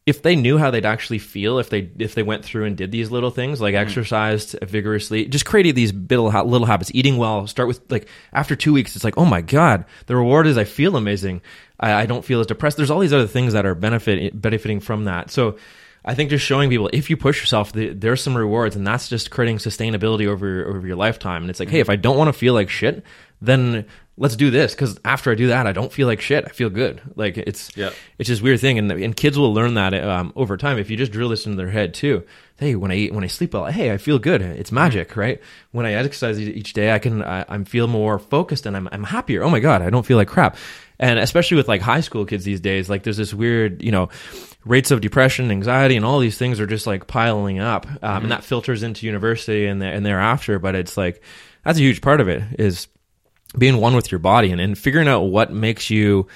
if 0.06 0.22
they 0.22 0.34
knew 0.34 0.58
how 0.58 0.70
they'd 0.70 0.86
actually 0.86 1.18
feel 1.18 1.58
if 1.58 1.70
they 1.70 1.90
if 1.98 2.14
they 2.14 2.22
went 2.22 2.44
through 2.44 2.64
and 2.64 2.76
did 2.76 2.90
these 2.90 3.10
little 3.10 3.30
things 3.30 3.60
like 3.60 3.74
mm. 3.74 3.78
exercised 3.78 4.56
vigorously 4.62 5.26
just 5.26 5.44
created 5.44 5.76
these 5.76 5.92
little 5.92 6.30
little 6.46 6.66
habits 6.66 6.90
eating 6.94 7.16
well 7.16 7.46
start 7.46 7.68
with 7.68 7.80
like 7.90 8.08
after 8.32 8.56
two 8.56 8.72
weeks 8.72 8.96
it's 8.96 9.04
like 9.04 9.18
oh 9.18 9.24
my 9.24 9.40
god 9.40 9.84
the 10.06 10.16
reward 10.16 10.46
is 10.46 10.56
i 10.56 10.64
feel 10.64 10.96
amazing 10.96 11.40
i, 11.78 11.92
I 11.92 12.06
don't 12.06 12.24
feel 12.24 12.40
as 12.40 12.46
depressed 12.46 12.76
there's 12.76 12.90
all 12.90 12.98
these 12.98 13.12
other 13.12 13.26
things 13.26 13.52
that 13.52 13.66
are 13.66 13.74
benefit 13.74 14.38
benefiting 14.40 14.80
from 14.80 15.04
that 15.04 15.30
so 15.30 15.58
I 16.04 16.14
think 16.14 16.30
just 16.30 16.44
showing 16.44 16.70
people 16.70 16.88
if 16.92 17.10
you 17.10 17.16
push 17.16 17.40
yourself, 17.40 17.72
the, 17.72 17.90
there's 17.90 18.22
some 18.22 18.36
rewards, 18.36 18.76
and 18.76 18.86
that's 18.86 19.08
just 19.08 19.30
creating 19.30 19.58
sustainability 19.58 20.26
over 20.26 20.66
over 20.66 20.86
your 20.86 20.96
lifetime. 20.96 21.42
And 21.42 21.50
it's 21.50 21.60
like, 21.60 21.68
mm-hmm. 21.68 21.76
hey, 21.76 21.80
if 21.80 21.90
I 21.90 21.96
don't 21.96 22.16
want 22.16 22.28
to 22.28 22.32
feel 22.32 22.54
like 22.54 22.70
shit, 22.70 23.04
then 23.42 23.86
let's 24.20 24.36
do 24.36 24.50
this 24.50 24.74
because 24.74 24.98
after 25.04 25.32
I 25.32 25.34
do 25.34 25.48
that, 25.48 25.66
I 25.66 25.72
don't 25.72 25.92
feel 25.92 26.06
like 26.06 26.20
shit. 26.20 26.44
I 26.44 26.50
feel 26.50 26.70
good. 26.70 27.00
Like 27.16 27.36
it's 27.38 27.76
yeah. 27.76 27.90
it's 28.18 28.28
just 28.28 28.42
weird 28.42 28.60
thing, 28.60 28.78
and 28.78 28.90
and 28.92 29.16
kids 29.16 29.38
will 29.38 29.52
learn 29.52 29.74
that 29.74 29.94
um, 29.94 30.32
over 30.36 30.56
time 30.56 30.78
if 30.78 30.90
you 30.90 30.96
just 30.96 31.10
drill 31.10 31.30
this 31.30 31.46
into 31.46 31.56
their 31.56 31.70
head 31.70 31.94
too. 31.94 32.24
Hey, 32.58 32.74
when 32.74 32.90
I 32.90 32.94
eat, 32.94 33.14
when 33.14 33.24
I 33.24 33.28
sleep 33.28 33.54
well, 33.54 33.64
hey, 33.64 33.90
I 33.90 33.96
feel 33.96 34.18
good. 34.18 34.42
It's 34.42 34.70
magic, 34.70 35.10
mm-hmm. 35.10 35.20
right? 35.20 35.40
When 35.72 35.86
I 35.86 35.94
exercise 35.94 36.38
each 36.38 36.74
day, 36.74 36.92
I 36.92 36.98
can 36.98 37.22
I, 37.22 37.44
I'm 37.48 37.64
feel 37.64 37.88
more 37.88 38.18
focused 38.18 38.66
and 38.66 38.76
I'm 38.76 38.88
I'm 38.92 39.04
happier. 39.04 39.42
Oh 39.42 39.50
my 39.50 39.60
god, 39.60 39.82
I 39.82 39.90
don't 39.90 40.06
feel 40.06 40.18
like 40.18 40.28
crap. 40.28 40.56
And 40.98 41.18
especially 41.18 41.56
with 41.56 41.66
like 41.66 41.80
high 41.80 42.02
school 42.02 42.26
kids 42.26 42.44
these 42.44 42.60
days, 42.60 42.90
like 42.90 43.04
there's 43.04 43.16
this 43.16 43.32
weird, 43.32 43.82
you 43.82 43.90
know, 43.90 44.10
rates 44.64 44.90
of 44.90 45.00
depression, 45.00 45.50
anxiety, 45.50 45.96
and 45.96 46.04
all 46.04 46.18
these 46.18 46.38
things 46.38 46.60
are 46.60 46.66
just 46.66 46.86
like 46.86 47.06
piling 47.06 47.58
up, 47.58 47.86
um, 47.86 47.94
mm-hmm. 47.94 48.22
and 48.22 48.30
that 48.32 48.44
filters 48.44 48.82
into 48.82 49.06
university 49.06 49.66
and 49.66 49.80
the, 49.80 49.86
and 49.86 50.04
thereafter. 50.04 50.58
But 50.58 50.74
it's 50.74 50.96
like 50.96 51.22
that's 51.64 51.78
a 51.78 51.82
huge 51.82 52.00
part 52.00 52.20
of 52.20 52.28
it 52.28 52.42
is 52.58 52.88
being 53.56 53.78
one 53.78 53.94
with 53.94 54.12
your 54.12 54.18
body 54.18 54.52
and, 54.52 54.60
and 54.60 54.78
figuring 54.78 55.08
out 55.08 55.22
what 55.22 55.52
makes 55.52 55.90
you 55.90 56.28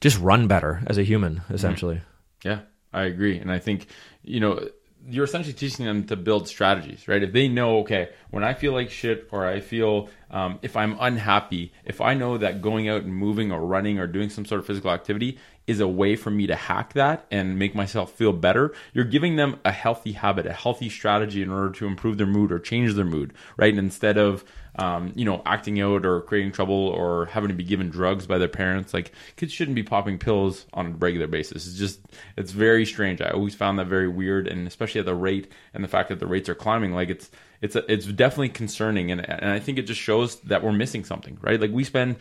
just 0.00 0.18
run 0.18 0.48
better 0.48 0.82
as 0.86 0.98
a 0.98 1.02
human, 1.02 1.42
essentially. 1.50 1.96
Mm-hmm. 1.96 2.48
Yeah, 2.48 2.60
I 2.92 3.04
agree, 3.04 3.38
and 3.38 3.50
I 3.50 3.58
think 3.58 3.86
you 4.22 4.40
know 4.40 4.68
you're 5.08 5.24
essentially 5.24 5.52
teaching 5.52 5.86
them 5.86 6.04
to 6.04 6.16
build 6.16 6.48
strategies, 6.48 7.06
right? 7.06 7.22
If 7.22 7.32
they 7.32 7.48
know, 7.48 7.78
okay, 7.78 8.10
when 8.30 8.42
I 8.42 8.54
feel 8.54 8.72
like 8.72 8.90
shit 8.90 9.28
or 9.30 9.46
I 9.46 9.60
feel 9.60 10.08
um, 10.30 10.58
if 10.62 10.76
I'm 10.76 10.96
unhappy, 10.98 11.72
if 11.84 12.00
I 12.00 12.14
know 12.14 12.38
that 12.38 12.60
going 12.60 12.88
out 12.88 13.02
and 13.02 13.14
moving 13.14 13.52
or 13.52 13.60
running 13.60 13.98
or 13.98 14.06
doing 14.06 14.30
some 14.30 14.44
sort 14.44 14.58
of 14.58 14.66
physical 14.66 14.90
activity 14.90 15.38
is 15.66 15.80
a 15.80 15.88
way 15.88 16.16
for 16.16 16.30
me 16.30 16.46
to 16.46 16.54
hack 16.54 16.92
that 16.92 17.26
and 17.30 17.58
make 17.58 17.74
myself 17.74 18.12
feel 18.12 18.32
better, 18.32 18.72
you're 18.92 19.04
giving 19.04 19.36
them 19.36 19.58
a 19.64 19.72
healthy 19.72 20.12
habit, 20.12 20.46
a 20.46 20.52
healthy 20.52 20.88
strategy 20.88 21.42
in 21.42 21.50
order 21.50 21.70
to 21.70 21.86
improve 21.86 22.18
their 22.18 22.26
mood 22.26 22.52
or 22.52 22.58
change 22.58 22.94
their 22.94 23.04
mood, 23.04 23.32
right? 23.56 23.70
And 23.70 23.78
instead 23.78 24.16
of 24.16 24.44
um, 24.78 25.12
you 25.14 25.24
know, 25.24 25.42
acting 25.46 25.80
out 25.80 26.04
or 26.04 26.20
creating 26.20 26.52
trouble 26.52 26.74
or 26.74 27.26
having 27.26 27.48
to 27.48 27.54
be 27.54 27.64
given 27.64 27.88
drugs 27.88 28.26
by 28.26 28.38
their 28.38 28.48
parents. 28.48 28.92
Like 28.92 29.12
kids 29.36 29.52
shouldn't 29.52 29.74
be 29.74 29.82
popping 29.82 30.18
pills 30.18 30.66
on 30.72 30.86
a 30.86 30.90
regular 30.90 31.26
basis. 31.26 31.66
It's 31.66 31.78
just 31.78 32.00
it's 32.36 32.52
very 32.52 32.84
strange. 32.84 33.20
I 33.20 33.30
always 33.30 33.54
found 33.54 33.78
that 33.78 33.86
very 33.86 34.08
weird, 34.08 34.46
and 34.46 34.66
especially 34.66 35.00
at 35.00 35.06
the 35.06 35.14
rate 35.14 35.50
and 35.72 35.82
the 35.82 35.88
fact 35.88 36.10
that 36.10 36.20
the 36.20 36.26
rates 36.26 36.48
are 36.48 36.54
climbing. 36.54 36.92
Like 36.92 37.08
it's 37.08 37.30
it's 37.62 37.76
it's 37.88 38.06
definitely 38.06 38.50
concerning, 38.50 39.10
and 39.10 39.26
and 39.28 39.50
I 39.50 39.58
think 39.58 39.78
it 39.78 39.82
just 39.82 40.00
shows 40.00 40.36
that 40.40 40.62
we're 40.62 40.72
missing 40.72 41.04
something, 41.04 41.38
right? 41.40 41.60
Like 41.60 41.72
we 41.72 41.84
spend. 41.84 42.16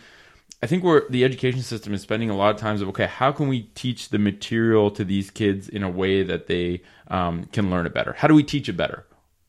I 0.63 0.67
think 0.67 0.83
we're 0.83 1.07
the 1.09 1.23
education 1.23 1.61
system 1.61 1.93
is 1.93 2.01
spending 2.01 2.29
a 2.29 2.35
lot 2.35 2.53
of 2.53 2.59
times 2.59 2.81
of 2.81 2.89
okay, 2.89 3.07
how 3.07 3.31
can 3.31 3.47
we 3.47 3.63
teach 3.75 4.09
the 4.09 4.19
material 4.19 4.89
to 4.91 5.03
these 5.03 5.29
kids 5.29 5.69
in 5.69 5.83
a 5.83 5.89
way 5.89 6.23
that 6.23 6.47
they 6.47 6.81
um, 7.07 7.45
can 7.51 7.69
learn 7.69 7.85
it 7.85 7.93
better? 7.93 8.13
How 8.13 8.27
do 8.27 8.33
we 8.33 8.43
teach 8.43 8.67
it 8.69 8.77
better? 8.77 9.05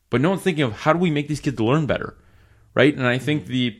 But 0.09 0.21
no 0.21 0.29
one's 0.29 0.41
thinking 0.41 0.63
of 0.63 0.73
how 0.73 0.93
do 0.93 0.99
we 0.99 1.11
make 1.11 1.27
these 1.27 1.41
kids 1.41 1.59
learn 1.59 1.85
better? 1.85 2.17
right? 2.77 2.95
And 2.95 3.07
I 3.07 3.17
think 3.17 3.47
the, 3.47 3.75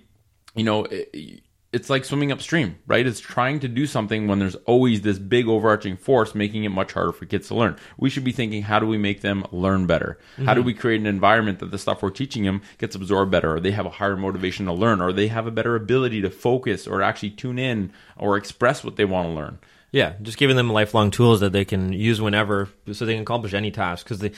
you 0.56 0.64
know, 0.64 0.86
it, 0.86 1.44
it's 1.74 1.90
like 1.90 2.06
swimming 2.06 2.32
upstream, 2.32 2.78
right? 2.88 3.06
It's 3.06 3.20
trying 3.20 3.60
to 3.60 3.68
do 3.68 3.86
something 3.86 4.28
when 4.28 4.40
there's 4.40 4.56
always 4.56 5.02
this 5.02 5.20
big 5.20 5.48
overarching 5.48 5.98
force 5.98 6.34
making 6.34 6.64
it 6.64 6.70
much 6.70 6.94
harder 6.94 7.12
for 7.12 7.26
kids 7.26 7.50
to 7.50 7.56
learn. 7.56 7.76
We 7.98 8.10
should 8.10 8.24
be 8.24 8.32
thinking, 8.32 8.62
how 8.64 8.80
do 8.80 8.88
we 8.88 8.98
make 8.98 9.22
them 9.22 9.46
learn 9.52 9.86
better? 9.86 10.18
Mm-hmm. 10.34 10.46
How 10.46 10.54
do 10.54 10.62
mm-hmm. 10.62 10.68
we 10.68 10.74
create 10.74 11.02
an 11.02 11.08
environment 11.08 11.60
that 11.60 11.72
the 11.72 11.78
stuff 11.78 12.02
we're 12.02 12.10
teaching 12.10 12.44
them 12.44 12.62
gets 12.78 12.96
absorbed 12.96 13.32
better, 13.32 13.56
or 13.56 13.60
they 13.60 13.72
have 13.72 13.86
a 13.86 13.92
higher 13.92 14.16
motivation 14.16 14.66
to 14.68 14.74
learn, 14.74 15.02
or 15.02 15.12
they 15.12 15.28
have 15.28 15.46
a 15.46 15.52
better 15.52 15.76
ability 15.76 16.22
to 16.22 16.30
focus 16.30 16.88
or 16.88 17.02
actually 17.02 17.32
tune 17.32 17.60
in 17.60 17.92
or 18.16 18.38
express 18.38 18.84
what 18.84 18.96
they 18.96 19.06
want 19.06 19.28
to 19.28 19.34
learn? 19.34 19.60
Yeah, 19.92 20.14
just 20.22 20.38
giving 20.38 20.56
them 20.56 20.72
lifelong 20.72 21.12
tools 21.12 21.42
that 21.42 21.52
they 21.52 21.66
can 21.66 21.92
use 21.92 22.22
whenever 22.22 22.70
so 22.92 23.06
they 23.06 23.14
can 23.14 23.24
accomplish 23.24 23.54
any 23.54 23.72
task 23.72 24.06
because 24.06 24.20
they 24.20 24.32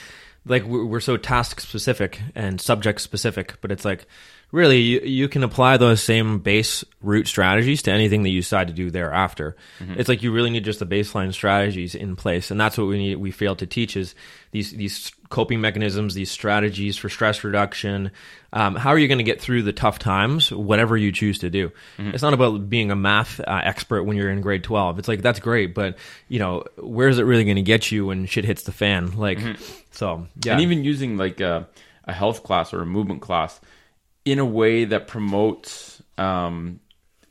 like 0.46 0.64
we're 0.64 1.00
so 1.00 1.16
task 1.16 1.60
specific 1.60 2.20
and 2.34 2.60
subject 2.60 3.00
specific, 3.00 3.54
but 3.60 3.70
it's 3.70 3.84
like 3.84 4.06
really 4.52 4.80
you, 4.80 5.00
you 5.00 5.28
can 5.28 5.42
apply 5.42 5.76
those 5.76 6.02
same 6.02 6.38
base 6.38 6.84
root 7.02 7.26
strategies 7.26 7.82
to 7.82 7.92
anything 7.92 8.22
that 8.24 8.30
you 8.30 8.40
decide 8.40 8.68
to 8.68 8.74
do 8.74 8.90
thereafter. 8.90 9.56
Mm-hmm. 9.78 9.94
It's 9.98 10.08
like 10.08 10.22
you 10.22 10.32
really 10.32 10.50
need 10.50 10.64
just 10.64 10.80
the 10.80 10.86
baseline 10.86 11.32
strategies 11.32 11.94
in 11.94 12.16
place, 12.16 12.50
and 12.50 12.60
that's 12.60 12.76
what 12.76 12.86
we 12.86 12.98
need. 12.98 13.16
We 13.16 13.30
fail 13.30 13.56
to 13.56 13.66
teach 13.66 13.96
is 13.96 14.14
these 14.50 14.72
these 14.72 15.12
coping 15.28 15.60
mechanisms, 15.60 16.14
these 16.14 16.30
strategies 16.30 16.96
for 16.96 17.08
stress 17.08 17.44
reduction. 17.44 18.10
Um, 18.52 18.74
how 18.74 18.90
are 18.90 18.98
you 18.98 19.06
going 19.06 19.18
to 19.18 19.24
get 19.24 19.40
through 19.40 19.62
the 19.62 19.72
tough 19.72 20.00
times, 20.00 20.50
whatever 20.50 20.96
you 20.96 21.12
choose 21.12 21.38
to 21.38 21.50
do? 21.50 21.68
Mm-hmm. 21.98 22.10
It's 22.10 22.22
not 22.22 22.34
about 22.34 22.68
being 22.68 22.90
a 22.90 22.96
math 22.96 23.38
uh, 23.38 23.60
expert 23.62 24.02
when 24.02 24.16
you're 24.16 24.30
in 24.30 24.40
grade 24.40 24.64
twelve. 24.64 24.98
It's 24.98 25.08
like 25.08 25.22
that's 25.22 25.40
great, 25.40 25.74
but 25.74 25.96
you 26.28 26.38
know 26.38 26.64
where 26.76 27.08
is 27.08 27.18
it 27.18 27.24
really 27.24 27.44
going 27.44 27.56
to 27.56 27.62
get 27.62 27.92
you 27.92 28.06
when 28.06 28.26
shit 28.26 28.44
hits 28.44 28.64
the 28.64 28.72
fan? 28.72 29.16
Like 29.16 29.38
mm-hmm. 29.38 29.62
so, 29.92 30.26
yeah. 30.44 30.52
And 30.52 30.62
even 30.62 30.82
using 30.82 31.16
like 31.16 31.40
a, 31.40 31.68
a 32.04 32.12
health 32.12 32.42
class 32.42 32.74
or 32.74 32.82
a 32.82 32.86
movement 32.86 33.22
class 33.22 33.60
in 34.24 34.38
a 34.38 34.44
way 34.44 34.84
that 34.84 35.06
promotes 35.06 36.02
um, 36.18 36.80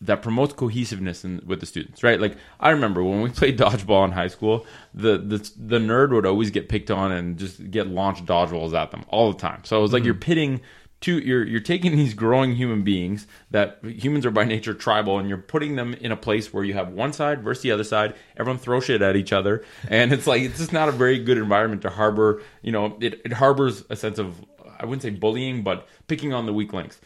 that 0.02 0.22
promotes 0.22 0.54
cohesiveness 0.54 1.26
in, 1.26 1.42
with 1.46 1.60
the 1.60 1.66
students, 1.66 2.04
right? 2.04 2.22
Like 2.22 2.38
I 2.60 2.70
remember 2.70 3.04
when 3.04 3.22
we 3.22 3.30
played 3.42 3.58
dodgeball 3.58 4.06
in 4.06 4.12
high 4.12 4.28
school, 4.28 4.66
the 4.94 5.18
the 5.18 5.38
the 5.58 5.80
nerd 5.80 6.12
would 6.12 6.26
always 6.26 6.52
get 6.52 6.70
picked 6.70 6.92
on 6.92 7.12
and 7.12 7.38
just 7.38 7.70
get 7.72 7.88
launched 7.88 8.26
dodgeballs 8.26 8.74
at 8.74 8.92
them 8.92 9.06
all 9.10 9.32
the 9.32 9.40
time. 9.40 9.62
So 9.64 9.78
it 9.78 9.82
was 9.82 9.94
like 9.94 10.02
mm-hmm. 10.02 10.06
you're 10.06 10.16
pitting 10.16 10.62
two 11.02 11.20
you're 11.20 11.46
you're 11.46 11.60
taking 11.60 11.96
these 11.96 12.14
growing 12.14 12.56
human 12.56 12.84
beings 12.84 13.26
that 13.52 13.80
humans 13.84 14.26
are 14.26 14.32
by 14.32 14.44
nature 14.44 14.74
tribal 14.74 15.18
and 15.18 15.30
you're 15.30 15.38
putting 15.38 15.76
them 15.76 15.94
in 15.96 16.12
a 16.12 16.18
place 16.18 16.54
where 16.54 16.64
you 16.64 16.74
have 16.74 16.90
one 16.90 17.14
side 17.14 17.42
versus 17.42 17.64
the 17.64 17.72
other 17.72 17.84
side 17.84 18.14
everyone 18.38 18.60
throw 18.60 18.80
shit 18.80 19.02
at 19.02 19.16
each 19.16 19.32
other 19.32 19.64
and 19.88 20.12
it's 20.12 20.28
like 20.28 20.42
it's 20.42 20.58
just 20.58 20.74
not 20.74 20.90
a 20.90 20.92
very 20.92 21.18
good 21.18 21.38
environment 21.38 21.82
to 21.82 21.90
harbor 21.90 22.42
you 22.62 22.72
know 22.72 22.98
it, 23.00 23.22
it 23.24 23.32
harbors 23.32 23.84
a 23.90 23.96
sense 23.96 24.20
of 24.20 24.44
I 24.80 24.86
wouldn't 24.86 25.02
say 25.02 25.10
bullying, 25.10 25.64
but 25.64 25.88
picking 26.08 26.34
on 26.34 26.46
the 26.46 26.54
weak 26.54 26.74
links. 26.74 27.00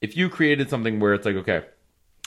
If 0.00 0.16
you 0.16 0.28
created 0.28 0.70
something 0.70 1.00
where 1.00 1.14
it's 1.14 1.26
like, 1.26 1.36
okay, 1.36 1.64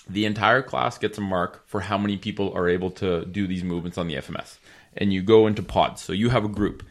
the 0.10 0.26
entire 0.26 0.62
class 0.62 0.98
gets 0.98 1.18
a 1.18 1.22
mark 1.22 1.68
for 1.68 1.82
how 1.82 1.98
many 1.98 2.18
people 2.18 2.52
are 2.54 2.68
able 2.68 2.92
to 2.92 3.26
do 3.26 3.48
these 3.48 3.64
movements 3.64 3.98
on 3.98 4.08
the 4.08 4.16
FMS, 4.16 4.58
and 4.98 5.14
you 5.14 5.22
go 5.22 5.48
into 5.48 5.62
pods. 5.62 6.02
So 6.02 6.14
you 6.14 6.30
have 6.30 6.44
a 6.44 6.50
group. 6.50 6.84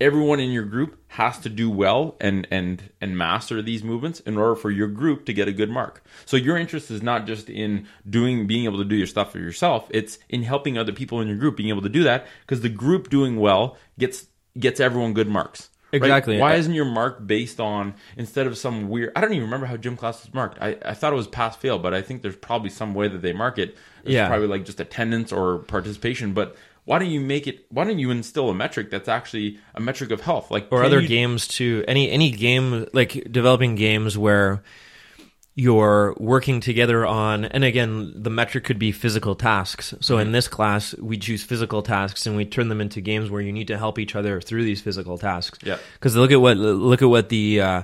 Everyone 0.00 0.40
in 0.40 0.50
your 0.50 0.64
group 0.64 0.98
has 1.06 1.38
to 1.38 1.48
do 1.48 1.70
well 1.70 2.16
and 2.20 2.48
and 2.50 2.90
and 3.00 3.16
master 3.16 3.62
these 3.62 3.84
movements 3.84 4.18
in 4.20 4.36
order 4.36 4.56
for 4.56 4.72
your 4.72 4.88
group 4.88 5.24
to 5.26 5.32
get 5.32 5.46
a 5.46 5.52
good 5.52 5.70
mark. 5.70 6.04
So 6.26 6.36
your 6.36 6.56
interest 6.56 6.90
is 6.90 7.00
not 7.00 7.26
just 7.26 7.48
in 7.48 7.86
doing 8.10 8.48
being 8.48 8.64
able 8.64 8.78
to 8.78 8.84
do 8.84 8.96
your 8.96 9.06
stuff 9.06 9.30
for 9.30 9.38
yourself, 9.38 9.86
it's 9.90 10.18
in 10.28 10.42
helping 10.42 10.76
other 10.76 10.92
people 10.92 11.20
in 11.20 11.28
your 11.28 11.36
group 11.36 11.56
being 11.56 11.68
able 11.68 11.82
to 11.82 11.88
do 11.88 12.02
that 12.02 12.26
because 12.40 12.60
the 12.60 12.68
group 12.68 13.08
doing 13.08 13.36
well 13.36 13.76
gets 13.96 14.26
gets 14.58 14.80
everyone 14.80 15.14
good 15.14 15.28
marks. 15.28 15.70
Exactly. 15.94 16.34
Right? 16.34 16.40
Why 16.40 16.54
isn't 16.56 16.74
your 16.74 16.84
mark 16.84 17.26
based 17.26 17.60
on 17.60 17.94
instead 18.16 18.46
of 18.46 18.58
some 18.58 18.88
weird? 18.88 19.12
I 19.14 19.20
don't 19.20 19.32
even 19.32 19.44
remember 19.44 19.66
how 19.66 19.76
gym 19.76 19.96
class 19.96 20.24
is 20.24 20.34
marked. 20.34 20.58
I, 20.60 20.76
I 20.84 20.94
thought 20.94 21.12
it 21.12 21.16
was 21.16 21.26
pass 21.26 21.56
fail, 21.56 21.78
but 21.78 21.94
I 21.94 22.02
think 22.02 22.22
there's 22.22 22.36
probably 22.36 22.70
some 22.70 22.94
way 22.94 23.08
that 23.08 23.22
they 23.22 23.32
mark 23.32 23.58
it. 23.58 23.76
It's 24.02 24.12
yeah. 24.12 24.28
probably 24.28 24.48
like 24.48 24.64
just 24.64 24.80
attendance 24.80 25.32
or 25.32 25.58
participation. 25.58 26.34
But 26.34 26.56
why 26.84 26.98
don't 26.98 27.10
you 27.10 27.20
make 27.20 27.46
it? 27.46 27.66
Why 27.70 27.84
don't 27.84 27.98
you 27.98 28.10
instill 28.10 28.50
a 28.50 28.54
metric 28.54 28.90
that's 28.90 29.08
actually 29.08 29.58
a 29.74 29.80
metric 29.80 30.10
of 30.10 30.20
health, 30.20 30.50
like 30.50 30.68
or 30.70 30.84
other 30.84 31.00
you, 31.00 31.08
games 31.08 31.48
too? 31.48 31.84
Any 31.88 32.10
any 32.10 32.30
game 32.30 32.86
like 32.92 33.26
developing 33.30 33.74
games 33.74 34.18
where 34.18 34.62
you're 35.56 36.14
working 36.18 36.60
together 36.60 37.06
on 37.06 37.44
and 37.44 37.62
again 37.62 38.12
the 38.16 38.30
metric 38.30 38.64
could 38.64 38.78
be 38.78 38.90
physical 38.90 39.34
tasks. 39.36 39.94
So 40.00 40.14
mm-hmm. 40.14 40.22
in 40.22 40.32
this 40.32 40.48
class 40.48 40.94
we 40.98 41.16
choose 41.16 41.44
physical 41.44 41.82
tasks 41.82 42.26
and 42.26 42.36
we 42.36 42.44
turn 42.44 42.68
them 42.68 42.80
into 42.80 43.00
games 43.00 43.30
where 43.30 43.40
you 43.40 43.52
need 43.52 43.68
to 43.68 43.78
help 43.78 43.98
each 43.98 44.16
other 44.16 44.40
through 44.40 44.64
these 44.64 44.80
physical 44.80 45.16
tasks. 45.16 45.60
Yeah. 45.62 45.78
Because 45.94 46.16
look 46.16 46.32
at 46.32 46.40
what 46.40 46.56
look 46.56 47.02
at 47.02 47.08
what 47.08 47.28
the 47.28 47.60
uh, 47.60 47.82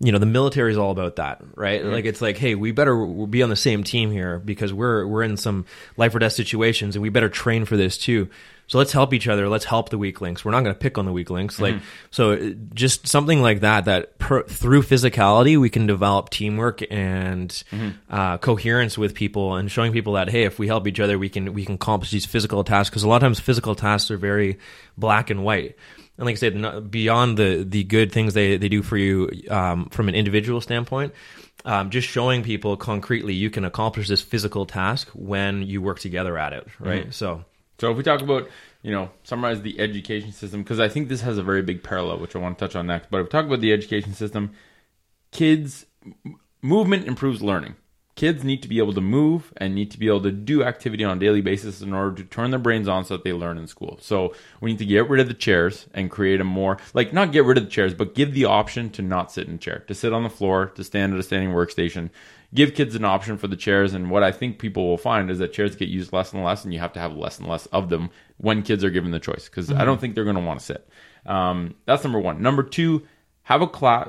you 0.00 0.10
know 0.10 0.18
the 0.18 0.26
military 0.26 0.72
is 0.72 0.78
all 0.78 0.90
about 0.90 1.16
that 1.16 1.40
right? 1.54 1.84
Like 1.84 2.06
it's 2.06 2.20
like 2.20 2.38
hey 2.38 2.56
we 2.56 2.72
better 2.72 3.06
be 3.06 3.44
on 3.44 3.50
the 3.50 3.56
same 3.56 3.84
team 3.84 4.10
here 4.10 4.40
because 4.40 4.72
we're 4.72 5.06
we're 5.06 5.22
in 5.22 5.36
some 5.36 5.64
life 5.96 6.14
or 6.16 6.18
death 6.18 6.32
situations 6.32 6.96
and 6.96 7.02
we 7.02 7.08
better 7.08 7.28
train 7.28 7.66
for 7.66 7.76
this 7.76 7.96
too 7.98 8.30
so 8.66 8.78
let's 8.78 8.92
help 8.92 9.12
each 9.12 9.28
other. 9.28 9.48
Let's 9.48 9.64
help 9.64 9.90
the 9.90 9.98
weak 9.98 10.20
links. 10.20 10.44
We're 10.44 10.52
not 10.52 10.62
going 10.62 10.74
to 10.74 10.78
pick 10.78 10.96
on 10.96 11.04
the 11.04 11.12
weak 11.12 11.30
links. 11.30 11.60
Like 11.60 11.76
so 12.10 12.32
uh, 12.32 12.50
just 12.72 13.06
something 13.06 13.42
like 13.42 13.60
that 13.60 13.84
that 13.84 14.18
per, 14.18 14.44
through 14.44 14.82
physicality 14.82 15.60
we 15.60 15.68
can 15.70 15.86
develop 15.86 16.30
teamwork 16.30 16.82
and 16.90 17.62
uh, 18.10 18.38
coherence 18.38 18.96
with 18.96 19.14
people 19.14 19.56
and 19.56 19.70
showing 19.70 19.92
people 19.92 20.14
that 20.14 20.30
hey 20.30 20.44
if 20.44 20.58
we 20.58 20.66
help 20.66 20.86
each 20.86 21.00
other 21.00 21.18
we 21.18 21.28
can 21.28 21.52
we 21.52 21.64
can 21.64 21.74
accomplish 21.74 22.10
these 22.10 22.26
physical 22.26 22.64
tasks. 22.64 22.90
Because 22.90 23.02
a 23.02 23.08
lot 23.08 23.16
of 23.16 23.22
times 23.22 23.40
physical 23.40 23.74
tasks 23.74 24.10
are 24.10 24.16
very 24.16 24.58
black 24.96 25.30
and 25.30 25.44
white. 25.44 25.76
And 26.18 26.26
like 26.26 26.34
I 26.34 26.36
said, 26.36 26.90
beyond 26.90 27.38
the 27.38 27.64
the 27.68 27.84
good 27.84 28.12
things 28.12 28.34
they, 28.34 28.56
they 28.56 28.68
do 28.68 28.82
for 28.82 28.96
you 28.96 29.30
um, 29.50 29.86
from 29.90 30.08
an 30.08 30.14
individual 30.14 30.60
standpoint, 30.60 31.14
um, 31.64 31.90
just 31.90 32.08
showing 32.08 32.42
people 32.42 32.76
concretely 32.76 33.34
you 33.34 33.50
can 33.50 33.64
accomplish 33.64 34.08
this 34.08 34.20
physical 34.20 34.66
task 34.66 35.08
when 35.14 35.62
you 35.62 35.80
work 35.80 36.00
together 36.00 36.36
at 36.38 36.52
it, 36.52 36.66
right? 36.78 37.12
So 37.14 37.44
So 37.82 37.90
if 37.90 37.96
we 37.96 38.04
talk 38.04 38.20
about, 38.20 38.48
you 38.82 38.92
know, 38.92 39.10
summarize 39.24 39.60
the 39.60 39.80
education 39.80 40.30
system, 40.30 40.62
because 40.62 40.78
I 40.78 40.88
think 40.88 41.08
this 41.08 41.22
has 41.22 41.36
a 41.36 41.42
very 41.42 41.62
big 41.62 41.82
parallel, 41.82 42.20
which 42.20 42.36
I 42.36 42.38
want 42.38 42.56
to 42.56 42.64
touch 42.64 42.76
on 42.76 42.86
next. 42.86 43.10
But 43.10 43.22
if 43.22 43.24
we 43.24 43.30
talk 43.30 43.44
about 43.44 43.60
the 43.60 43.72
education 43.72 44.14
system, 44.14 44.52
kids 45.32 45.86
movement 46.62 47.08
improves 47.08 47.42
learning. 47.42 47.74
Kids 48.14 48.44
need 48.44 48.62
to 48.62 48.68
be 48.68 48.78
able 48.78 48.92
to 48.92 49.00
move 49.00 49.54
and 49.56 49.74
need 49.74 49.90
to 49.90 49.98
be 49.98 50.06
able 50.06 50.22
to 50.22 50.30
do 50.30 50.62
activity 50.62 51.02
on 51.02 51.16
a 51.16 51.20
daily 51.20 51.40
basis 51.40 51.80
in 51.80 51.94
order 51.94 52.14
to 52.14 52.24
turn 52.24 52.50
their 52.50 52.60
brains 52.60 52.86
on 52.86 53.04
so 53.04 53.16
that 53.16 53.24
they 53.24 53.32
learn 53.32 53.56
in 53.56 53.66
school. 53.66 53.98
So 54.02 54.34
we 54.60 54.70
need 54.70 54.78
to 54.80 54.84
get 54.84 55.08
rid 55.08 55.20
of 55.20 55.28
the 55.28 55.34
chairs 55.34 55.86
and 55.94 56.10
create 56.10 56.40
a 56.40 56.44
more 56.44 56.76
like 56.92 57.14
not 57.14 57.32
get 57.32 57.44
rid 57.44 57.56
of 57.56 57.64
the 57.64 57.70
chairs, 57.70 57.94
but 57.94 58.14
give 58.14 58.34
the 58.34 58.44
option 58.44 58.90
to 58.90 59.02
not 59.02 59.32
sit 59.32 59.48
in 59.48 59.54
a 59.54 59.58
chair, 59.58 59.84
to 59.88 59.94
sit 59.94 60.12
on 60.12 60.24
the 60.24 60.28
floor, 60.28 60.66
to 60.66 60.84
stand 60.84 61.14
at 61.14 61.20
a 61.20 61.22
standing 61.22 61.50
workstation. 61.50 62.10
Give 62.54 62.74
kids 62.74 62.94
an 62.94 63.06
option 63.06 63.38
for 63.38 63.48
the 63.48 63.56
chairs, 63.56 63.94
and 63.94 64.10
what 64.10 64.22
I 64.22 64.30
think 64.30 64.58
people 64.58 64.86
will 64.86 64.98
find 64.98 65.30
is 65.30 65.38
that 65.38 65.54
chairs 65.54 65.74
get 65.74 65.88
used 65.88 66.12
less 66.12 66.34
and 66.34 66.44
less, 66.44 66.64
and 66.64 66.74
you 66.74 66.80
have 66.80 66.92
to 66.92 67.00
have 67.00 67.16
less 67.16 67.38
and 67.38 67.48
less 67.48 67.64
of 67.66 67.88
them 67.88 68.10
when 68.36 68.62
kids 68.62 68.84
are 68.84 68.90
given 68.90 69.10
the 69.10 69.18
choice. 69.18 69.48
Because 69.48 69.72
I 69.72 69.86
don't 69.86 69.98
think 69.98 70.14
they're 70.14 70.24
going 70.24 70.36
to 70.36 70.42
want 70.42 70.60
to 70.60 70.66
sit. 70.66 70.86
Um, 71.24 71.76
that's 71.86 72.04
number 72.04 72.18
one. 72.18 72.42
Number 72.42 72.62
two, 72.62 73.06
have 73.44 73.62
a 73.62 73.66
class, 73.66 74.06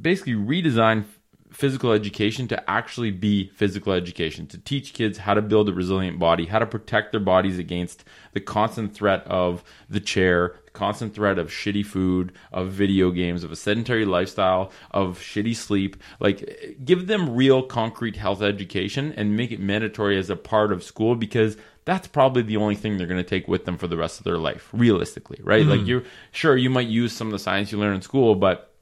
basically 0.00 0.34
redesign 0.34 1.04
physical 1.50 1.92
education 1.92 2.46
to 2.48 2.70
actually 2.70 3.10
be 3.10 3.50
physical 3.54 3.92
education 3.92 4.46
to 4.46 4.58
teach 4.58 4.92
kids 4.92 5.18
how 5.18 5.34
to 5.34 5.42
build 5.42 5.68
a 5.68 5.72
resilient 5.72 6.18
body 6.18 6.46
how 6.46 6.58
to 6.58 6.66
protect 6.66 7.10
their 7.10 7.20
bodies 7.20 7.58
against 7.58 8.04
the 8.32 8.40
constant 8.40 8.94
threat 8.94 9.26
of 9.26 9.64
the 9.88 10.00
chair 10.00 10.54
the 10.64 10.70
constant 10.78 11.14
threat 11.14 11.38
of 11.38 11.48
shitty 11.48 11.84
food 11.84 12.32
of 12.52 12.70
video 12.70 13.10
games 13.10 13.44
of 13.44 13.52
a 13.52 13.56
sedentary 13.56 14.04
lifestyle 14.04 14.70
of 14.90 15.18
shitty 15.18 15.56
sleep. 15.56 15.96
Like 16.20 16.76
give 16.84 17.06
them 17.06 17.34
real 17.34 17.62
concrete 17.62 18.16
health 18.16 18.42
education 18.42 19.12
and 19.16 19.36
make 19.36 19.50
it 19.50 19.60
mandatory 19.60 20.18
as 20.18 20.30
a 20.30 20.36
part 20.36 20.72
of 20.72 20.82
school 20.82 21.16
because 21.16 21.56
that's 21.84 22.06
probably 22.06 22.42
the 22.42 22.58
only 22.58 22.74
thing 22.74 22.96
they're 22.96 23.06
going 23.06 23.22
to 23.22 23.28
take 23.28 23.48
with 23.48 23.64
them 23.64 23.78
for 23.78 23.86
the 23.86 23.96
rest 23.96 24.18
of 24.20 24.24
their 24.24 24.38
life 24.38 24.68
realistically 24.72 25.40
right? 25.42 25.64
Like 25.64 25.80
mm-hmm. 25.80 25.88
you're 25.88 26.04
sure 26.32 26.56
you 26.56 26.70
might 26.70 26.88
use 26.88 27.12
some 27.12 27.28
of 27.28 27.32
the 27.32 27.38
science 27.38 27.72
you 27.72 27.78
learn 27.78 27.94
in 27.94 28.02
school 28.02 28.34
but 28.34 28.74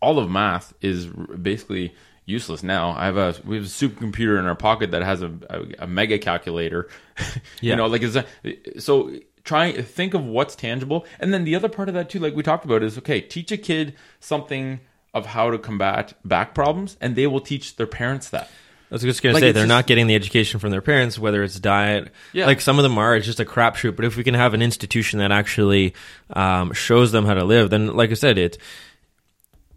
all 0.00 0.18
of 0.18 0.30
math 0.30 0.74
is 0.80 1.06
basically 1.06 1.94
useless 2.24 2.62
now. 2.62 2.90
I 2.90 3.06
have 3.06 3.16
a 3.16 3.34
we 3.44 3.56
have 3.56 3.64
a 3.64 3.68
supercomputer 3.68 4.38
in 4.38 4.46
our 4.46 4.54
pocket 4.54 4.90
that 4.90 5.02
has 5.02 5.22
a, 5.22 5.32
a, 5.48 5.84
a 5.84 5.86
mega 5.86 6.18
calculator. 6.18 6.88
yeah. 7.18 7.30
you 7.60 7.76
know, 7.76 7.86
like 7.86 8.02
is 8.02 8.14
that 8.14 8.26
so 8.78 9.12
try 9.44 9.72
think 9.80 10.12
of 10.12 10.24
what's 10.24 10.54
tangible. 10.54 11.06
And 11.18 11.32
then 11.32 11.44
the 11.44 11.54
other 11.54 11.68
part 11.68 11.88
of 11.88 11.94
that 11.94 12.10
too, 12.10 12.18
like 12.18 12.34
we 12.34 12.42
talked 12.42 12.64
about, 12.64 12.82
is 12.82 12.98
okay, 12.98 13.20
teach 13.20 13.50
a 13.52 13.56
kid 13.56 13.94
something 14.20 14.80
of 15.14 15.24
how 15.26 15.50
to 15.50 15.58
combat 15.58 16.12
back 16.24 16.54
problems, 16.54 16.98
and 17.00 17.16
they 17.16 17.26
will 17.26 17.40
teach 17.40 17.76
their 17.76 17.86
parents 17.86 18.28
that. 18.30 18.50
I 18.90 18.94
was 18.94 19.02
just 19.02 19.20
going 19.20 19.32
to 19.32 19.34
Like, 19.34 19.40
say 19.40 19.52
they're 19.52 19.62
just- 19.62 19.68
not 19.68 19.86
getting 19.86 20.06
the 20.06 20.14
education 20.14 20.60
from 20.60 20.70
their 20.70 20.82
parents, 20.82 21.18
whether 21.18 21.42
it's 21.42 21.58
diet. 21.58 22.12
Yeah. 22.32 22.46
Like 22.46 22.60
some 22.60 22.78
of 22.78 22.84
them 22.84 22.98
are, 22.98 23.16
it's 23.16 23.26
just 23.26 23.40
a 23.40 23.44
crapshoot. 23.44 23.96
But 23.96 24.04
if 24.04 24.16
we 24.16 24.22
can 24.22 24.34
have 24.34 24.54
an 24.54 24.62
institution 24.62 25.18
that 25.18 25.32
actually 25.32 25.94
um, 26.30 26.72
shows 26.72 27.10
them 27.10 27.24
how 27.24 27.34
to 27.34 27.44
live, 27.44 27.70
then, 27.70 27.96
like 27.96 28.10
I 28.10 28.14
said, 28.14 28.38
it, 28.38 28.58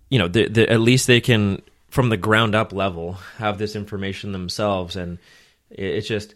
you 0.10 0.20
know, 0.20 0.28
the, 0.28 0.48
the, 0.48 0.70
at 0.70 0.80
least 0.80 1.08
they 1.08 1.22
can, 1.22 1.62
from 1.90 2.10
the 2.10 2.18
ground 2.18 2.56
up 2.56 2.74
level, 2.74 3.14
have 3.38 3.58
this 3.58 3.76
information 3.76 4.32
themselves, 4.32 4.96
and 4.96 5.18
it, 5.70 5.86
it's 5.86 6.08
just. 6.08 6.36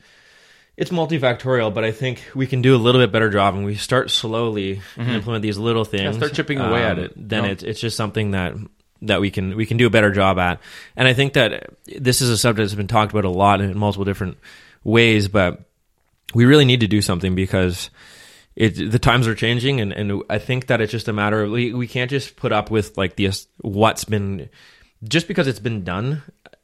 It's 0.76 0.90
multifactorial, 0.90 1.72
but 1.72 1.84
I 1.84 1.92
think 1.92 2.24
we 2.34 2.48
can 2.48 2.64
do 2.64 2.76
a 2.76 2.78
little 2.82 3.00
bit 3.00 3.12
better 3.12 3.30
job, 3.30 3.54
and 3.54 3.64
we 3.64 3.76
start 3.76 4.10
slowly 4.10 4.82
and 4.98 5.08
implement 5.12 5.44
these 5.44 5.60
little 5.60 5.86
things. 5.86 6.02
Mm-hmm. 6.02 6.18
start 6.18 6.34
chipping 6.34 6.60
away 6.60 6.84
at 6.84 6.98
it. 6.98 7.14
Then 7.16 7.44
No. 7.44 7.50
it's 7.50 7.62
it's 7.62 7.80
just 7.80 7.96
something 7.96 8.32
that 8.32 8.56
that 9.04 9.22
we 9.22 9.30
can 9.30 9.56
we 9.56 9.68
can 9.68 9.78
do 9.78 9.86
a 9.86 9.92
better 9.92 10.12
job 10.12 10.40
at. 10.40 10.60
And 10.96 11.08
I 11.08 11.14
think 11.14 11.34
that 11.34 11.70
this 11.86 12.22
is 12.22 12.30
a 12.32 12.38
subject 12.40 12.64
that's 12.70 12.76
been 12.76 12.88
talked 12.88 13.12
about 13.12 13.24
a 13.24 13.30
lot 13.30 13.62
in 13.62 13.78
multiple 13.78 14.04
different 14.04 14.40
ways, 14.84 15.28
but 15.28 15.62
we 16.34 16.46
really 16.46 16.66
need 16.66 16.80
to 16.80 16.88
do 16.88 17.04
something 17.04 17.36
because 17.36 17.92
it 18.56 18.92
the 18.92 19.00
times 19.00 19.28
are 19.28 19.36
changing 19.36 19.82
and, 19.82 19.92
and 19.94 20.24
I 20.30 20.38
think 20.38 20.68
that 20.68 20.82
it's 20.82 20.92
just 20.92 21.08
a 21.08 21.14
matter 21.14 21.44
of 21.44 21.52
we, 21.52 21.74
we 21.74 21.88
can't 21.88 22.10
just 22.10 22.36
put 22.36 22.52
up 22.52 22.70
with 22.72 22.98
like 22.98 23.16
this 23.16 23.48
what's 23.62 24.04
been 24.04 24.50
just 25.04 25.28
because 25.28 25.48
it's 25.48 25.60
been 25.60 25.84
done 25.84 26.22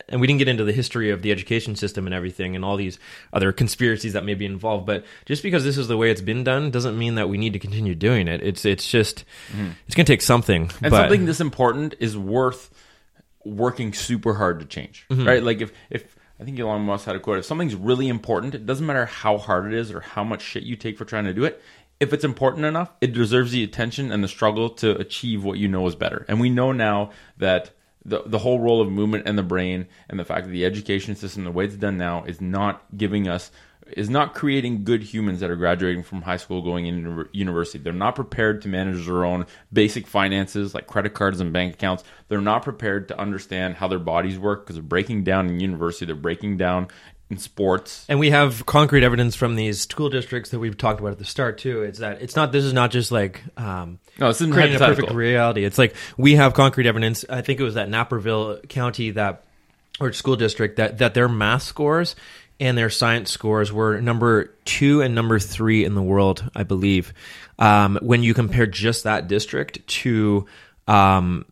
and 0.07 0.19
we 0.19 0.25
didn't 0.25 0.39
get 0.39 0.47
into 0.47 0.63
the 0.63 0.71
history 0.71 1.11
of 1.11 1.21
the 1.21 1.31
education 1.31 1.75
system 1.75 2.07
and 2.07 2.15
everything 2.15 2.55
and 2.55 2.65
all 2.65 2.77
these 2.77 2.97
other 3.31 3.51
conspiracies 3.51 4.13
that 4.13 4.25
may 4.25 4.33
be 4.33 4.45
involved 4.45 4.85
but 4.85 5.05
just 5.25 5.43
because 5.43 5.63
this 5.63 5.77
is 5.77 5.87
the 5.87 5.97
way 5.97 6.09
it's 6.11 6.21
been 6.21 6.43
done 6.43 6.71
doesn't 6.71 6.97
mean 6.97 7.15
that 7.15 7.29
we 7.29 7.37
need 7.37 7.53
to 7.53 7.59
continue 7.59 7.95
doing 7.95 8.27
it. 8.27 8.41
It's 8.41 8.65
it's 8.65 8.89
just 8.89 9.25
it's 9.87 9.95
going 9.95 10.05
to 10.05 10.11
take 10.11 10.21
something 10.21 10.63
and 10.81 10.91
but 10.91 10.91
something 10.91 11.25
this 11.25 11.41
important 11.41 11.95
is 11.99 12.17
worth 12.17 12.71
working 13.45 13.93
super 13.93 14.33
hard 14.33 14.59
to 14.59 14.65
change 14.65 15.05
Mm-hmm. 15.09 15.27
right? 15.27 15.43
Like 15.43 15.61
if 15.61 15.71
if 15.89 16.15
i 16.41 16.45
think 16.45 16.57
elon 16.59 16.81
musk 16.83 17.05
had 17.05 17.15
a 17.15 17.19
quote 17.19 17.37
if 17.39 17.45
something's 17.45 17.75
really 17.75 18.07
important 18.07 18.55
it 18.55 18.65
doesn't 18.65 18.85
matter 18.85 19.05
how 19.05 19.37
hard 19.37 19.65
it 19.65 19.73
is 19.73 19.91
or 19.91 19.99
how 19.99 20.23
much 20.23 20.41
shit 20.41 20.63
you 20.63 20.75
take 20.77 20.97
for 20.97 21.03
trying 21.03 21.25
to 21.25 21.33
do 21.33 21.43
it 21.43 21.61
if 22.00 22.14
it's 22.14 22.24
important 22.24 22.66
enough 22.66 22.91
it 23.02 23.14
deserves 23.14 23.52
the 23.52 23.64
attention 23.64 24.12
and 24.12 24.24
the 24.24 24.28
struggle 24.28 24.70
to 24.70 24.97
achieve 24.97 25.43
what 25.43 25.58
you 25.58 25.68
know 25.68 25.86
is 25.88 25.95
better 25.95 26.26
and 26.28 26.39
we 26.39 26.50
know 26.50 26.72
now 26.72 27.10
that 27.38 27.72
the, 28.06 28.24
the 28.26 28.39
whole 28.39 28.60
role 28.60 28.82
of 28.82 28.89
movement 28.89 29.28
and 29.28 29.38
the 29.38 29.43
brain 29.43 29.86
and 30.10 30.20
the 30.20 30.26
fact 30.26 30.45
that 30.45 30.52
the 30.52 30.66
education 30.66 31.16
system 31.16 31.43
the 31.43 31.52
way 31.52 31.66
it's 31.66 31.76
done 31.76 31.97
now 31.97 32.24
is 32.24 32.39
not 32.39 32.84
giving 32.95 33.28
us 33.28 33.52
is 33.91 34.10
not 34.10 34.36
creating 34.36 34.84
good 34.84 35.02
humans 35.02 35.39
that 35.39 35.50
are 35.50 35.56
graduating 35.56 36.04
from 36.04 36.22
high 36.22 36.38
school 36.38 36.62
going 36.62 36.86
into 36.86 37.28
university. 37.32 37.80
They're 37.80 37.93
not 37.93 38.16
prepared 38.16 38.62
to 38.64 38.68
manage 38.68 39.06
their 39.06 39.26
own 39.26 39.45
basic 39.72 40.08
finances 40.08 40.74
like 40.74 40.88
credit 40.88 41.14
cards 41.14 41.39
and 41.39 41.52
bank 41.54 41.76
accounts. 41.76 42.04
They're 42.28 42.41
not 42.41 42.64
prepared 42.64 43.08
to 43.10 43.20
understand 43.20 43.76
how 43.76 43.88
their 43.88 44.00
bodies 44.00 44.38
work 44.38 44.64
because 44.64 44.76
they're 44.76 44.84
breaking 44.84 45.24
down 45.24 45.50
in 45.50 45.60
university. 45.60 46.06
They're 46.06 46.16
breaking 46.16 46.58
down 46.58 46.88
in 47.30 47.38
sports. 47.38 48.05
And 48.09 48.19
we 48.19 48.32
have 48.32 48.65
concrete 48.65 49.03
evidence 49.03 49.36
from 49.36 49.55
these 49.55 49.82
school 49.82 50.09
districts 50.09 50.49
that 50.51 50.59
we've 50.59 50.77
talked 50.77 50.99
about 50.99 51.11
at 51.11 51.19
the 51.19 51.25
start 51.25 51.59
too. 51.59 51.84
It's 51.84 51.99
that 51.99 52.21
it's 52.21 52.36
not. 52.36 52.51
This 52.51 52.65
is 52.65 52.73
not 52.73 52.91
just 52.91 53.11
like 53.11 53.43
um, 53.57 53.99
No, 54.19 54.27
this 54.27 54.41
isn't 54.41 54.53
creating 54.53 54.77
a 54.77 54.80
perfect 54.80 55.11
reality. 55.11 55.63
It's 55.63 55.77
like 55.77 55.95
we 56.17 56.36
have 56.36 56.53
concrete 56.53 56.88
evidence. 56.88 57.25
I 57.30 57.41
think 57.41 57.59
it 57.59 57.63
was 57.63 57.75
that 57.75 57.89
Naperville 57.89 58.59
County 58.67 59.11
that 59.11 59.43
or 59.99 60.11
school 60.13 60.36
district 60.36 60.77
that 60.77 60.97
that 60.99 61.13
their 61.13 61.30
math 61.30 61.63
scores 61.63 62.15
and 62.59 62.77
their 62.77 62.89
science 62.89 63.32
scores 63.32 63.71
were 63.71 64.01
number 64.01 64.55
two 64.65 65.01
and 65.01 65.15
number 65.15 65.39
three 65.39 65.86
in 65.86 65.95
the 65.95 66.01
world, 66.01 66.49
I 66.55 66.63
believe. 66.63 67.13
Um, 67.57 67.99
when 68.01 68.23
you 68.23 68.34
compare 68.34 68.65
just 68.65 69.03
that 69.03 69.27
district 69.27 69.86
to 69.88 70.45
um, 70.88 71.45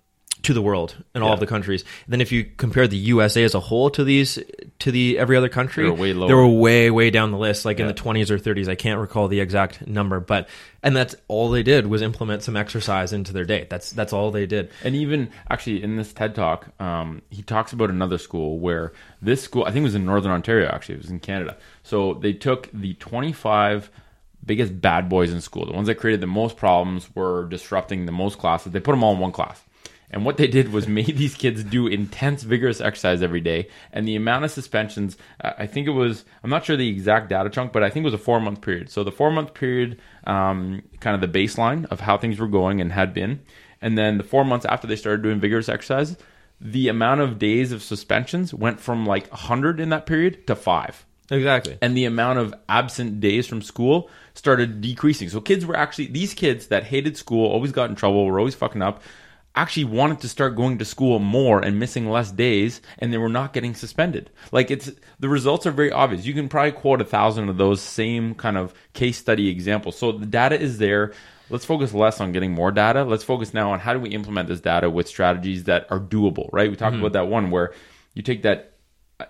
to 0.47 0.53
the 0.53 0.61
world 0.61 0.95
and 1.13 1.23
all 1.23 1.29
of 1.33 1.39
the 1.39 1.45
countries, 1.47 1.85
then 2.07 2.19
if 2.19 2.31
you 2.31 2.43
compare 2.43 2.87
the 2.87 2.97
USA 2.97 3.43
as 3.43 3.53
a 3.53 3.59
whole 3.59 3.89
to 3.91 4.03
these 4.03 4.39
to 4.79 4.91
the 4.91 5.19
every 5.19 5.37
other 5.37 5.49
country, 5.49 5.83
They 5.83 5.89
were 5.89 5.95
way 5.95 6.13
they 6.27 6.33
were 6.33 6.47
way 6.47 6.89
way 6.91 7.09
down 7.11 7.31
the 7.31 7.37
list, 7.37 7.63
like 7.65 7.79
in 7.79 7.87
the 7.87 7.93
twenties 7.93 8.31
or 8.31 8.39
thirties. 8.39 8.67
I 8.67 8.75
can't 8.75 8.99
recall 8.99 9.27
the 9.27 9.39
exact 9.39 9.85
number, 9.87 10.19
but 10.19 10.49
and 10.81 10.95
that's 10.95 11.15
all 11.27 11.49
they 11.49 11.63
did 11.63 11.87
was 11.87 12.01
implement 12.01 12.43
some 12.43 12.55
exercise 12.55 13.13
into 13.13 13.33
their 13.33 13.45
day. 13.45 13.67
That's 13.69 13.91
that's 13.91 14.13
all 14.13 14.31
they 14.31 14.45
did. 14.45 14.71
And 14.83 14.95
even 14.95 15.29
actually 15.49 15.83
in 15.83 15.95
this 15.97 16.13
TED 16.13 16.33
talk, 16.35 16.67
um, 16.81 17.21
he 17.29 17.41
talks 17.43 17.73
about 17.73 17.89
another 17.89 18.17
school 18.17 18.59
where 18.59 18.93
this 19.21 19.41
school, 19.41 19.63
I 19.63 19.71
think 19.71 19.77
it 19.77 19.83
was 19.83 19.95
in 19.95 20.05
Northern 20.05 20.31
Ontario, 20.31 20.69
actually, 20.69 20.95
it 20.95 21.01
was 21.01 21.09
in 21.09 21.19
Canada. 21.19 21.57
So 21.83 22.13
they 22.13 22.33
took 22.33 22.69
the 22.71 22.93
25 22.95 23.89
biggest 24.45 24.79
bad 24.79 25.09
boys 25.09 25.33
in 25.33 25.41
school, 25.41 25.65
the 25.65 25.73
ones 25.73 25.87
that 25.87 25.95
created 25.95 26.21
the 26.21 26.27
most 26.27 26.57
problems, 26.57 27.13
were 27.15 27.45
disrupting 27.49 28.05
the 28.05 28.11
most 28.11 28.37
classes. 28.37 28.71
They 28.71 28.79
put 28.79 28.91
them 28.91 29.03
all 29.03 29.13
in 29.13 29.19
one 29.19 29.31
class. 29.33 29.61
And 30.09 30.23
what 30.23 30.37
they 30.37 30.47
did 30.47 30.71
was 30.71 30.87
made 30.99 31.17
these 31.17 31.35
kids 31.35 31.63
do 31.63 31.87
intense, 31.87 32.43
vigorous 32.43 32.81
exercise 32.81 33.21
every 33.21 33.41
day. 33.41 33.67
And 33.91 34.07
the 34.07 34.15
amount 34.15 34.45
of 34.45 34.51
suspensions, 34.51 35.17
I 35.41 35.67
think 35.67 35.87
it 35.87 35.91
was, 35.91 36.25
I'm 36.43 36.49
not 36.49 36.65
sure 36.65 36.77
the 36.77 36.89
exact 36.89 37.29
data 37.29 37.49
chunk, 37.49 37.73
but 37.73 37.83
I 37.83 37.89
think 37.89 38.03
it 38.03 38.07
was 38.07 38.13
a 38.13 38.17
four 38.17 38.39
month 38.39 38.61
period. 38.61 38.89
So 38.89 39.03
the 39.03 39.11
four 39.11 39.31
month 39.31 39.53
period, 39.53 39.99
um, 40.25 40.83
kind 40.99 41.21
of 41.21 41.31
the 41.31 41.39
baseline 41.39 41.85
of 41.85 41.99
how 41.99 42.17
things 42.17 42.39
were 42.39 42.47
going 42.47 42.81
and 42.81 42.91
had 42.91 43.13
been. 43.13 43.41
And 43.81 43.97
then 43.97 44.17
the 44.17 44.23
four 44.23 44.43
months 44.43 44.65
after 44.65 44.87
they 44.87 44.95
started 44.95 45.21
doing 45.21 45.39
vigorous 45.39 45.69
exercise, 45.69 46.17
the 46.59 46.87
amount 46.87 47.21
of 47.21 47.37
days 47.37 47.71
of 47.71 47.83
suspensions 47.83 48.53
went 48.53 48.79
from 48.79 49.05
like 49.05 49.29
100 49.29 49.79
in 49.79 49.89
that 49.89 50.05
period 50.05 50.47
to 50.47 50.55
five 50.55 51.05
Exactly. 51.29 51.77
and 51.81 51.95
the 51.95 52.05
amount 52.05 52.39
of 52.39 52.53
absent 52.69 53.19
days 53.19 53.45
from 53.47 53.61
school 53.61 54.09
started 54.33 54.81
decreasing. 54.81 55.29
So 55.29 55.41
kids 55.41 55.65
were 55.65 55.75
actually 55.75 56.07
these 56.07 56.33
kids 56.33 56.67
that 56.67 56.85
hated 56.85 57.17
school, 57.17 57.51
always 57.51 57.71
got 57.71 57.89
in 57.89 57.95
trouble, 57.95 58.25
were 58.25 58.39
always 58.39 58.55
fucking 58.55 58.81
up, 58.81 59.01
actually 59.57 59.85
wanted 59.85 60.21
to 60.21 60.29
start 60.29 60.55
going 60.55 60.77
to 60.77 60.85
school 60.85 61.19
more 61.19 61.59
and 61.59 61.79
missing 61.79 62.09
less 62.09 62.31
days 62.31 62.79
and 62.99 63.11
they 63.11 63.17
were 63.17 63.27
not 63.27 63.53
getting 63.53 63.73
suspended. 63.73 64.29
Like 64.51 64.71
it's 64.71 64.91
the 65.19 65.29
results 65.29 65.65
are 65.65 65.71
very 65.71 65.91
obvious. 65.91 66.25
You 66.25 66.33
can 66.33 66.47
probably 66.47 66.71
quote 66.71 67.01
a 67.01 67.05
thousand 67.05 67.49
of 67.49 67.57
those 67.57 67.81
same 67.81 68.35
kind 68.35 68.57
of 68.57 68.73
case 68.93 69.17
study 69.17 69.49
examples. 69.49 69.97
So 69.97 70.11
the 70.11 70.25
data 70.25 70.59
is 70.59 70.77
there. 70.77 71.13
Let's 71.49 71.65
focus 71.65 71.93
less 71.93 72.21
on 72.21 72.31
getting 72.31 72.51
more 72.51 72.71
data. 72.71 73.03
Let's 73.03 73.23
focus 73.23 73.53
now 73.53 73.71
on 73.71 73.79
how 73.79 73.93
do 73.93 73.99
we 73.99 74.09
implement 74.09 74.47
this 74.47 74.61
data 74.61 74.89
with 74.89 75.07
strategies 75.07 75.63
that 75.63 75.87
are 75.91 75.99
doable 75.99 76.49
right? 76.53 76.69
We 76.69 76.75
talked 76.75 76.93
mm-hmm. 76.93 77.05
about 77.05 77.13
that 77.13 77.27
one 77.27 77.51
where 77.51 77.73
you 78.13 78.21
take 78.21 78.43
that 78.43 78.76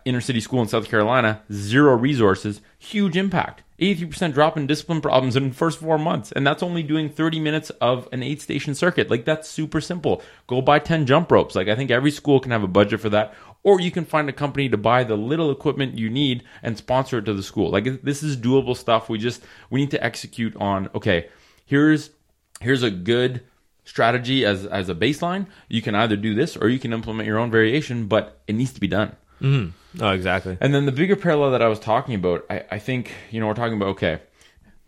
inner 0.04 0.22
city 0.22 0.42
school 0.42 0.62
in 0.62 0.68
South 0.68 0.90
Carolina, 0.90 1.42
zero 1.52 1.96
resources, 1.96 2.62
huge 2.78 3.16
impact. 3.16 3.64
83% 3.80 4.34
drop 4.34 4.58
in 4.58 4.68
discipline 4.68 5.02
problems 5.02 5.36
in 5.36 5.50
the 5.50 5.56
first 5.56 5.80
four 5.80 5.98
months. 5.98 6.32
And 6.32 6.46
that's 6.46 6.64
only 6.64 6.84
doing 6.84 7.10
30 7.10 7.40
minutes 7.40 7.70
of 7.82 8.10
an 8.12 8.24
eight 8.24 8.42
station 8.42 8.74
circuit. 8.76 9.10
Like, 9.10 9.24
that's 9.24 9.48
super 9.48 9.80
simple. 9.80 10.22
Go 10.48 10.62
buy 10.62 10.80
10 10.80 11.06
jump 11.06 11.32
ropes. 11.32 11.56
Like, 11.56 11.68
I 11.68 11.76
think 11.76 11.92
every 11.92 12.12
school 12.12 12.40
can 12.40 12.52
have 12.52 12.64
a 12.64 12.68
budget 12.68 13.00
for 13.00 13.10
that. 13.10 13.34
Or 13.64 13.80
you 13.80 13.92
can 13.92 14.04
find 14.04 14.28
a 14.30 14.34
company 14.34 14.68
to 14.70 14.78
buy 14.78 15.04
the 15.04 15.16
little 15.16 15.52
equipment 15.52 15.98
you 15.98 16.10
need 16.10 16.44
and 16.64 16.78
sponsor 16.78 17.20
it 17.20 17.26
to 17.26 17.34
the 17.34 17.44
school. 17.44 17.70
Like, 17.70 18.02
this 18.02 18.24
is 18.24 18.36
doable 18.36 18.76
stuff. 18.76 19.10
We 19.10 19.20
just, 19.20 19.44
we 19.70 19.80
need 19.80 19.92
to 19.92 20.04
execute 20.04 20.56
on, 20.56 20.90
okay, 20.96 21.30
here's, 21.66 22.10
here's 22.60 22.84
a 22.84 22.92
good 22.92 23.44
strategy 23.86 24.44
as, 24.44 24.66
as 24.66 24.90
a 24.90 24.96
baseline. 24.96 25.48
You 25.70 25.82
can 25.82 25.96
either 25.96 26.18
do 26.18 26.34
this 26.34 26.58
or 26.58 26.68
you 26.68 26.80
can 26.80 26.94
implement 26.94 27.28
your 27.28 27.38
own 27.38 27.52
variation, 27.52 28.08
but 28.08 28.42
it 28.48 28.56
needs 28.56 28.74
to 28.74 28.80
be 28.80 28.88
done. 28.88 29.16
Mm-hmm. 29.42 30.04
Oh, 30.04 30.12
exactly. 30.12 30.58
And 30.62 30.74
then 30.74 30.86
the 30.86 30.92
bigger 30.92 31.16
parallel 31.16 31.52
that 31.52 31.62
I 31.62 31.68
was 31.68 31.80
talking 31.80 32.16
about, 32.16 32.46
I, 32.50 32.64
I 32.72 32.80
think, 32.80 33.14
you 33.32 33.40
know, 33.40 33.48
we're 33.48 33.54
talking 33.54 33.78
about, 33.78 33.90
okay, 33.90 34.20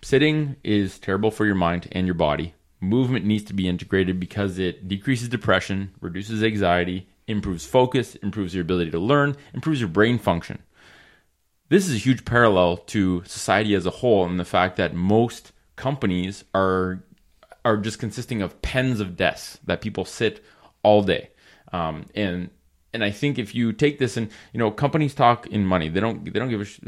sitting 0.02 0.56
is 0.64 1.00
terrible 1.00 1.32
for 1.32 1.46
your 1.46 1.56
mind 1.56 1.88
and 1.92 2.06
your 2.06 2.16
body. 2.16 2.54
Movement 2.82 3.26
needs 3.26 3.44
to 3.46 3.54
be 3.54 3.68
integrated 3.68 4.20
because 4.20 4.58
it 4.58 4.88
decreases 4.88 5.30
depression, 5.30 5.92
reduces 6.00 6.44
anxiety, 6.44 7.10
improves 7.28 7.66
focus, 7.66 8.16
improves 8.16 8.56
your 8.56 8.62
ability 8.62 8.92
to 8.92 9.00
learn, 9.00 9.36
improves 9.54 9.80
your 9.80 9.90
brain 9.90 10.18
function. 10.18 10.64
This 11.70 11.88
is 11.88 11.96
a 11.96 12.00
huge 12.00 12.26
parallel 12.26 12.78
to 12.78 13.24
society 13.26 13.76
as 13.76 13.86
a 13.86 13.92
whole 13.92 14.26
and 14.26 14.40
the 14.40 14.46
fact 14.46 14.78
that 14.78 14.96
most 14.96 15.52
companies 15.76 16.44
are 16.54 17.04
are 17.66 17.78
just 17.78 18.00
consisting 18.00 18.42
of 18.42 18.62
pens 18.62 19.00
of 19.00 19.18
desks 19.18 19.60
that 19.66 19.82
people 19.82 20.06
sit 20.06 20.44
all 20.82 21.04
day. 21.04 21.30
Um, 21.72 22.06
and 22.16 22.50
and 22.94 23.04
I 23.04 23.12
think 23.12 23.38
if 23.38 23.54
you 23.54 23.72
take 23.72 24.00
this 24.00 24.18
and 24.18 24.30
you 24.54 24.60
know 24.60 24.72
companies 24.72 25.14
talk 25.14 25.48
in 25.48 25.66
money, 25.66 25.90
they 25.90 26.00
don't 26.00 26.26
they 26.26 26.40
don't 26.40 26.50
give 26.50 26.62
a 26.62 26.66
sh- 26.66 26.80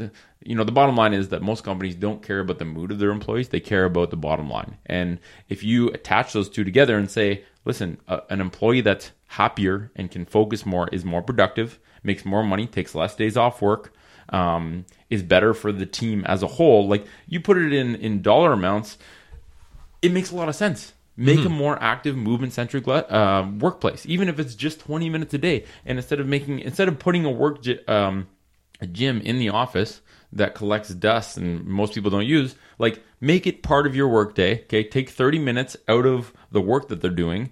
you 0.44 0.54
know 0.54 0.64
the 0.64 0.72
bottom 0.72 0.96
line 0.96 1.14
is 1.14 1.28
that 1.28 1.42
most 1.42 1.64
companies 1.64 1.94
don't 1.94 2.22
care 2.22 2.40
about 2.40 2.58
the 2.58 2.64
mood 2.64 2.90
of 2.90 2.98
their 2.98 3.10
employees, 3.10 3.48
they 3.48 3.60
care 3.60 3.84
about 3.84 4.10
the 4.10 4.16
bottom 4.16 4.50
line. 4.50 4.78
And 4.86 5.18
if 5.48 5.62
you 5.62 5.88
attach 5.90 6.32
those 6.32 6.48
two 6.48 6.64
together 6.64 6.98
and 6.98 7.10
say, 7.10 7.44
listen, 7.64 7.98
a, 8.08 8.22
an 8.30 8.40
employee 8.40 8.80
that's 8.80 9.12
happier 9.26 9.90
and 9.94 10.10
can 10.10 10.24
focus 10.24 10.66
more 10.66 10.88
is 10.88 11.04
more 11.04 11.22
productive, 11.22 11.78
makes 12.02 12.24
more 12.24 12.42
money, 12.42 12.66
takes 12.66 12.94
less 12.94 13.14
days 13.14 13.36
off 13.36 13.62
work, 13.62 13.92
um, 14.30 14.84
is 15.08 15.22
better 15.22 15.54
for 15.54 15.70
the 15.70 15.86
team 15.86 16.24
as 16.24 16.42
a 16.42 16.48
whole. 16.48 16.88
Like 16.88 17.06
you 17.28 17.40
put 17.40 17.58
it 17.58 17.72
in 17.72 17.94
in 17.96 18.22
dollar 18.22 18.52
amounts, 18.52 18.98
it 20.00 20.12
makes 20.12 20.32
a 20.32 20.36
lot 20.36 20.48
of 20.48 20.56
sense 20.56 20.94
make 21.16 21.38
mm-hmm. 21.38 21.46
a 21.46 21.50
more 21.50 21.82
active 21.82 22.16
movement 22.16 22.52
centric 22.52 22.86
uh, 22.88 23.46
workplace 23.58 24.06
even 24.06 24.28
if 24.28 24.38
it's 24.38 24.54
just 24.54 24.80
20 24.80 25.10
minutes 25.10 25.34
a 25.34 25.38
day. 25.38 25.64
And 25.84 25.98
instead 25.98 26.20
of 26.20 26.26
making 26.26 26.60
instead 26.60 26.88
of 26.88 26.98
putting 26.98 27.24
a 27.24 27.30
work 27.30 27.58
um, 27.88 28.28
a 28.80 28.86
gym 28.86 29.20
in 29.20 29.38
the 29.38 29.50
office 29.50 30.00
that 30.32 30.54
collects 30.54 30.88
dust 30.88 31.36
and 31.36 31.64
most 31.66 31.94
people 31.94 32.10
don't 32.10 32.26
use 32.26 32.54
like 32.78 33.02
make 33.20 33.46
it 33.46 33.62
part 33.62 33.86
of 33.86 33.94
your 33.94 34.08
workday 34.08 34.62
okay? 34.62 34.84
Take 34.84 35.10
30 35.10 35.38
minutes 35.38 35.76
out 35.88 36.06
of 36.06 36.32
the 36.50 36.60
work 36.60 36.88
that 36.88 37.00
they're 37.00 37.10
doing 37.10 37.50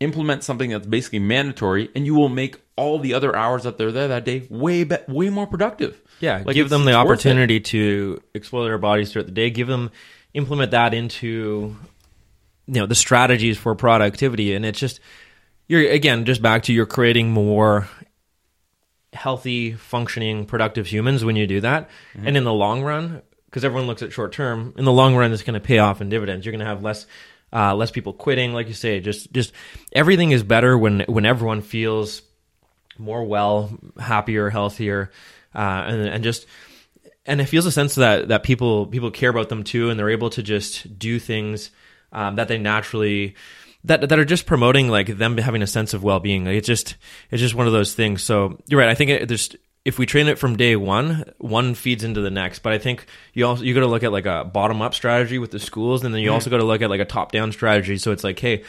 implement 0.00 0.42
something 0.42 0.70
that's 0.70 0.86
basically 0.86 1.20
mandatory 1.20 1.90
and 1.94 2.06
you 2.06 2.14
will 2.14 2.28
make 2.28 2.60
all 2.76 2.98
the 2.98 3.14
other 3.14 3.36
hours 3.36 3.62
that 3.64 3.78
they're 3.78 3.92
there 3.92 4.08
that 4.08 4.24
day 4.24 4.46
way 4.50 4.82
be- 4.84 4.96
way 5.06 5.28
more 5.28 5.46
productive. 5.46 6.00
Yeah 6.20 6.42
like 6.44 6.54
give 6.54 6.70
them 6.70 6.86
the 6.86 6.94
opportunity 6.94 7.60
to 7.60 8.20
explore 8.34 8.64
their 8.64 8.78
bodies 8.78 9.12
throughout 9.12 9.26
the 9.26 9.32
day. 9.32 9.50
Give 9.50 9.68
them 9.68 9.90
implement 10.34 10.70
that 10.70 10.94
into 10.94 11.76
you 12.66 12.74
know 12.74 12.86
the 12.86 12.94
strategies 12.94 13.58
for 13.58 13.74
productivity. 13.74 14.54
And 14.54 14.64
it's 14.64 14.78
just 14.78 15.00
you're 15.68 15.90
again 15.90 16.24
just 16.24 16.42
back 16.42 16.64
to 16.64 16.72
you're 16.72 16.86
creating 16.86 17.30
more 17.30 17.88
healthy 19.12 19.72
functioning 19.72 20.46
productive 20.46 20.86
humans 20.86 21.24
when 21.24 21.36
you 21.36 21.46
do 21.46 21.60
that. 21.60 21.88
Mm-hmm. 22.14 22.28
and 22.28 22.36
in 22.36 22.44
the 22.44 22.52
long 22.52 22.82
run 22.82 23.22
because 23.46 23.64
everyone 23.64 23.86
looks 23.86 24.02
at 24.02 24.12
short 24.12 24.32
term 24.32 24.72
in 24.78 24.86
the 24.86 24.92
long 24.92 25.14
run 25.14 25.32
it's 25.32 25.42
going 25.42 25.54
to 25.54 25.60
pay 25.60 25.78
off 25.78 26.00
in 26.00 26.08
dividends. 26.08 26.46
You're 26.46 26.52
going 26.52 26.60
to 26.60 26.66
have 26.66 26.82
less 26.82 27.06
uh, 27.52 27.74
less 27.74 27.90
people 27.90 28.12
quitting 28.12 28.52
like 28.52 28.68
you 28.68 28.74
say 28.74 29.00
just 29.00 29.32
just 29.32 29.52
everything 29.92 30.30
is 30.30 30.42
better 30.42 30.76
when 30.76 31.00
when 31.00 31.26
everyone 31.26 31.60
feels 31.60 32.22
more 32.98 33.24
well 33.24 33.78
happier 33.98 34.48
healthier 34.48 35.10
uh, 35.54 35.84
and 35.86 36.08
and 36.08 36.24
just 36.24 36.46
and 37.26 37.40
it 37.40 37.46
feels 37.46 37.66
a 37.66 37.72
sense 37.72 37.96
that 37.96 38.28
that 38.28 38.42
people 38.42 38.86
people 38.86 39.10
care 39.10 39.30
about 39.30 39.48
them 39.48 39.64
too 39.64 39.90
and 39.90 39.98
they're 39.98 40.10
able 40.10 40.30
to 40.30 40.42
just 40.42 40.98
do 40.98 41.18
things 41.18 41.70
um, 42.12 42.36
that 42.36 42.48
they 42.48 42.58
naturally 42.58 43.34
that 43.84 44.08
that 44.08 44.18
are 44.18 44.24
just 44.24 44.46
promoting 44.46 44.88
like 44.88 45.18
them 45.18 45.36
having 45.38 45.62
a 45.62 45.66
sense 45.66 45.94
of 45.94 46.02
well 46.02 46.20
being. 46.20 46.44
Like 46.44 46.56
it's 46.56 46.66
just 46.66 46.96
it's 47.30 47.40
just 47.40 47.54
one 47.54 47.66
of 47.66 47.72
those 47.72 47.94
things. 47.94 48.22
So 48.22 48.58
you're 48.66 48.80
right. 48.80 48.88
I 48.88 48.94
think 48.94 49.10
it, 49.10 49.28
there's 49.28 49.54
if 49.84 49.98
we 49.98 50.06
train 50.06 50.28
it 50.28 50.38
from 50.38 50.56
day 50.56 50.76
one, 50.76 51.24
one 51.38 51.74
feeds 51.74 52.04
into 52.04 52.20
the 52.20 52.30
next. 52.30 52.60
But 52.60 52.72
I 52.72 52.78
think 52.78 53.04
you 53.32 53.44
also 53.46 53.64
you 53.64 53.74
got 53.74 53.80
to 53.80 53.88
look 53.88 54.04
at 54.04 54.12
like 54.12 54.26
a 54.26 54.44
bottom 54.44 54.80
up 54.80 54.94
strategy 54.94 55.38
with 55.40 55.50
the 55.50 55.58
schools, 55.58 56.04
and 56.04 56.14
then 56.14 56.22
you 56.22 56.30
mm 56.30 56.32
also 56.32 56.50
got 56.50 56.58
to 56.58 56.64
look 56.64 56.80
at 56.80 56.88
like 56.88 57.00
a 57.00 57.04
top 57.04 57.32
down 57.32 57.52
strategy. 57.52 57.98
So 57.98 58.12
it's 58.12 58.24
like, 58.24 58.38
hey, 58.38 58.62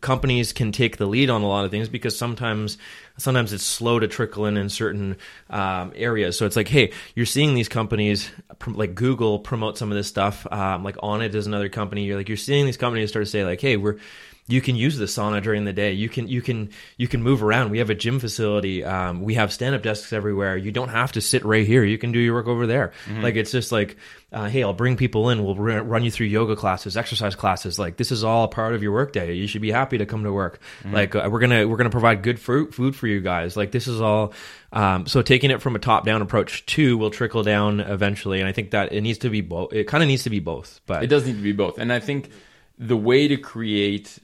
companies 0.00 0.52
can 0.52 0.72
take 0.72 0.96
the 0.96 1.06
lead 1.06 1.30
on 1.30 1.42
a 1.42 1.46
lot 1.46 1.64
of 1.64 1.70
things 1.70 1.88
because 1.88 2.16
sometimes 2.16 2.78
sometimes 3.18 3.52
it's 3.52 3.62
slow 3.62 3.98
to 3.98 4.08
trickle 4.08 4.46
in 4.46 4.56
in 4.56 4.68
certain 4.68 5.16
um, 5.50 5.92
areas. 5.94 6.36
So 6.38 6.46
it's 6.46 6.56
like, 6.56 6.68
hey, 6.68 6.92
you're 7.14 7.26
seeing 7.26 7.54
these 7.54 7.68
companies 7.68 8.30
like 8.66 8.94
Google 8.94 9.38
promote 9.38 9.76
some 9.76 9.92
of 9.92 9.96
this 9.96 10.08
stuff. 10.08 10.46
Um, 10.50 10.82
like 10.82 10.96
Onnit 10.96 11.34
is 11.34 11.46
another 11.46 11.68
company. 11.68 12.04
You're 12.04 12.16
like 12.16 12.28
you're 12.28 12.36
seeing 12.36 12.64
these 12.64 12.78
companies 12.78 13.10
start 13.10 13.26
to 13.26 13.30
say 13.30 13.44
like, 13.44 13.60
hey, 13.60 13.76
we're 13.76 13.98
you 14.46 14.60
can 14.60 14.76
use 14.76 14.98
the 14.98 15.06
sauna 15.06 15.42
during 15.42 15.64
the 15.64 15.72
day. 15.72 15.92
You 15.92 16.10
can 16.10 16.28
you 16.28 16.42
can 16.42 16.70
you 16.98 17.08
can 17.08 17.22
move 17.22 17.42
around. 17.42 17.70
We 17.70 17.78
have 17.78 17.88
a 17.88 17.94
gym 17.94 18.20
facility. 18.20 18.84
Um, 18.84 19.22
we 19.22 19.34
have 19.34 19.50
stand 19.50 19.74
up 19.74 19.82
desks 19.82 20.12
everywhere. 20.12 20.56
You 20.56 20.70
don't 20.70 20.90
have 20.90 21.12
to 21.12 21.22
sit 21.22 21.44
right 21.46 21.66
here. 21.66 21.82
You 21.82 21.96
can 21.96 22.12
do 22.12 22.18
your 22.18 22.34
work 22.34 22.46
over 22.46 22.66
there. 22.66 22.92
Mm-hmm. 23.06 23.22
Like 23.22 23.36
it's 23.36 23.50
just 23.50 23.72
like, 23.72 23.96
uh, 24.32 24.48
hey, 24.50 24.62
I'll 24.62 24.74
bring 24.74 24.98
people 24.98 25.30
in. 25.30 25.44
We'll 25.44 25.54
run 25.54 26.04
you 26.04 26.10
through 26.10 26.26
yoga 26.26 26.56
classes, 26.56 26.94
exercise 26.94 27.34
classes. 27.34 27.78
Like 27.78 27.96
this 27.96 28.12
is 28.12 28.22
all 28.22 28.44
a 28.44 28.48
part 28.48 28.74
of 28.74 28.82
your 28.82 28.92
workday. 28.92 29.32
You 29.32 29.46
should 29.46 29.62
be 29.62 29.70
happy 29.70 29.96
to 29.96 30.04
come 30.04 30.24
to 30.24 30.32
work. 30.32 30.60
Mm-hmm. 30.80 30.94
Like 30.94 31.16
uh, 31.16 31.26
we're 31.32 31.40
gonna 31.40 31.66
we're 31.66 31.78
gonna 31.78 31.88
provide 31.88 32.22
good 32.22 32.38
fruit 32.38 32.74
food 32.74 32.94
for 32.94 33.06
you 33.06 33.20
guys. 33.22 33.56
Like 33.56 33.72
this 33.72 33.86
is 33.86 34.02
all. 34.02 34.34
Um, 34.74 35.06
so 35.06 35.22
taking 35.22 35.52
it 35.52 35.62
from 35.62 35.74
a 35.74 35.78
top 35.78 36.04
down 36.04 36.20
approach 36.20 36.66
too 36.66 36.98
will 36.98 37.10
trickle 37.10 37.44
down 37.44 37.80
eventually. 37.80 38.40
And 38.40 38.48
I 38.48 38.52
think 38.52 38.72
that 38.72 38.92
it 38.92 39.00
needs 39.00 39.20
to 39.20 39.30
be 39.30 39.40
both. 39.40 39.72
It 39.72 39.84
kind 39.84 40.02
of 40.02 40.08
needs 40.08 40.24
to 40.24 40.30
be 40.30 40.40
both. 40.40 40.80
But 40.84 41.02
it 41.02 41.06
does 41.06 41.24
need 41.24 41.36
to 41.36 41.42
be 41.42 41.52
both. 41.52 41.78
And 41.78 41.90
I 41.90 42.00
think 42.00 42.30
the 42.78 42.96
way 42.96 43.28
to 43.28 43.36
create 43.36 44.18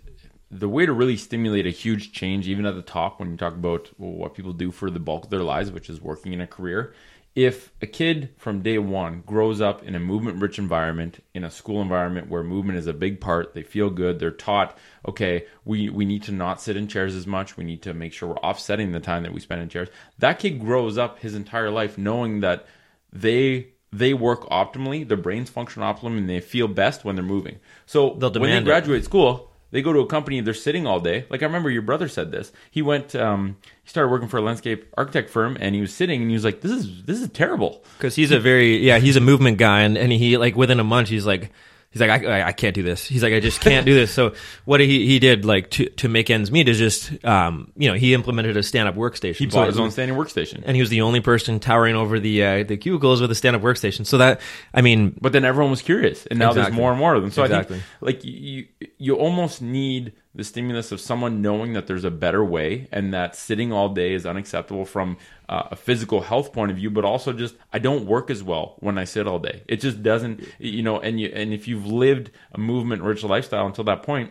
the 0.51 0.69
way 0.69 0.85
to 0.85 0.93
really 0.93 1.17
stimulate 1.17 1.67
a 1.67 1.71
huge 1.71 2.13
change, 2.13 2.49
even 2.49 2.67
at 2.67 2.75
the 2.75 2.83
top, 2.83 3.21
when 3.21 3.31
you 3.31 3.37
talk 3.37 3.55
about 3.55 3.91
well, 3.99 4.11
what 4.11 4.35
people 4.35 4.53
do 4.53 4.71
for 4.71 4.91
the 4.91 4.99
bulk 4.99 5.25
of 5.25 5.31
their 5.31 5.43
lives, 5.43 5.71
which 5.71 5.89
is 5.89 6.01
working 6.01 6.33
in 6.33 6.41
a 6.41 6.47
career, 6.47 6.93
if 7.37 7.71
a 7.81 7.87
kid 7.87 8.31
from 8.37 8.63
day 8.63 8.79
one 8.79 9.23
grows 9.25 9.61
up 9.61 9.85
in 9.85 9.95
a 9.95 10.01
movement 10.01 10.43
rich 10.43 10.59
environment, 10.59 11.23
in 11.33 11.45
a 11.45 11.51
school 11.51 11.81
environment 11.81 12.29
where 12.29 12.43
movement 12.43 12.79
is 12.79 12.89
a 12.89 12.93
big 12.93 13.21
part, 13.21 13.55
they 13.55 13.63
feel 13.63 13.89
good, 13.89 14.19
they're 14.19 14.33
taught, 14.33 14.77
okay, 15.07 15.47
we, 15.65 15.89
we 15.89 16.05
need 16.05 16.25
to 16.25 16.33
not 16.33 16.61
sit 16.61 16.77
in 16.77 16.89
chairs 16.89 17.15
as 17.15 17.29
much, 17.29 17.57
we 17.57 17.63
need 17.63 17.83
to 17.83 17.95
make 17.95 18.13
sure 18.13 18.31
we're 18.31 18.35
offsetting 18.37 18.91
the 18.91 18.99
time 18.99 19.23
that 19.23 19.33
we 19.33 19.39
spend 19.39 19.63
in 19.63 19.69
chairs. 19.69 19.89
That 20.19 20.41
kid 20.41 20.59
grows 20.59 20.99
up 20.99 21.21
his 21.21 21.37
entire 21.37 21.71
life 21.71 21.97
knowing 21.97 22.41
that 22.41 22.67
they 23.13 23.69
they 23.93 24.15
work 24.15 24.49
optimally, 24.51 25.07
their 25.07 25.17
brains 25.17 25.51
function 25.51 25.83
optimally, 25.83 26.19
and 26.19 26.31
they 26.31 26.41
feel 26.41 26.69
best 26.69 27.05
when 27.05 27.17
they're 27.17 27.25
moving. 27.25 27.59
So 27.87 28.15
when 28.41 28.51
they 28.51 28.63
graduate 28.63 29.01
it. 29.01 29.05
school, 29.05 29.50
they 29.71 29.83
go 29.83 29.93
to 29.93 30.01
a 30.01 30.07
company, 30.07 30.41
they're 30.41 30.55
sitting 30.55 30.87
all 30.87 31.01
day. 31.01 31.27
Like 31.31 31.43
I 31.43 31.47
remember 31.47 31.71
your 31.71 31.83
brother 31.83 32.09
said 32.09 32.31
this. 32.33 32.53
He 32.71 32.83
went, 32.83 33.15
um, 33.15 33.57
he 33.83 33.91
started 33.91 34.09
working 34.11 34.29
for 34.29 34.39
a 34.39 34.43
landscape 34.43 34.93
architect 34.97 35.31
firm, 35.31 35.57
and 35.61 35.75
he 35.75 35.81
was 35.81 35.95
sitting, 35.95 36.23
and 36.23 36.31
he 36.31 36.35
was 36.35 36.45
like, 36.45 36.61
"This 36.61 36.73
is 36.73 37.05
this 37.05 37.21
is 37.21 37.29
terrible." 37.31 37.83
Because 37.97 38.17
he's 38.17 38.31
a 38.31 38.41
very 38.41 38.79
yeah, 38.79 38.99
he's 38.99 39.17
a 39.17 39.21
movement 39.21 39.59
guy, 39.59 39.81
and 39.83 39.97
and 39.97 40.13
he 40.13 40.37
like 40.37 40.57
within 40.57 40.81
a 40.81 40.85
month, 40.85 41.09
he's 41.09 41.27
like 41.27 41.51
he's 41.91 42.01
like, 42.01 42.25
I, 42.25 42.49
I 42.49 42.53
can't 42.53 42.75
do 42.75 42.83
this. 42.83 43.07
He's 43.07 43.23
like, 43.23 43.33
I 43.33 43.41
just 43.41 43.61
can't 43.61 43.85
do 43.85 43.95
this. 43.95 44.13
So 44.13 44.35
what 44.65 44.81
he, 44.81 45.07
he 45.07 45.19
did 45.19 45.45
like 45.45 45.71
to, 45.73 45.87
to 45.87 46.09
make 46.09 46.31
ends 46.31 46.51
meet 46.51 46.69
is 46.69 46.79
just, 46.79 47.25
um, 47.25 47.73
you 47.77 47.89
know, 47.89 47.95
he 47.95 48.15
implemented 48.15 48.57
a 48.57 48.63
stand 48.63 48.89
up 48.89 48.95
workstation. 48.95 49.37
He 49.37 49.47
bought 49.47 49.67
his 49.67 49.79
own 49.79 49.91
standing 49.91 50.17
workstation. 50.17 50.63
And 50.65 50.77
he 50.77 50.83
was 50.83 50.91
the 50.91 51.03
only 51.03 51.21
person 51.21 51.59
towering 51.59 51.97
over 51.97 52.21
the, 52.21 52.45
uh, 52.45 52.65
the 52.65 52.77
cubicles 52.77 53.21
with 53.21 53.31
a 53.31 53.35
stand 53.35 53.57
up 53.57 53.63
workstation. 53.63 54.07
So 54.07 54.19
that, 54.19 54.41
I 54.73 54.83
mean. 54.83 55.19
But 55.21 55.33
then 55.33 55.45
everyone 55.45 55.71
was 55.71 55.83
curious 55.83 56.27
and 56.27 56.39
now 56.39 56.51
exactly. 56.51 56.71
there's 56.71 56.77
more 56.77 56.91
and 56.91 56.99
more 56.99 57.15
of 57.15 57.23
them. 57.23 57.31
So 57.31 57.43
exactly. 57.43 57.77
I 57.77 57.81
think 57.81 57.91
like 58.01 58.25
you, 58.25 58.67
you 58.99 59.17
almost 59.17 59.61
need 59.61 60.13
the 60.35 60.45
stimulus 60.45 60.93
of 60.93 61.01
someone 61.01 61.43
knowing 61.43 61.73
that 61.73 61.87
there's 61.87 62.05
a 62.05 62.11
better 62.11 62.45
way 62.45 62.89
and 62.93 63.13
that 63.13 63.35
sitting 63.35 63.73
all 63.73 63.89
day 63.89 64.13
is 64.13 64.25
unacceptable 64.25 64.85
from 64.85 65.17
uh, 65.49 65.65
a 65.73 65.77
physical 65.77 66.21
health 66.21 66.53
point 66.53 66.71
of 66.71 66.77
view 66.77 66.91
but 66.91 67.05
also 67.05 67.33
just 67.33 67.57
I 67.73 67.79
don't 67.79 68.07
work 68.07 68.31
as 68.31 68.43
well 68.43 68.77
when 68.79 68.97
I 68.97 69.05
sit 69.05 69.27
all 69.27 69.39
day 69.39 69.63
it 69.67 69.81
just 69.81 70.03
doesn't 70.03 70.47
you 70.59 70.83
know 70.83 71.01
and 71.01 71.21
you 71.21 71.31
and 71.35 71.53
if 71.53 71.67
you've 71.67 71.87
lived 71.87 72.31
a 72.53 72.59
movement 72.59 73.03
rich 73.03 73.25
lifestyle 73.25 73.67
until 73.67 73.85
that 73.85 74.03
point 74.03 74.31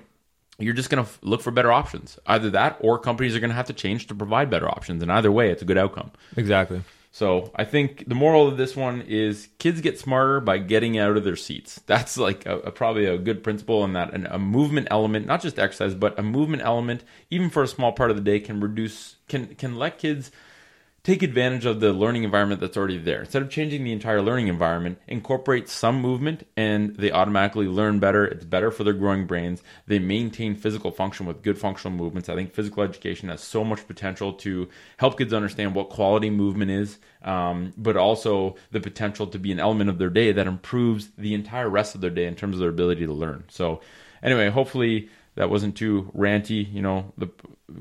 you're 0.59 0.73
just 0.73 0.89
going 0.89 1.03
to 1.03 1.11
look 1.21 1.41
for 1.41 1.51
better 1.51 1.71
options. 1.71 2.19
Either 2.25 2.49
that 2.49 2.77
or 2.81 2.99
companies 2.99 3.35
are 3.35 3.39
going 3.39 3.49
to 3.49 3.55
have 3.55 3.67
to 3.67 3.73
change 3.73 4.07
to 4.07 4.15
provide 4.15 4.49
better 4.49 4.67
options. 4.67 5.01
And 5.01 5.11
either 5.11 5.31
way, 5.31 5.49
it's 5.51 5.61
a 5.61 5.65
good 5.65 5.77
outcome. 5.77 6.11
Exactly. 6.35 6.81
So 7.11 7.51
I 7.55 7.65
think 7.65 8.07
the 8.07 8.15
moral 8.15 8.47
of 8.47 8.57
this 8.57 8.75
one 8.75 9.01
is 9.01 9.49
kids 9.57 9.81
get 9.81 9.97
smarter 9.97 10.39
by 10.39 10.59
getting 10.59 10.97
out 10.97 11.17
of 11.17 11.23
their 11.23 11.35
seats. 11.35 11.81
That's 11.85 12.17
like 12.17 12.45
a, 12.45 12.59
a, 12.59 12.71
probably 12.71 13.05
a 13.05 13.17
good 13.17 13.43
principle 13.43 13.83
in 13.83 13.93
that 13.93 14.13
a 14.13 14.39
movement 14.39 14.87
element, 14.91 15.25
not 15.25 15.41
just 15.41 15.57
exercise, 15.57 15.95
but 15.95 16.17
a 16.19 16.23
movement 16.23 16.63
element, 16.63 17.03
even 17.29 17.49
for 17.49 17.63
a 17.63 17.67
small 17.67 17.91
part 17.91 18.11
of 18.11 18.15
the 18.15 18.23
day, 18.23 18.39
can 18.39 18.59
reduce 18.59 19.15
can 19.27 19.55
can 19.55 19.75
let 19.75 19.97
kids 19.97 20.31
take 21.03 21.23
advantage 21.23 21.65
of 21.65 21.79
the 21.79 21.93
learning 21.93 22.23
environment 22.23 22.59
that's 22.59 22.75
already 22.75 22.97
there. 22.97 23.21
Instead 23.21 23.41
of 23.41 23.49
changing 23.49 23.83
the 23.83 23.91
entire 23.91 24.21
learning 24.21 24.47
environment, 24.47 24.99
incorporate 25.07 25.69
some 25.69 26.01
movement 26.01 26.45
and 26.57 26.95
they 26.97 27.11
automatically 27.11 27.67
learn 27.67 27.99
better. 27.99 28.25
It's 28.25 28.45
better 28.45 28.69
for 28.69 28.83
their 28.83 28.93
growing 28.93 29.25
brains. 29.25 29.63
They 29.87 29.99
maintain 29.99 30.55
physical 30.55 30.91
function 30.91 31.25
with 31.25 31.41
good 31.41 31.57
functional 31.57 31.95
movements. 31.95 32.27
I 32.27 32.35
think 32.35 32.53
physical 32.53 32.83
education 32.83 33.29
has 33.29 33.41
so 33.41 33.63
much 33.63 33.87
potential 33.87 34.33
to 34.33 34.67
help 34.97 35.17
kids 35.17 35.33
understand 35.33 35.73
what 35.73 35.89
quality 35.89 36.29
movement 36.29 36.71
is, 36.71 36.97
um, 37.23 37.73
but 37.77 37.95
also 37.95 38.55
the 38.71 38.81
potential 38.81 39.27
to 39.27 39.39
be 39.39 39.51
an 39.51 39.59
element 39.59 39.89
of 39.89 39.97
their 39.97 40.09
day 40.09 40.31
that 40.31 40.47
improves 40.47 41.09
the 41.17 41.33
entire 41.33 41.69
rest 41.69 41.95
of 41.95 42.01
their 42.01 42.09
day 42.09 42.25
in 42.25 42.35
terms 42.35 42.55
of 42.55 42.59
their 42.59 42.69
ability 42.69 43.05
to 43.05 43.13
learn. 43.13 43.45
So, 43.49 43.81
anyway, 44.21 44.49
hopefully 44.49 45.09
that 45.39 45.49
wasn't 45.49 45.77
too 45.77 46.11
ranty, 46.13 46.71
you 46.71 46.81
know, 46.81 47.13
the 47.17 47.29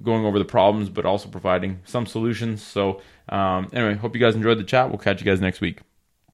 going 0.05 0.25
over 0.25 0.39
the 0.39 0.45
problems, 0.45 0.89
but 0.89 1.05
also 1.05 1.29
providing 1.29 1.81
some 1.85 2.07
solutions. 2.07 2.63
So, 2.63 3.03
um, 3.29 3.69
anyway, 3.73 3.95
hope 3.95 4.15
you 4.15 4.21
guys 4.21 4.37
enjoyed 4.37 4.59
the 4.59 4.65
chat. 4.65 4.91
We'll 4.91 4.99
catch 4.99 5.21
you 5.21 5.27
guys 5.27 5.41
next 5.41 5.61
week. 5.61 5.81